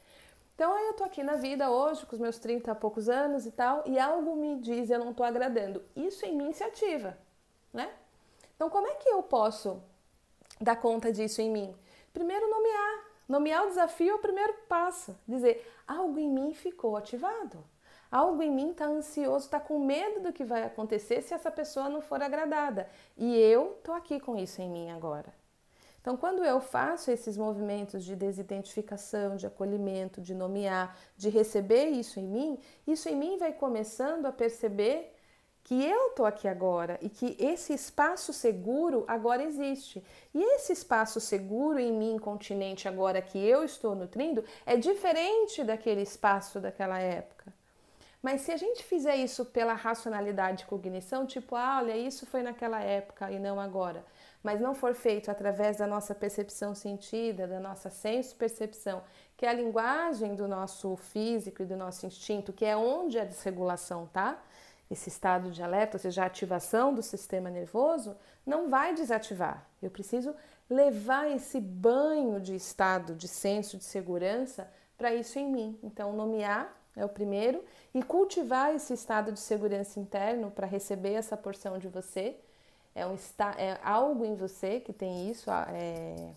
Então 0.55 0.73
aí 0.73 0.87
eu 0.87 0.95
tô 0.95 1.05
aqui 1.05 1.23
na 1.23 1.35
vida 1.35 1.69
hoje, 1.71 2.07
com 2.07 2.15
os 2.15 2.21
meus 2.21 2.39
30 2.39 2.71
e 2.71 2.75
poucos 2.77 3.09
anos 3.09 3.45
e 3.45 3.51
tal, 3.51 3.83
e 3.87 3.99
algo 3.99 4.37
me 4.37 4.57
diz 4.61 4.89
eu 4.89 5.01
não 5.01 5.13
tô 5.13 5.25
agradando. 5.25 5.83
Isso 5.97 6.25
em 6.25 6.37
mim 6.37 6.53
se 6.53 6.63
ativa, 6.63 7.19
né? 7.73 7.93
Então 8.55 8.71
como 8.71 8.87
é 8.87 8.95
que 8.95 9.09
eu 9.09 9.23
posso 9.23 9.83
dar 10.61 10.77
conta 10.77 11.13
disso 11.13 11.43
em 11.43 11.51
mim? 11.51 11.77
Primeiro 12.13 12.49
nomear. 12.49 13.05
Nomear 13.29 13.65
o 13.65 13.69
desafio 13.69 14.13
é 14.13 14.15
o 14.15 14.21
primeiro 14.21 14.55
passo. 14.69 15.19
Dizer, 15.27 15.69
algo 15.89 16.19
em 16.19 16.29
mim 16.29 16.55
ficou 16.55 16.97
ativado. 16.97 17.65
Algo 18.15 18.45
em 18.45 18.51
mim 18.53 18.71
está 18.71 18.87
ansioso, 18.87 19.47
está 19.47 19.59
com 19.59 19.77
medo 19.77 20.21
do 20.21 20.33
que 20.33 20.45
vai 20.45 20.63
acontecer 20.63 21.21
se 21.21 21.35
essa 21.35 21.51
pessoa 21.51 21.89
não 21.89 22.01
for 22.01 22.23
agradada. 22.23 22.89
E 23.17 23.37
eu 23.37 23.77
tô 23.83 23.91
aqui 23.91 24.21
com 24.21 24.37
isso 24.37 24.63
em 24.63 24.71
mim 24.71 24.89
agora. 24.93 25.35
Então, 26.01 26.17
quando 26.17 26.45
eu 26.45 26.61
faço 26.61 27.11
esses 27.11 27.37
movimentos 27.37 28.05
de 28.05 28.15
desidentificação, 28.15 29.35
de 29.35 29.49
acolhimento, 29.49 30.21
de 30.21 30.33
nomear, 30.33 30.97
de 31.17 31.29
receber 31.29 31.87
isso 31.87 32.21
em 32.21 32.29
mim, 32.29 32.59
isso 32.87 33.09
em 33.09 33.17
mim 33.17 33.37
vai 33.37 33.53
começando 33.53 34.27
a 34.27 34.33
perceber 34.33 35.13
que 35.65 35.85
eu 35.85 36.11
tô 36.11 36.25
aqui 36.25 36.47
agora 36.47 37.01
e 37.03 37.09
que 37.09 37.37
esse 37.37 37.75
espaço 37.75 38.33
seguro 38.33 39.05
agora 39.09 39.43
existe. 39.43 40.05
E 40.33 40.41
esse 40.55 40.73
espaço 40.73 41.21
seguro 41.21 41.81
em 41.81 41.91
mim, 41.93 42.17
continente, 42.21 42.87
agora 42.87 43.21
que 43.21 43.45
eu 43.45 43.65
estou 43.65 43.97
nutrindo, 43.97 44.45
é 44.65 44.77
diferente 44.77 45.65
daquele 45.65 46.03
espaço 46.03 46.61
daquela 46.61 47.01
época. 47.01 47.53
Mas 48.25 48.41
se 48.41 48.51
a 48.51 48.57
gente 48.57 48.83
fizer 48.83 49.17
isso 49.17 49.45
pela 49.45 49.75
racionalidade 49.75 50.63
e 50.63 50.67
cognição, 50.67 51.27
tipo, 51.27 51.55
ah, 51.55 51.77
olha, 51.83 51.95
isso 51.95 52.25
foi 52.25 52.43
naquela 52.43 52.81
época 52.81 53.31
e 53.31 53.39
não 53.39 53.61
agora, 53.61 54.03
mas 54.43 54.63
não 54.63 54.75
for 54.75 54.95
feito 54.95 55.31
através 55.31 55.77
da 55.77 55.87
nossa 55.87 56.15
percepção 56.15 56.75
sentida, 56.75 57.47
da 57.47 57.61
nossa 57.61 57.91
senso-percepção, 57.91 59.03
que 59.37 59.45
é 59.45 59.51
a 59.51 59.53
linguagem 59.53 60.35
do 60.35 60.49
nosso 60.49 60.97
físico 60.97 61.63
e 61.63 61.67
do 61.67 61.77
nosso 61.77 62.07
instinto, 62.07 62.51
que 62.51 62.65
é 62.65 62.75
onde 62.75 63.19
a 63.19 63.27
desregulação 63.27 64.07
tá, 64.07 64.43
esse 64.91 65.11
estado 65.11 65.51
de 65.51 65.63
alerta, 65.63 65.99
ou 65.99 66.01
seja, 66.01 66.23
a 66.23 66.27
ativação 66.27 66.95
do 66.95 67.03
sistema 67.03 67.51
nervoso, 67.51 68.17
não 68.47 68.71
vai 68.71 68.95
desativar. 68.95 69.67
Eu 69.83 69.91
preciso 69.91 70.35
levar 70.71 71.31
esse 71.31 71.61
banho 71.61 72.41
de 72.41 72.55
estado 72.55 73.15
de 73.15 73.29
senso 73.29 73.77
de 73.77 73.85
segurança 73.85 74.67
para 74.97 75.15
isso 75.15 75.39
em 75.39 75.53
mim. 75.53 75.79
Então, 75.83 76.15
nomear 76.15 76.84
é 76.97 77.05
o 77.05 77.09
primeiro, 77.09 77.65
e 77.93 78.03
cultivar 78.03 78.75
esse 78.75 78.93
estado 78.93 79.33
de 79.33 79.41
segurança 79.41 79.99
interno 79.99 80.51
para 80.51 80.67
receber 80.67 81.15
essa 81.15 81.37
porção 81.37 81.79
de 81.79 81.89
você. 81.89 82.37
É, 82.95 83.07
um, 83.07 83.17
é 83.59 83.79
algo 83.83 84.25
em 84.25 84.35
você 84.35 84.81
que 84.81 84.93
tem 84.93 85.29
isso, 85.29 85.51
é, 85.51 86.33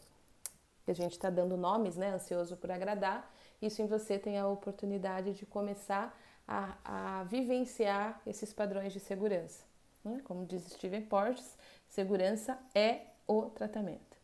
que 0.84 0.92
a 0.92 0.96
gente 0.96 1.12
está 1.12 1.30
dando 1.30 1.56
nomes, 1.56 1.96
né? 1.96 2.10
Ansioso 2.10 2.58
por 2.58 2.72
agradar. 2.72 3.32
Isso 3.62 3.82
em 3.82 3.88
você 3.88 4.18
tem 4.18 4.38
a 4.38 4.48
oportunidade 4.48 5.34
de 5.34 5.46
começar 5.46 6.18
a, 6.48 7.20
a 7.20 7.24
vivenciar 7.26 8.22
esses 8.26 8.54
padrões 8.54 8.94
de 8.94 9.00
segurança. 9.00 9.64
Né? 10.04 10.22
Como 10.24 10.46
diz 10.46 10.64
Steven 10.64 11.04
Porges, 11.04 11.58
segurança 11.88 12.58
é 12.74 13.02
o 13.28 13.44
tratamento. 13.44 14.18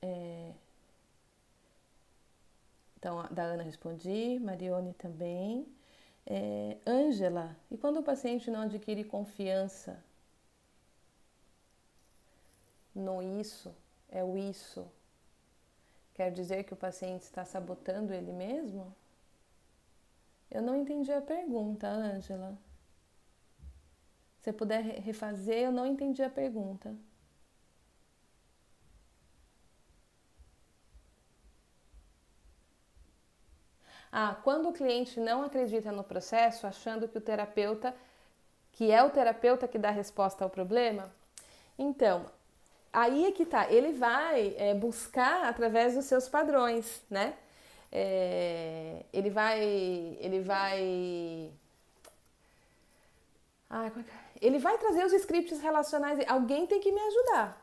É, 0.00 0.52
então, 3.06 3.24
da 3.30 3.44
Ana 3.44 3.62
respondi, 3.62 4.40
Marione 4.40 4.92
também. 4.94 5.64
É, 6.26 6.76
Ângela, 6.84 7.56
e 7.70 7.78
quando 7.78 8.00
o 8.00 8.02
paciente 8.02 8.50
não 8.50 8.62
adquire 8.62 9.04
confiança 9.04 10.02
no 12.92 13.22
isso, 13.22 13.72
é 14.08 14.24
o 14.24 14.36
isso, 14.36 14.90
quer 16.14 16.32
dizer 16.32 16.64
que 16.64 16.72
o 16.72 16.76
paciente 16.76 17.22
está 17.22 17.44
sabotando 17.44 18.12
ele 18.12 18.32
mesmo? 18.32 18.92
Eu 20.50 20.60
não 20.60 20.74
entendi 20.74 21.12
a 21.12 21.22
pergunta, 21.22 21.86
Ângela. 21.86 22.58
Se 24.40 24.52
puder 24.52 24.82
refazer, 24.82 25.58
eu 25.58 25.70
não 25.70 25.86
entendi 25.86 26.24
a 26.24 26.30
pergunta. 26.30 26.92
Ah, 34.18 34.34
quando 34.42 34.70
o 34.70 34.72
cliente 34.72 35.20
não 35.20 35.42
acredita 35.42 35.92
no 35.92 36.02
processo, 36.02 36.66
achando 36.66 37.06
que 37.06 37.18
o 37.18 37.20
terapeuta, 37.20 37.94
que 38.72 38.90
é 38.90 39.02
o 39.02 39.10
terapeuta 39.10 39.68
que 39.68 39.76
dá 39.76 39.90
resposta 39.90 40.42
ao 40.42 40.48
problema, 40.48 41.12
então 41.78 42.24
aí 42.90 43.26
é 43.26 43.32
que 43.32 43.44
tá. 43.44 43.70
Ele 43.70 43.92
vai 43.92 44.54
é, 44.56 44.72
buscar 44.72 45.44
através 45.44 45.96
dos 45.96 46.06
seus 46.06 46.30
padrões, 46.30 47.02
né? 47.10 47.34
É, 47.92 49.04
ele 49.12 49.28
vai, 49.28 49.62
ele 50.18 50.40
vai, 50.40 51.50
ah, 53.68 53.90
ele 54.40 54.58
vai 54.58 54.78
trazer 54.78 55.04
os 55.04 55.12
scripts 55.12 55.60
relacionais. 55.60 56.18
Alguém 56.26 56.66
tem 56.66 56.80
que 56.80 56.90
me 56.90 57.00
ajudar. 57.00 57.62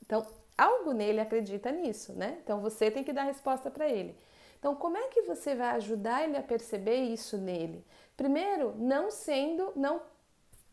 Então, 0.00 0.26
algo 0.56 0.92
nele 0.92 1.20
acredita 1.20 1.70
nisso, 1.70 2.14
né? 2.14 2.38
Então 2.42 2.62
você 2.62 2.90
tem 2.90 3.04
que 3.04 3.12
dar 3.12 3.24
resposta 3.24 3.70
para 3.70 3.86
ele. 3.90 4.16
Então, 4.62 4.76
como 4.76 4.96
é 4.96 5.08
que 5.08 5.22
você 5.22 5.56
vai 5.56 5.70
ajudar 5.70 6.22
ele 6.22 6.36
a 6.36 6.42
perceber 6.42 6.94
isso 6.94 7.36
nele? 7.36 7.84
Primeiro, 8.16 8.76
não 8.78 9.10
sendo, 9.10 9.72
não 9.74 10.00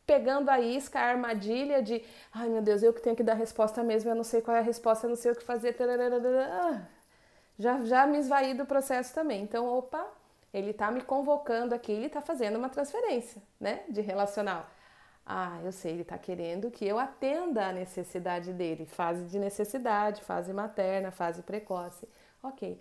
pegando 0.05 0.47
a 0.49 0.59
isca, 0.59 0.99
a 0.99 1.05
armadilha 1.05 1.81
de, 1.81 2.05
ai 2.31 2.49
meu 2.49 2.61
Deus, 2.61 2.83
eu 2.83 2.93
que 2.93 3.01
tenho 3.01 3.15
que 3.15 3.23
dar 3.23 3.33
resposta 3.33 3.83
mesmo, 3.83 4.11
eu 4.11 4.15
não 4.15 4.23
sei 4.23 4.41
qual 4.43 4.55
é 4.55 4.59
a 4.59 4.61
resposta, 4.61 5.07
eu 5.07 5.09
não 5.09 5.15
sei 5.15 5.31
o 5.31 5.35
que 5.35 5.43
fazer. 5.43 5.75
Ah, 6.51 6.83
já, 7.57 7.83
já 7.83 8.05
me 8.05 8.19
esvaí 8.19 8.53
do 8.53 8.63
processo 8.63 9.11
também. 9.11 9.41
Então, 9.41 9.65
opa, 9.67 10.05
ele 10.53 10.69
está 10.69 10.91
me 10.91 11.01
convocando 11.01 11.73
aqui, 11.73 11.91
ele 11.91 12.05
está 12.05 12.21
fazendo 12.21 12.57
uma 12.57 12.69
transferência, 12.69 13.41
né, 13.59 13.85
de 13.89 14.01
relacional. 14.01 14.67
Ah, 15.25 15.59
eu 15.63 15.71
sei, 15.71 15.93
ele 15.93 16.03
está 16.03 16.17
querendo 16.19 16.69
que 16.69 16.85
eu 16.85 16.99
atenda 16.99 17.65
a 17.69 17.73
necessidade 17.73 18.53
dele, 18.53 18.85
fase 18.85 19.23
de 19.25 19.39
necessidade, 19.39 20.21
fase 20.21 20.53
materna, 20.53 21.09
fase 21.09 21.41
precoce. 21.41 22.07
Ok. 22.43 22.79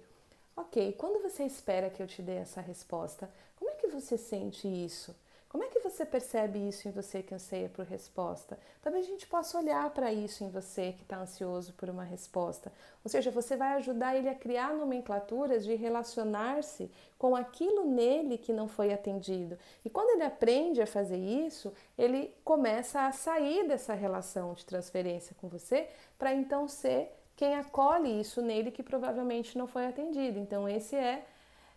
Ok, 0.58 0.92
quando 0.94 1.22
você 1.22 1.44
espera 1.44 1.88
que 1.88 2.02
eu 2.02 2.06
te 2.08 2.20
dê 2.20 2.32
essa 2.32 2.60
resposta, 2.60 3.30
como 3.54 3.70
é 3.70 3.74
que 3.74 3.86
você 3.86 4.18
sente 4.18 4.66
isso? 4.66 5.14
Como 5.48 5.62
é 5.62 5.68
que 5.68 5.78
você 5.78 6.04
percebe 6.04 6.58
isso 6.58 6.88
em 6.88 6.90
você 6.90 7.22
que 7.22 7.32
anseia 7.32 7.68
por 7.68 7.86
resposta? 7.86 8.58
Talvez 8.82 9.06
a 9.06 9.08
gente 9.08 9.24
possa 9.28 9.56
olhar 9.56 9.88
para 9.90 10.12
isso 10.12 10.42
em 10.42 10.50
você 10.50 10.94
que 10.94 11.02
está 11.02 11.16
ansioso 11.16 11.72
por 11.74 11.88
uma 11.88 12.02
resposta. 12.02 12.72
Ou 13.04 13.08
seja, 13.08 13.30
você 13.30 13.56
vai 13.56 13.74
ajudar 13.74 14.16
ele 14.16 14.28
a 14.28 14.34
criar 14.34 14.74
nomenclaturas 14.74 15.64
de 15.64 15.76
relacionar-se 15.76 16.90
com 17.16 17.36
aquilo 17.36 17.84
nele 17.84 18.36
que 18.36 18.52
não 18.52 18.66
foi 18.66 18.92
atendido. 18.92 19.56
E 19.84 19.88
quando 19.88 20.10
ele 20.10 20.24
aprende 20.24 20.82
a 20.82 20.88
fazer 20.88 21.18
isso, 21.18 21.72
ele 21.96 22.34
começa 22.44 23.06
a 23.06 23.12
sair 23.12 23.64
dessa 23.68 23.94
relação 23.94 24.54
de 24.54 24.66
transferência 24.66 25.36
com 25.40 25.46
você 25.48 25.88
para 26.18 26.34
então 26.34 26.66
ser 26.66 27.16
quem 27.38 27.54
acolhe 27.54 28.20
isso 28.20 28.42
nele 28.42 28.72
que 28.72 28.82
provavelmente 28.82 29.56
não 29.56 29.68
foi 29.68 29.86
atendido. 29.86 30.40
Então, 30.40 30.68
esse 30.68 30.96
é, 30.96 31.24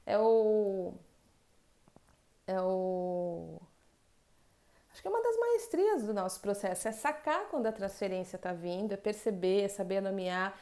é 0.08 0.18
o 0.18 0.92
é 2.48 2.60
o. 2.60 3.62
Acho 4.92 5.04
que 5.04 5.08
é 5.08 5.12
uma 5.12 5.22
das 5.22 5.38
maestrias 5.38 6.04
do 6.04 6.14
nosso 6.16 6.42
processo, 6.42 6.88
é 6.88 6.92
sacar 6.92 7.48
quando 7.50 7.68
a 7.68 7.72
transferência 7.72 8.38
está 8.38 8.52
vindo, 8.52 8.92
é 8.94 8.98
perceber, 8.98 9.66
é 9.66 9.68
saber 9.68 10.02
nomear, 10.02 10.58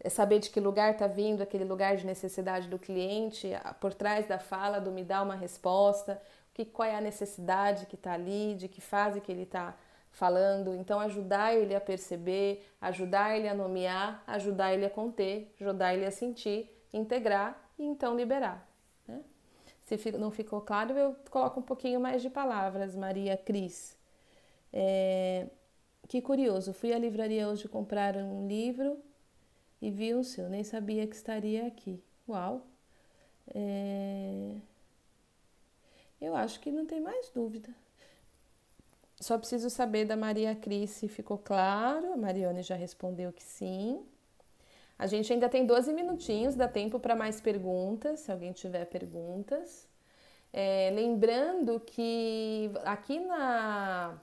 é 0.00 0.08
saber 0.08 0.38
de 0.38 0.48
que 0.48 0.58
lugar 0.60 0.92
está 0.92 1.06
vindo 1.06 1.42
aquele 1.42 1.64
lugar 1.64 1.96
de 1.96 2.06
necessidade 2.06 2.68
do 2.68 2.78
cliente, 2.78 3.50
por 3.80 3.92
trás 3.92 4.26
da 4.26 4.38
fala, 4.38 4.80
do 4.80 4.90
me 4.90 5.04
dá 5.04 5.22
uma 5.22 5.36
resposta, 5.36 6.20
que, 6.54 6.64
qual 6.64 6.88
é 6.88 6.96
a 6.96 7.00
necessidade 7.02 7.84
que 7.84 7.96
está 7.96 8.14
ali, 8.14 8.54
de 8.56 8.66
que 8.66 8.80
fase 8.80 9.20
que 9.20 9.30
ele 9.30 9.42
está 9.42 9.76
falando. 10.18 10.74
Então, 10.74 10.98
ajudar 11.00 11.54
ele 11.54 11.74
a 11.74 11.80
perceber, 11.80 12.66
ajudar 12.80 13.36
ele 13.36 13.48
a 13.48 13.54
nomear, 13.54 14.22
ajudar 14.26 14.74
ele 14.74 14.84
a 14.84 14.90
conter, 14.90 15.54
ajudar 15.60 15.94
ele 15.94 16.04
a 16.04 16.10
sentir, 16.10 16.68
integrar 16.92 17.70
e 17.78 17.84
então 17.84 18.16
liberar. 18.16 18.66
Se 19.84 20.12
não 20.12 20.30
ficou 20.30 20.60
claro, 20.60 20.92
eu 20.98 21.16
coloco 21.30 21.60
um 21.60 21.62
pouquinho 21.62 21.98
mais 21.98 22.20
de 22.20 22.28
palavras, 22.28 22.94
Maria 22.94 23.38
Cris. 23.38 23.96
É, 24.70 25.46
que 26.06 26.20
curioso, 26.20 26.74
fui 26.74 26.92
à 26.92 26.98
livraria 26.98 27.48
hoje 27.48 27.66
comprar 27.68 28.14
um 28.16 28.46
livro 28.46 28.98
e 29.80 29.90
vi 29.90 30.12
o 30.12 30.22
seu, 30.22 30.50
nem 30.50 30.62
sabia 30.62 31.06
que 31.06 31.16
estaria 31.16 31.66
aqui. 31.66 32.02
Uau! 32.28 32.66
É, 33.54 34.56
eu 36.20 36.36
acho 36.36 36.60
que 36.60 36.70
não 36.70 36.84
tem 36.84 37.00
mais 37.00 37.30
dúvida. 37.30 37.74
Só 39.20 39.36
preciso 39.36 39.68
saber 39.68 40.04
da 40.04 40.16
Maria 40.16 40.54
Cris 40.54 40.90
se 40.90 41.08
ficou 41.08 41.38
claro. 41.38 42.12
A 42.12 42.16
Mariane 42.16 42.62
já 42.62 42.76
respondeu 42.76 43.32
que 43.32 43.42
sim. 43.42 44.04
A 44.98 45.06
gente 45.06 45.32
ainda 45.32 45.48
tem 45.48 45.64
12 45.64 45.92
minutinhos, 45.92 46.54
dá 46.56 46.66
tempo 46.66 46.98
para 46.98 47.14
mais 47.14 47.40
perguntas, 47.40 48.20
se 48.20 48.32
alguém 48.32 48.52
tiver 48.52 48.84
perguntas. 48.86 49.88
É, 50.52 50.90
lembrando 50.92 51.78
que 51.80 52.70
aqui 52.84 53.20
na 53.20 54.18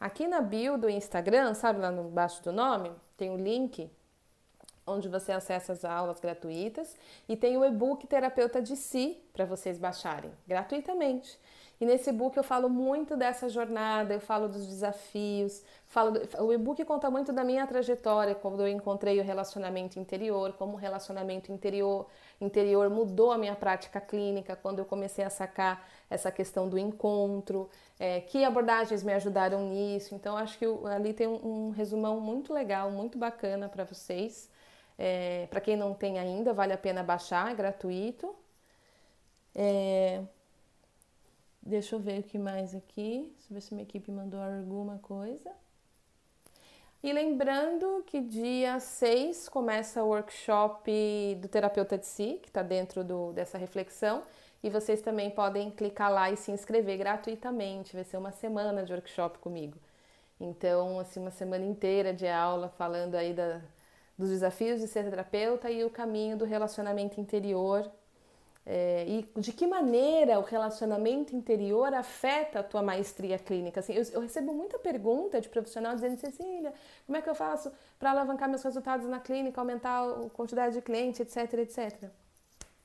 aqui 0.00 0.26
na 0.26 0.40
bio 0.40 0.78
do 0.78 0.88
Instagram, 0.88 1.54
sabe 1.54 1.80
lá 1.80 1.90
no 1.90 2.04
baixo 2.04 2.42
do 2.42 2.52
nome, 2.52 2.90
tem 3.16 3.30
o 3.30 3.34
um 3.34 3.36
link 3.36 3.90
onde 4.86 5.08
você 5.08 5.32
acessa 5.32 5.72
as 5.72 5.84
aulas 5.84 6.18
gratuitas 6.18 6.96
e 7.28 7.36
tem 7.36 7.56
o 7.56 7.64
e-book 7.64 8.06
Terapeuta 8.06 8.60
de 8.60 8.76
Si 8.76 9.22
para 9.32 9.44
vocês 9.44 9.78
baixarem 9.78 10.32
gratuitamente. 10.46 11.38
E 11.82 11.84
nesse 11.84 12.10
e-book 12.10 12.36
eu 12.36 12.44
falo 12.44 12.68
muito 12.68 13.16
dessa 13.16 13.48
jornada, 13.48 14.14
eu 14.14 14.20
falo 14.20 14.46
dos 14.46 14.64
desafios, 14.68 15.64
falo 15.88 16.12
do, 16.12 16.44
o 16.44 16.52
e-book 16.52 16.84
conta 16.84 17.10
muito 17.10 17.32
da 17.32 17.42
minha 17.42 17.66
trajetória, 17.66 18.36
quando 18.36 18.60
eu 18.60 18.68
encontrei 18.68 19.18
o 19.18 19.24
relacionamento 19.24 19.98
interior, 19.98 20.52
como 20.52 20.74
o 20.74 20.76
relacionamento 20.76 21.50
interior 21.50 22.06
interior 22.40 22.88
mudou 22.88 23.32
a 23.32 23.36
minha 23.36 23.56
prática 23.56 24.00
clínica, 24.00 24.54
quando 24.54 24.78
eu 24.78 24.84
comecei 24.84 25.24
a 25.24 25.30
sacar 25.30 25.84
essa 26.08 26.30
questão 26.30 26.68
do 26.68 26.78
encontro, 26.78 27.68
é, 27.98 28.20
que 28.20 28.44
abordagens 28.44 29.02
me 29.02 29.12
ajudaram 29.14 29.68
nisso. 29.68 30.14
Então 30.14 30.36
acho 30.36 30.56
que 30.60 30.64
ali 30.86 31.12
tem 31.12 31.26
um, 31.26 31.66
um 31.68 31.70
resumão 31.70 32.20
muito 32.20 32.52
legal, 32.54 32.92
muito 32.92 33.18
bacana 33.18 33.68
para 33.68 33.82
vocês. 33.82 34.48
É, 34.96 35.48
para 35.50 35.60
quem 35.60 35.76
não 35.76 35.94
tem 35.94 36.20
ainda, 36.20 36.52
vale 36.52 36.72
a 36.72 36.78
pena 36.78 37.02
baixar, 37.02 37.50
é 37.50 37.54
gratuito. 37.56 38.32
É, 39.52 40.22
Deixa 41.62 41.94
eu 41.94 42.00
ver 42.00 42.20
o 42.20 42.22
que 42.24 42.38
mais 42.38 42.74
aqui. 42.74 43.32
Deixa 43.36 43.50
eu 43.50 43.54
ver 43.54 43.60
se 43.60 43.72
minha 43.72 43.84
equipe 43.84 44.10
mandou 44.10 44.40
alguma 44.40 44.98
coisa. 44.98 45.50
E 47.02 47.12
lembrando 47.12 48.02
que 48.06 48.20
dia 48.20 48.78
6 48.80 49.48
começa 49.48 50.02
o 50.02 50.08
workshop 50.08 51.36
do 51.40 51.48
terapeuta 51.48 51.96
de 51.98 52.06
si, 52.06 52.38
que 52.42 52.48
está 52.48 52.62
dentro 52.62 53.04
do, 53.04 53.32
dessa 53.32 53.58
reflexão. 53.58 54.22
E 54.62 54.70
vocês 54.70 55.02
também 55.02 55.30
podem 55.30 55.70
clicar 55.70 56.12
lá 56.12 56.30
e 56.30 56.36
se 56.36 56.50
inscrever 56.52 56.98
gratuitamente. 56.98 57.94
Vai 57.94 58.04
ser 58.04 58.16
uma 58.16 58.32
semana 58.32 58.84
de 58.84 58.92
workshop 58.92 59.38
comigo. 59.38 59.76
Então, 60.40 60.98
assim, 60.98 61.20
uma 61.20 61.30
semana 61.30 61.64
inteira 61.64 62.12
de 62.12 62.26
aula 62.26 62.68
falando 62.68 63.14
aí 63.14 63.32
da, 63.32 63.60
dos 64.18 64.30
desafios 64.30 64.80
de 64.80 64.88
ser 64.88 65.08
terapeuta 65.08 65.70
e 65.70 65.84
o 65.84 65.90
caminho 65.90 66.36
do 66.36 66.44
relacionamento 66.44 67.20
interior 67.20 67.88
é, 68.64 69.04
e 69.08 69.40
de 69.40 69.52
que 69.52 69.66
maneira 69.66 70.38
o 70.38 70.42
relacionamento 70.42 71.34
interior 71.34 71.92
afeta 71.92 72.60
a 72.60 72.62
tua 72.62 72.80
maestria 72.80 73.38
clínica? 73.38 73.80
Assim, 73.80 73.92
eu, 73.92 74.04
eu, 74.12 74.20
recebo 74.20 74.54
muita 74.54 74.78
pergunta 74.78 75.40
de 75.40 75.48
profissional 75.48 75.94
dizendo, 75.94 76.16
Cecília, 76.16 76.72
como 77.04 77.18
é 77.18 77.22
que 77.22 77.28
eu 77.28 77.34
faço 77.34 77.72
para 77.98 78.12
alavancar 78.12 78.48
meus 78.48 78.62
resultados 78.62 79.06
na 79.08 79.18
clínica, 79.18 79.60
aumentar 79.60 80.08
a 80.08 80.30
quantidade 80.30 80.74
de 80.74 80.82
clientes, 80.82 81.18
etc, 81.20 81.54
etc. 81.54 82.10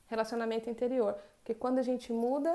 Relacionamento 0.08 0.68
interior. 0.68 1.16
Porque 1.38 1.54
quando 1.54 1.78
a 1.78 1.82
gente 1.82 2.12
muda 2.12 2.52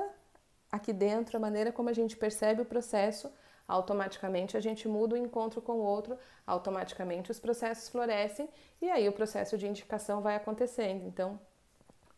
aqui 0.70 0.92
dentro 0.92 1.36
a 1.38 1.40
maneira 1.40 1.72
como 1.72 1.88
a 1.88 1.94
gente 1.94 2.16
percebe 2.18 2.60
o 2.60 2.64
processo, 2.66 3.32
automaticamente 3.66 4.54
a 4.54 4.60
gente 4.60 4.86
muda 4.86 5.14
o 5.14 5.18
encontro 5.18 5.62
com 5.62 5.72
o 5.72 5.82
outro, 5.82 6.18
automaticamente 6.46 7.30
os 7.30 7.40
processos 7.40 7.88
florescem 7.88 8.50
e 8.82 8.90
aí 8.90 9.08
o 9.08 9.12
processo 9.12 9.56
de 9.56 9.66
indicação 9.66 10.20
vai 10.20 10.36
acontecendo. 10.36 11.06
Então, 11.06 11.40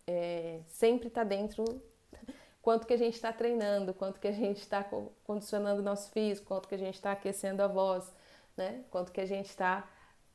é, 0.06 0.60
sempre 0.68 1.08
está 1.08 1.24
dentro 1.24 1.64
quanto 2.62 2.86
que 2.86 2.94
a 2.94 2.96
gente 2.96 3.14
está 3.14 3.32
treinando, 3.32 3.94
quanto 3.94 4.18
que 4.18 4.28
a 4.28 4.32
gente 4.32 4.60
está 4.60 4.84
condicionando 5.24 5.80
o 5.80 5.84
nosso 5.84 6.10
físico, 6.10 6.48
quanto 6.48 6.68
que 6.68 6.74
a 6.74 6.78
gente 6.78 6.94
está 6.94 7.12
aquecendo 7.12 7.62
a 7.62 7.68
voz, 7.68 8.12
né? 8.56 8.82
Quanto 8.90 9.12
que 9.12 9.20
a 9.20 9.26
gente 9.26 9.48
está, 9.48 9.88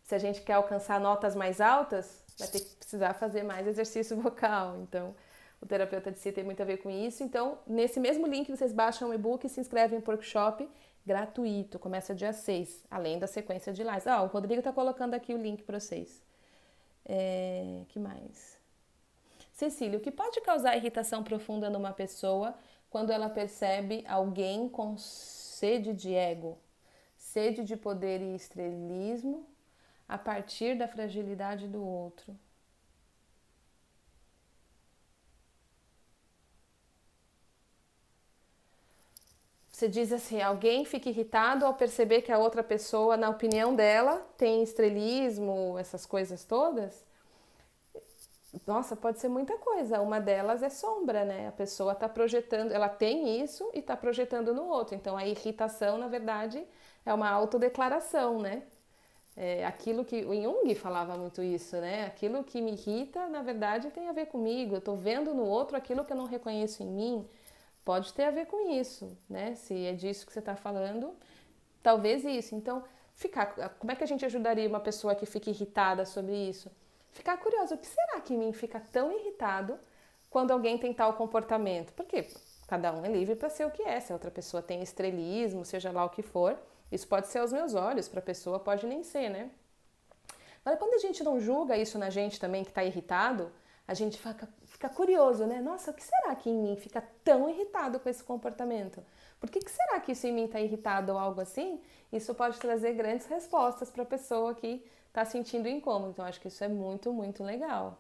se 0.04 0.16
a 0.16 0.18
gente 0.18 0.42
quer 0.42 0.54
alcançar 0.54 1.00
notas 1.00 1.36
mais 1.36 1.60
altas, 1.60 2.24
vai 2.40 2.48
ter 2.48 2.62
que 2.62 2.76
precisar 2.76 3.14
fazer 3.16 3.44
mais 3.44 3.68
exercício 3.68 4.16
vocal. 4.22 4.78
Então, 4.78 5.14
o 5.62 5.66
terapeuta 5.66 6.12
de 6.12 6.20
si 6.20 6.32
tem 6.32 6.44
muito 6.44 6.62
a 6.62 6.66
ver 6.66 6.78
com 6.78 6.90
isso. 6.90 7.24
Então, 7.24 7.60
nesse 7.68 8.00
mesmo 8.00 8.26
link 8.26 8.50
vocês 8.50 8.72
baixam 8.72 9.10
o 9.10 9.14
e-book 9.14 9.46
e 9.46 9.50
se 9.50 9.60
inscrevem 9.60 10.00
em 10.00 10.04
workshop 10.06 10.70
gratuito. 11.06 11.80
Começa 11.80 12.16
dia 12.16 12.32
6, 12.32 12.86
além 12.90 13.20
da 13.20 13.28
sequência 13.28 13.74
de 13.74 13.84
lives. 13.84 14.08
Ah, 14.08 14.22
o 14.22 14.28
Rodrigo 14.28 14.60
está 14.60 14.72
colocando 14.72 15.14
aqui 15.16 15.34
o 15.34 15.38
link 15.38 15.64
para 15.64 15.80
vocês. 15.80 16.22
É, 17.06 17.84
que 17.90 18.00
mais? 18.00 18.61
Cecília, 19.62 20.00
o 20.00 20.02
que 20.02 20.10
pode 20.10 20.42
causar 20.42 20.76
irritação 20.76 21.24
profunda 21.24 21.70
numa 21.70 21.94
pessoa 21.94 22.56
quando 22.90 23.12
ela 23.12 23.30
percebe 23.30 24.04
alguém 24.08 24.68
com 24.68 24.98
sede 24.98 25.94
de 25.94 26.16
ego, 26.16 26.58
sede 27.16 27.64
de 27.64 27.78
poder 27.78 28.22
e 28.22 28.34
estrelismo 28.34 29.46
a 30.10 30.18
partir 30.18 30.76
da 30.76 30.88
fragilidade 30.88 31.68
do 31.68 31.86
outro? 31.86 32.36
Você 39.72 39.88
diz 39.88 40.12
assim, 40.12 40.42
alguém 40.42 40.86
fica 40.86 41.08
irritado 41.08 41.68
ao 41.68 41.76
perceber 41.76 42.24
que 42.24 42.32
a 42.32 42.40
outra 42.40 42.64
pessoa, 42.64 43.16
na 43.16 43.30
opinião 43.30 43.76
dela, 43.76 44.28
tem 44.38 44.64
estrelismo, 44.64 45.78
essas 45.78 46.04
coisas 46.04 46.44
todas? 46.44 47.11
Nossa, 48.68 48.96
pode 48.96 49.20
ser 49.20 49.30
muita 49.30 49.58
coisa. 49.58 50.02
Uma 50.02 50.20
delas 50.20 50.62
é 50.62 50.70
sombra, 50.70 51.24
né? 51.24 51.48
A 51.48 51.52
pessoa 51.52 51.94
está 51.94 52.10
projetando, 52.10 52.72
ela 52.72 52.90
tem 52.90 53.42
isso 53.42 53.70
e 53.74 53.80
está 53.80 53.96
projetando 53.96 54.54
no 54.54 54.68
outro. 54.68 54.94
Então 54.96 55.16
a 55.16 55.26
irritação, 55.26 55.98
na 55.98 56.08
verdade, 56.08 56.66
é 57.06 57.14
uma 57.14 57.30
autodeclaração, 57.30 58.40
né? 58.40 58.64
É 59.36 59.66
aquilo 59.66 60.04
que 60.04 60.26
o 60.26 60.34
Jung 60.36 60.76
falava 60.76 61.16
muito 61.16 61.42
isso, 61.42 61.78
né? 61.78 62.06
Aquilo 62.06 62.44
que 62.44 62.62
me 62.62 62.74
irrita, 62.74 63.28
na 63.30 63.42
verdade, 63.42 63.90
tem 63.90 64.10
a 64.10 64.12
ver 64.12 64.26
comigo. 64.26 64.76
Eu 64.76 64.80
estou 64.80 64.98
vendo 64.98 65.34
no 65.34 65.46
outro 65.46 65.78
aquilo 65.78 66.04
que 66.04 66.12
eu 66.12 66.18
não 66.18 66.26
reconheço 66.26 66.84
em 66.84 66.88
mim. 66.88 67.28
Pode 67.86 68.14
ter 68.14 68.26
a 68.26 68.32
ver 68.32 68.48
com 68.48 68.70
isso, 68.72 69.18
né? 69.30 69.56
Se 69.56 69.86
é 69.86 69.94
disso 69.94 70.26
que 70.26 70.34
você 70.34 70.40
está 70.40 70.56
falando, 70.56 71.16
talvez 71.82 72.26
isso. 72.26 72.54
Então, 72.54 72.84
ficar. 73.16 73.56
Como 73.80 73.92
é 73.92 73.96
que 73.96 74.04
a 74.04 74.08
gente 74.08 74.26
ajudaria 74.26 74.68
uma 74.68 74.82
pessoa 74.82 75.16
que 75.16 75.26
fica 75.26 75.50
irritada 75.50 76.06
sobre 76.06 76.36
isso? 76.36 76.70
Ficar 77.12 77.38
curioso, 77.38 77.76
o 77.76 77.78
que 77.78 77.88
será 77.88 78.20
que 78.22 78.34
em 78.34 78.38
mim 78.38 78.54
fica 78.54 78.80
tão 78.80 79.12
irritado 79.12 79.80
quando 80.30 80.52
alguém 80.52 80.78
tem 80.78 80.94
tal 80.94 81.14
comportamento? 81.14 81.94
Porque 81.94 82.28
cada 82.68 82.94
um 82.94 83.06
é 83.06 83.10
livre 83.10 83.36
para 83.36 83.50
ser 83.50 83.66
o 83.66 83.72
que 83.72 83.84
é, 83.84 84.00
se 84.00 84.12
a 84.12 84.16
outra 84.16 84.32
pessoa 84.32 84.64
tem 84.64 84.82
estrelismo, 84.82 85.66
seja 85.66 85.92
lá 85.92 86.06
o 86.06 86.10
que 86.10 86.22
for, 86.22 86.58
isso 86.92 87.08
pode 87.08 87.28
ser 87.28 87.40
aos 87.40 87.52
meus 87.52 87.74
olhos, 87.74 88.08
para 88.08 88.20
a 88.20 88.24
pessoa 88.24 88.60
pode 88.60 88.86
nem 88.86 89.04
ser, 89.04 89.30
né? 89.30 89.52
Mas 90.64 90.78
quando 90.78 90.94
a 90.94 91.00
gente 91.00 91.24
não 91.24 91.40
julga 91.40 91.78
isso 91.78 91.98
na 91.98 92.10
gente 92.10 92.40
também 92.40 92.64
que 92.64 92.70
está 92.70 92.84
irritado, 92.84 93.52
a 93.88 93.94
gente 93.94 94.18
fica, 94.18 94.48
fica 94.66 94.90
curioso, 94.90 95.46
né? 95.46 95.60
Nossa, 95.60 95.92
o 95.92 95.94
que 95.94 96.04
será 96.04 96.36
que 96.36 96.50
em 96.50 96.58
mim 96.58 96.76
fica 96.76 97.02
tão 97.24 97.50
irritado 97.50 98.00
com 98.00 98.08
esse 98.08 98.24
comportamento? 98.24 99.04
Por 99.40 99.50
que, 99.50 99.60
que 99.60 99.72
será 99.72 100.00
que 100.00 100.12
isso 100.12 100.28
em 100.28 100.32
mim 100.32 100.46
está 100.46 100.62
irritado 100.62 101.12
ou 101.12 101.18
algo 101.18 101.42
assim? 101.42 101.82
Isso 102.12 102.34
pode 102.36 102.60
trazer 102.60 102.94
grandes 102.94 103.26
respostas 103.26 103.90
para 103.90 104.04
a 104.04 104.06
pessoa 104.06 104.54
que 104.54 104.86
está 105.12 105.26
sentindo 105.26 105.68
incômodo. 105.68 106.12
Então, 106.12 106.26
acho 106.26 106.40
que 106.40 106.48
isso 106.48 106.64
é 106.64 106.68
muito, 106.68 107.12
muito 107.14 107.44
legal. 107.44 108.00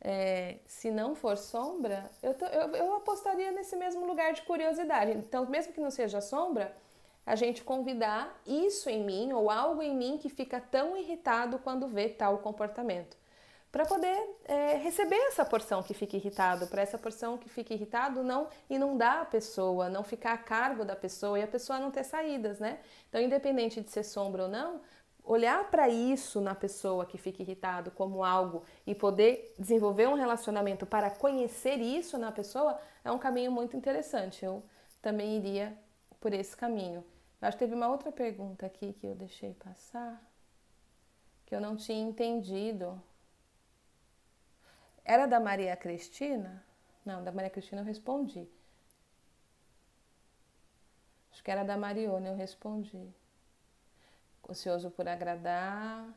É, 0.00 0.58
se 0.66 0.90
não 0.90 1.14
for 1.14 1.36
sombra, 1.36 2.10
eu, 2.22 2.34
tô, 2.34 2.44
eu, 2.46 2.68
eu 2.74 2.94
apostaria 2.96 3.50
nesse 3.52 3.76
mesmo 3.76 4.06
lugar 4.06 4.32
de 4.32 4.42
curiosidade. 4.42 5.12
Então, 5.12 5.46
mesmo 5.46 5.72
que 5.72 5.80
não 5.80 5.90
seja 5.90 6.20
sombra, 6.20 6.76
a 7.24 7.34
gente 7.34 7.64
convidar 7.64 8.40
isso 8.46 8.90
em 8.90 9.02
mim 9.04 9.32
ou 9.32 9.50
algo 9.50 9.82
em 9.82 9.94
mim 9.94 10.18
que 10.18 10.28
fica 10.28 10.60
tão 10.60 10.96
irritado 10.96 11.58
quando 11.58 11.88
vê 11.88 12.08
tal 12.08 12.38
comportamento 12.38 13.16
para 13.76 13.84
poder 13.84 14.18
é, 14.46 14.76
receber 14.76 15.16
essa 15.26 15.44
porção 15.44 15.82
que 15.82 15.92
fica 15.92 16.16
irritado, 16.16 16.66
para 16.66 16.80
essa 16.80 16.96
porção 16.96 17.36
que 17.36 17.46
fica 17.46 17.74
irritado 17.74 18.22
não 18.22 18.48
inundar 18.70 19.20
a 19.20 19.24
pessoa, 19.26 19.90
não 19.90 20.02
ficar 20.02 20.32
a 20.32 20.38
cargo 20.38 20.82
da 20.82 20.96
pessoa 20.96 21.38
e 21.38 21.42
a 21.42 21.46
pessoa 21.46 21.78
não 21.78 21.90
ter 21.90 22.02
saídas, 22.02 22.58
né? 22.58 22.78
Então, 23.10 23.20
independente 23.20 23.82
de 23.82 23.90
ser 23.90 24.02
sombra 24.02 24.44
ou 24.44 24.48
não, 24.48 24.80
olhar 25.26 25.68
para 25.70 25.88
isso 25.88 26.40
na 26.40 26.54
pessoa 26.54 27.04
que 27.04 27.18
fica 27.18 27.42
irritado 27.42 27.90
como 27.90 28.22
algo 28.22 28.62
e 28.86 28.94
poder 28.94 29.52
desenvolver 29.58 30.08
um 30.08 30.14
relacionamento 30.14 30.86
para 30.86 31.10
conhecer 31.10 31.80
isso 31.80 32.16
na 32.16 32.30
pessoa 32.30 32.78
é 33.04 33.10
um 33.10 33.18
caminho 33.18 33.50
muito 33.50 33.76
interessante. 33.76 34.44
Eu 34.44 34.62
também 35.02 35.36
iria 35.36 35.76
por 36.20 36.32
esse 36.32 36.56
caminho. 36.56 37.04
Eu 37.42 37.48
acho 37.48 37.56
que 37.58 37.64
teve 37.64 37.74
uma 37.74 37.88
outra 37.88 38.12
pergunta 38.12 38.64
aqui 38.64 38.92
que 38.92 39.06
eu 39.06 39.16
deixei 39.16 39.52
passar, 39.54 40.22
que 41.44 41.54
eu 41.54 41.60
não 41.60 41.76
tinha 41.76 42.00
entendido. 42.00 43.02
Era 45.04 45.26
da 45.26 45.40
Maria 45.40 45.76
Cristina? 45.76 46.64
Não, 47.04 47.22
da 47.22 47.32
Maria 47.32 47.50
Cristina 47.50 47.80
eu 47.82 47.84
respondi. 47.84 48.48
Acho 51.32 51.42
que 51.42 51.50
era 51.50 51.64
da 51.64 51.76
Mariona, 51.76 52.28
eu 52.28 52.36
respondi. 52.36 53.12
Ocioso 54.48 54.90
por 54.90 55.06
agradar. 55.08 56.08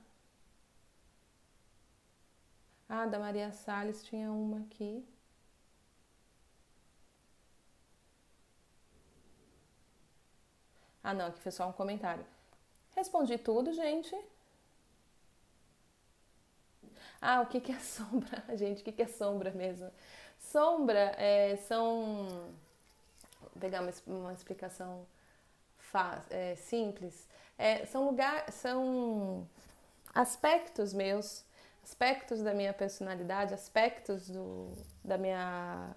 Ah, 2.90 3.06
da 3.06 3.18
Maria 3.20 3.52
Salles 3.54 4.04
tinha 4.04 4.32
uma 4.32 4.60
aqui. 4.60 5.06
Ah, 11.04 11.14
não, 11.14 11.26
aqui 11.28 11.40
foi 11.42 11.52
só 11.52 11.68
um 11.68 11.72
comentário. 11.74 12.26
Respondi 12.96 13.38
tudo, 13.38 13.74
gente. 13.74 14.16
Ah, 17.22 17.42
o 17.42 17.46
que, 17.48 17.60
que 17.62 17.72
é 17.72 17.80
sombra? 17.80 18.44
Gente, 18.56 18.82
o 18.82 18.84
que, 18.86 18.92
que 18.92 19.02
é 19.02 19.08
sombra 19.08 19.52
mesmo? 19.52 19.90
Sombra 20.40 21.14
é, 21.18 21.58
são. 21.58 22.28
Vou 23.42 23.60
pegar 23.60 23.82
uma, 23.82 23.92
uma 24.08 24.34
explicação 24.34 25.06
é, 26.30 26.56
simples. 26.56 27.28
É, 27.60 27.86
são 27.88 28.06
lugar, 28.06 28.50
são 28.54 29.46
aspectos 30.16 30.94
meus, 30.94 31.44
aspectos 31.84 32.42
da 32.42 32.54
minha 32.54 32.74
personalidade, 32.74 33.54
aspectos 33.54 34.30
do, 34.30 34.72
da 35.04 35.18
minha 35.18 35.94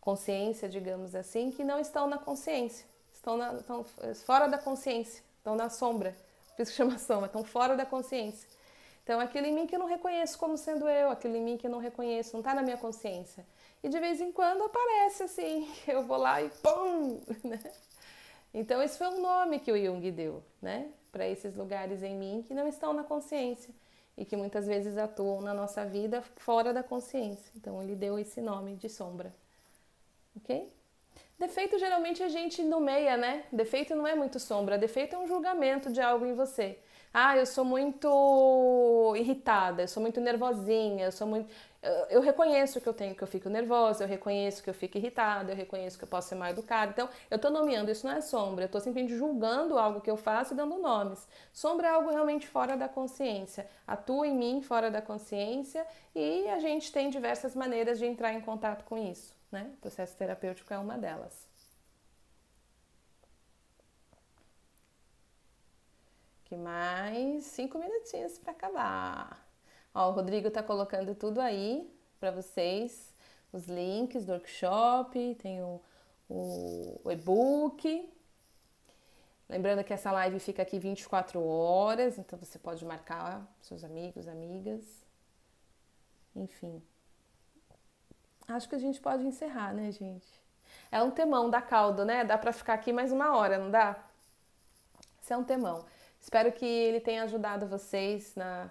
consciência, 0.00 0.68
digamos 0.68 1.14
assim, 1.14 1.52
que 1.52 1.62
não 1.62 1.78
estão 1.78 2.08
na 2.08 2.18
consciência, 2.18 2.84
estão, 3.14 3.36
na, 3.36 3.54
estão 3.54 3.86
fora 4.24 4.48
da 4.48 4.58
consciência, 4.58 5.22
estão 5.38 5.54
na 5.54 5.70
sombra, 5.70 6.16
por 6.56 6.62
isso 6.62 6.72
que 6.72 6.76
chama 6.76 6.98
sombra, 6.98 7.26
estão 7.26 7.44
fora 7.44 7.76
da 7.76 7.86
consciência. 7.86 8.48
Então, 9.04 9.20
aquilo 9.20 9.46
em 9.46 9.54
mim 9.54 9.68
que 9.68 9.76
eu 9.76 9.78
não 9.78 9.86
reconheço 9.86 10.36
como 10.36 10.58
sendo 10.58 10.88
eu, 10.88 11.10
aquilo 11.10 11.36
em 11.36 11.40
mim 11.40 11.56
que 11.56 11.68
eu 11.68 11.70
não 11.70 11.78
reconheço, 11.78 12.32
não 12.32 12.40
está 12.40 12.52
na 12.52 12.62
minha 12.62 12.76
consciência. 12.76 13.46
E 13.84 13.88
de 13.88 14.00
vez 14.00 14.20
em 14.20 14.32
quando 14.32 14.64
aparece 14.64 15.22
assim, 15.22 15.72
eu 15.86 16.02
vou 16.02 16.16
lá 16.16 16.42
e 16.42 16.48
pum! 16.48 17.20
Né? 17.44 17.60
Então, 18.58 18.82
esse 18.82 18.96
foi 18.96 19.08
um 19.08 19.20
nome 19.20 19.58
que 19.58 19.70
o 19.70 19.76
Jung 19.76 20.10
deu, 20.10 20.42
né? 20.62 20.88
Para 21.12 21.28
esses 21.28 21.54
lugares 21.54 22.02
em 22.02 22.16
mim 22.16 22.42
que 22.48 22.54
não 22.54 22.66
estão 22.66 22.94
na 22.94 23.04
consciência 23.04 23.72
e 24.16 24.24
que 24.24 24.34
muitas 24.34 24.66
vezes 24.66 24.96
atuam 24.96 25.42
na 25.42 25.52
nossa 25.52 25.84
vida 25.84 26.22
fora 26.36 26.72
da 26.72 26.82
consciência. 26.82 27.52
Então, 27.54 27.82
ele 27.82 27.94
deu 27.94 28.18
esse 28.18 28.40
nome 28.40 28.74
de 28.74 28.88
sombra. 28.88 29.30
Ok? 30.34 30.72
Defeito 31.38 31.78
geralmente 31.78 32.22
a 32.22 32.28
gente 32.28 32.62
nomeia, 32.62 33.18
né? 33.18 33.44
Defeito 33.52 33.94
não 33.94 34.06
é 34.06 34.14
muito 34.14 34.40
sombra, 34.40 34.78
defeito 34.78 35.14
é 35.14 35.18
um 35.18 35.28
julgamento 35.28 35.92
de 35.92 36.00
algo 36.00 36.24
em 36.24 36.32
você. 36.32 36.78
Ah, 37.12 37.36
eu 37.36 37.44
sou 37.44 37.64
muito 37.64 39.14
irritada, 39.16 39.82
eu 39.82 39.88
sou 39.88 40.02
muito 40.02 40.18
nervosinha, 40.18 41.04
eu 41.04 41.12
sou 41.12 41.26
muito. 41.26 41.50
Eu 42.10 42.20
reconheço 42.20 42.80
que 42.80 42.88
eu 42.88 42.94
tenho 42.94 43.14
que 43.14 43.22
eu 43.22 43.28
fico 43.28 43.48
nervosa, 43.48 44.04
eu 44.04 44.08
reconheço 44.08 44.62
que 44.62 44.70
eu 44.70 44.74
fico 44.74 44.98
irritada, 44.98 45.52
eu 45.52 45.56
reconheço 45.56 45.96
que 45.98 46.04
eu 46.04 46.08
posso 46.08 46.28
ser 46.28 46.34
mal 46.34 46.48
educada. 46.50 46.90
Então, 46.90 47.08
eu 47.30 47.36
estou 47.36 47.50
nomeando, 47.50 47.90
isso 47.90 48.06
não 48.06 48.14
é 48.14 48.20
sombra, 48.20 48.64
eu 48.64 48.66
estou 48.66 48.80
simplesmente 48.80 49.16
julgando 49.16 49.78
algo 49.78 50.00
que 50.00 50.10
eu 50.10 50.16
faço 50.16 50.54
e 50.54 50.56
dando 50.56 50.78
nomes. 50.78 51.26
Sombra 51.52 51.88
é 51.88 51.90
algo 51.90 52.10
realmente 52.10 52.46
fora 52.48 52.76
da 52.76 52.88
consciência, 52.88 53.68
atua 53.86 54.26
em 54.26 54.34
mim 54.36 54.62
fora 54.62 54.90
da 54.90 55.00
consciência 55.00 55.86
e 56.14 56.48
a 56.48 56.58
gente 56.58 56.90
tem 56.92 57.10
diversas 57.10 57.54
maneiras 57.54 57.98
de 57.98 58.06
entrar 58.06 58.32
em 58.32 58.40
contato 58.40 58.84
com 58.84 58.98
isso. 58.98 59.34
Né? 59.52 59.70
O 59.74 59.80
processo 59.80 60.16
terapêutico 60.16 60.72
é 60.74 60.78
uma 60.78 60.98
delas. 60.98 61.46
Que 66.44 66.56
mais 66.56 67.44
cinco 67.44 67.78
minutinhos 67.78 68.38
para 68.38 68.52
acabar. 68.52 69.45
Ó, 69.98 70.10
o 70.10 70.12
Rodrigo 70.12 70.50
tá 70.50 70.62
colocando 70.62 71.14
tudo 71.14 71.40
aí 71.40 71.90
para 72.20 72.30
vocês, 72.30 73.14
os 73.50 73.66
links 73.66 74.26
do 74.26 74.32
workshop, 74.32 75.34
tem 75.36 75.62
o, 75.62 75.80
o, 76.28 77.00
o 77.02 77.10
e-book. 77.10 78.06
Lembrando 79.48 79.82
que 79.82 79.94
essa 79.94 80.12
live 80.12 80.38
fica 80.38 80.60
aqui 80.60 80.78
24 80.78 81.42
horas, 81.42 82.18
então 82.18 82.38
você 82.38 82.58
pode 82.58 82.84
marcar 82.84 83.50
seus 83.62 83.82
amigos, 83.82 84.28
amigas. 84.28 84.84
Enfim. 86.34 86.82
Acho 88.48 88.68
que 88.68 88.74
a 88.74 88.78
gente 88.78 89.00
pode 89.00 89.26
encerrar, 89.26 89.72
né, 89.72 89.90
gente? 89.92 90.28
É 90.92 91.02
um 91.02 91.10
temão, 91.10 91.48
dá 91.48 91.62
caldo, 91.62 92.04
né? 92.04 92.22
Dá 92.22 92.36
para 92.36 92.52
ficar 92.52 92.74
aqui 92.74 92.92
mais 92.92 93.10
uma 93.12 93.34
hora, 93.34 93.56
não 93.56 93.70
dá? 93.70 94.04
Isso 95.22 95.32
é 95.32 95.36
um 95.38 95.44
temão. 95.44 95.86
Espero 96.20 96.52
que 96.52 96.66
ele 96.66 97.00
tenha 97.00 97.22
ajudado 97.22 97.66
vocês 97.66 98.34
na. 98.34 98.70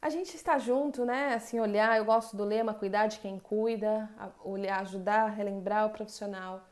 A 0.00 0.10
gente 0.10 0.36
está 0.36 0.58
junto, 0.58 1.04
né? 1.04 1.34
Assim, 1.34 1.58
olhar. 1.60 1.96
Eu 1.96 2.04
gosto 2.04 2.36
do 2.36 2.44
lema 2.44 2.72
cuidar 2.72 3.08
de 3.08 3.18
quem 3.18 3.38
cuida, 3.38 4.08
olhar, 4.44 4.80
ajudar, 4.80 5.26
relembrar 5.28 5.86
o 5.86 5.90
profissional 5.90 6.64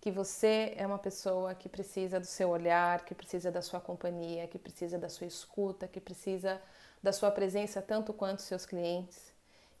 que 0.00 0.10
você 0.10 0.72
é 0.76 0.86
uma 0.86 0.98
pessoa 0.98 1.54
que 1.54 1.68
precisa 1.68 2.18
do 2.18 2.24
seu 2.24 2.48
olhar, 2.48 3.04
que 3.04 3.14
precisa 3.14 3.50
da 3.50 3.60
sua 3.60 3.78
companhia, 3.78 4.48
que 4.48 4.58
precisa 4.58 4.98
da 4.98 5.10
sua 5.10 5.26
escuta, 5.26 5.86
que 5.86 6.00
precisa 6.00 6.58
da 7.02 7.12
sua 7.12 7.30
presença 7.30 7.82
tanto 7.82 8.14
quanto 8.14 8.40
seus 8.40 8.64
clientes 8.64 9.30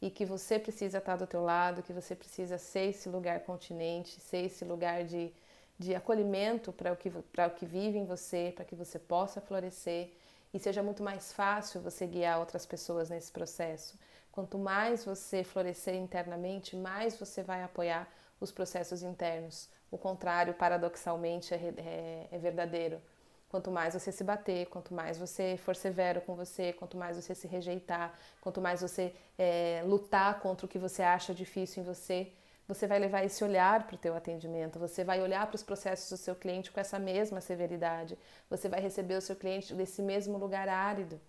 e 0.02 0.10
que 0.10 0.26
você 0.26 0.58
precisa 0.58 0.98
estar 0.98 1.16
do 1.16 1.26
teu 1.26 1.42
lado, 1.42 1.82
que 1.82 1.92
você 1.92 2.14
precisa 2.14 2.58
ser 2.58 2.90
esse 2.90 3.08
lugar 3.08 3.40
continente, 3.40 4.20
ser 4.20 4.44
esse 4.44 4.62
lugar 4.62 5.04
de 5.04 5.32
de 5.80 5.94
acolhimento 5.94 6.74
para 6.74 6.92
o, 6.92 6.96
que, 6.96 7.08
o 7.08 7.50
que 7.56 7.64
vive 7.64 7.96
em 7.96 8.04
você, 8.04 8.52
para 8.54 8.66
que 8.66 8.74
você 8.74 8.98
possa 8.98 9.40
florescer 9.40 10.12
e 10.52 10.58
seja 10.58 10.82
muito 10.82 11.02
mais 11.02 11.32
fácil 11.32 11.80
você 11.80 12.06
guiar 12.06 12.38
outras 12.38 12.66
pessoas 12.66 13.10
nesse 13.10 13.30
processo. 13.30 13.98
Quanto 14.32 14.58
mais 14.58 15.04
você 15.04 15.42
florescer 15.44 15.94
internamente, 15.94 16.76
mais 16.76 17.18
você 17.18 17.42
vai 17.42 17.62
apoiar 17.62 18.08
os 18.40 18.50
processos 18.50 19.02
internos. 19.02 19.68
O 19.90 19.98
contrário, 19.98 20.54
paradoxalmente, 20.54 21.52
é, 21.52 21.74
é, 21.76 22.28
é 22.30 22.38
verdadeiro. 22.38 23.00
Quanto 23.48 23.70
mais 23.70 23.94
você 23.94 24.12
se 24.12 24.22
bater, 24.22 24.66
quanto 24.66 24.94
mais 24.94 25.18
você 25.18 25.56
for 25.56 25.74
severo 25.74 26.20
com 26.20 26.36
você, 26.36 26.72
quanto 26.72 26.96
mais 26.96 27.16
você 27.16 27.34
se 27.34 27.48
rejeitar, 27.48 28.16
quanto 28.40 28.60
mais 28.60 28.80
você 28.80 29.12
é, 29.36 29.82
lutar 29.84 30.38
contra 30.38 30.66
o 30.66 30.68
que 30.68 30.78
você 30.78 31.02
acha 31.02 31.34
difícil 31.34 31.82
em 31.82 31.86
você, 31.86 32.32
você 32.72 32.86
vai 32.86 32.98
levar 33.00 33.24
esse 33.24 33.42
olhar 33.42 33.84
para 33.86 33.96
o 33.96 33.98
teu 33.98 34.14
atendimento, 34.14 34.78
você 34.78 35.02
vai 35.02 35.20
olhar 35.20 35.44
para 35.46 35.56
os 35.56 35.62
processos 35.62 36.08
do 36.10 36.16
seu 36.16 36.36
cliente 36.36 36.70
com 36.70 36.78
essa 36.78 36.98
mesma 36.98 37.40
severidade, 37.40 38.16
você 38.48 38.68
vai 38.68 38.80
receber 38.80 39.16
o 39.16 39.20
seu 39.20 39.34
cliente 39.34 39.74
desse 39.74 40.00
mesmo 40.00 40.38
lugar 40.38 40.68
árido. 40.68 41.20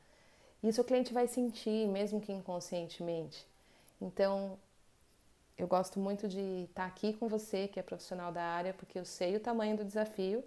E 0.61 0.69
o 0.69 0.73
seu 0.73 0.83
cliente 0.83 1.11
vai 1.11 1.27
sentir, 1.27 1.87
mesmo 1.87 2.21
que 2.21 2.31
inconscientemente. 2.31 3.47
Então, 3.99 4.59
eu 5.57 5.67
gosto 5.67 5.99
muito 5.99 6.27
de 6.27 6.65
estar 6.69 6.85
aqui 6.85 7.13
com 7.13 7.27
você, 7.27 7.67
que 7.67 7.79
é 7.79 7.83
profissional 7.83 8.31
da 8.31 8.43
área, 8.43 8.73
porque 8.73 8.99
eu 8.99 9.05
sei 9.05 9.35
o 9.35 9.39
tamanho 9.39 9.75
do 9.75 9.83
desafio, 9.83 10.43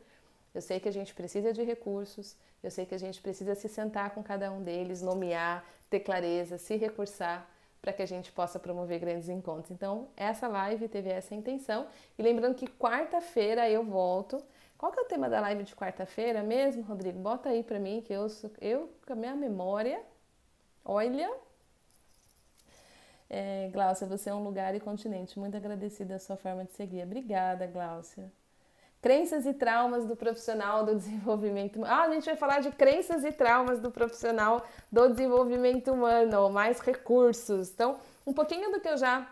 eu 0.55 0.62
sei 0.62 0.78
que 0.78 0.88
a 0.88 0.92
gente 0.92 1.12
precisa 1.12 1.53
de 1.53 1.62
recursos, 1.64 2.36
eu 2.62 2.70
sei 2.70 2.86
que 2.86 2.95
a 2.95 2.99
gente 2.99 3.20
precisa 3.20 3.57
se 3.57 3.68
sentar 3.68 4.11
com 4.11 4.22
cada 4.22 4.53
um 4.53 4.62
deles, 4.62 5.03
nomear, 5.03 5.64
ter 5.90 6.01
clareza, 6.01 6.57
se 6.57 6.76
recursar 6.76 7.49
para 7.85 7.93
que 7.93 8.03
a 8.03 8.07
gente 8.07 8.32
possa 8.32 8.59
promover 8.59 8.99
grandes 8.99 9.28
encontros. 9.28 9.70
Então, 9.70 10.09
essa 10.16 10.49
live 10.49 10.89
teve 10.89 11.11
essa 11.11 11.35
intenção. 11.35 11.87
E 12.18 12.22
lembrando 12.22 12.55
que 12.55 12.66
quarta-feira 12.66 13.68
eu 13.68 13.85
volto. 13.85 14.43
Qual 14.78 14.91
que 14.91 14.99
é 14.99 15.03
o 15.03 15.07
tema 15.07 15.28
da 15.28 15.39
live 15.43 15.64
de 15.64 15.76
quarta-feira 15.76 16.43
mesmo, 16.43 16.82
Rodrigo? 16.82 17.18
Bota 17.18 17.51
aí 17.51 17.62
para 17.62 17.78
mim 17.78 18.01
que 18.01 18.11
eu, 18.11 18.26
eu 18.59 18.91
com 19.07 19.12
a 19.12 19.16
minha 19.16 19.37
memória, 19.37 20.01
olha, 20.82 21.30
É, 23.28 23.68
Gláucia, 23.72 24.07
você 24.07 24.30
é 24.30 24.35
um 24.35 24.43
lugar 24.45 24.74
e 24.74 24.80
continente. 24.80 25.39
Muito 25.39 25.57
agradecida 25.57 26.14
a 26.16 26.18
sua 26.18 26.37
forma 26.37 26.64
de 26.64 26.72
seguir. 26.72 27.03
Obrigada, 27.03 27.66
Gláucia. 27.66 28.30
Crenças 29.05 29.44
e 29.44 29.52
traumas 29.52 30.07
do 30.07 30.16
profissional 30.16 30.82
do 30.82 30.94
desenvolvimento 30.94 31.84
Ah, 31.84 32.05
a 32.05 32.11
gente 32.11 32.24
vai 32.24 32.36
falar 32.36 32.61
de 32.61 32.70
crenças 32.70 33.22
e 33.22 33.30
traumas 33.30 33.78
do 33.78 33.90
profissional 33.90 34.64
do 34.90 35.11
desenvolvimento 35.11 35.92
humano, 35.92 36.48
mais 36.48 36.80
recursos. 36.80 37.70
Então, 37.70 37.98
um 38.26 38.32
pouquinho 38.32 38.72
do 38.72 38.80
que 38.80 38.88
eu 38.88 38.96
já 38.96 39.30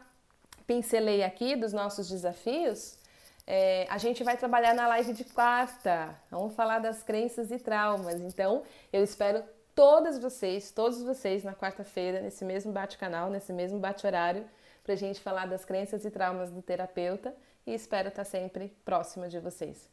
pincelei 0.67 1.25
aqui 1.25 1.57
dos 1.57 1.73
nossos 1.73 2.11
desafios, 2.11 2.99
é, 3.47 3.87
a 3.89 3.97
gente 3.97 4.23
vai 4.23 4.37
trabalhar 4.37 4.75
na 4.75 4.87
live 4.89 5.15
de 5.15 5.25
quarta. 5.25 6.15
Vamos 6.31 6.55
falar 6.55 6.79
das 6.81 7.03
crenças 7.03 7.51
e 7.51 7.59
traumas. 7.59 8.21
Então, 8.21 8.65
eu 8.93 9.03
espero 9.03 9.43
todas 9.75 10.19
vocês, 10.19 10.71
todos 10.71 11.03
vocês 11.03 11.45
na 11.45 11.55
quarta-feira, 11.55 12.21
nesse 12.21 12.45
mesmo 12.45 12.73
bate-canal, 12.73 13.31
nesse 13.31 13.55
mesmo 13.55 13.79
bate-horário, 13.79 14.45
para 14.85 14.93
a 14.93 14.99
gente 14.99 15.19
falar 15.19 15.47
das 15.47 15.65
crenças 15.65 16.05
e 16.05 16.11
traumas 16.11 16.51
do 16.51 16.61
terapeuta 16.61 17.35
e 17.67 17.73
espero 17.75 18.09
estar 18.09 18.25
sempre 18.25 18.73
próxima 18.85 19.29
de 19.29 19.39
vocês. 19.39 19.89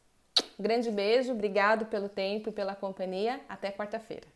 Grande 0.58 0.90
beijo, 0.90 1.32
obrigado 1.32 1.86
pelo 1.86 2.08
tempo 2.08 2.50
e 2.50 2.52
pela 2.52 2.74
companhia. 2.74 3.40
Até 3.48 3.70
quarta-feira. 3.70 4.26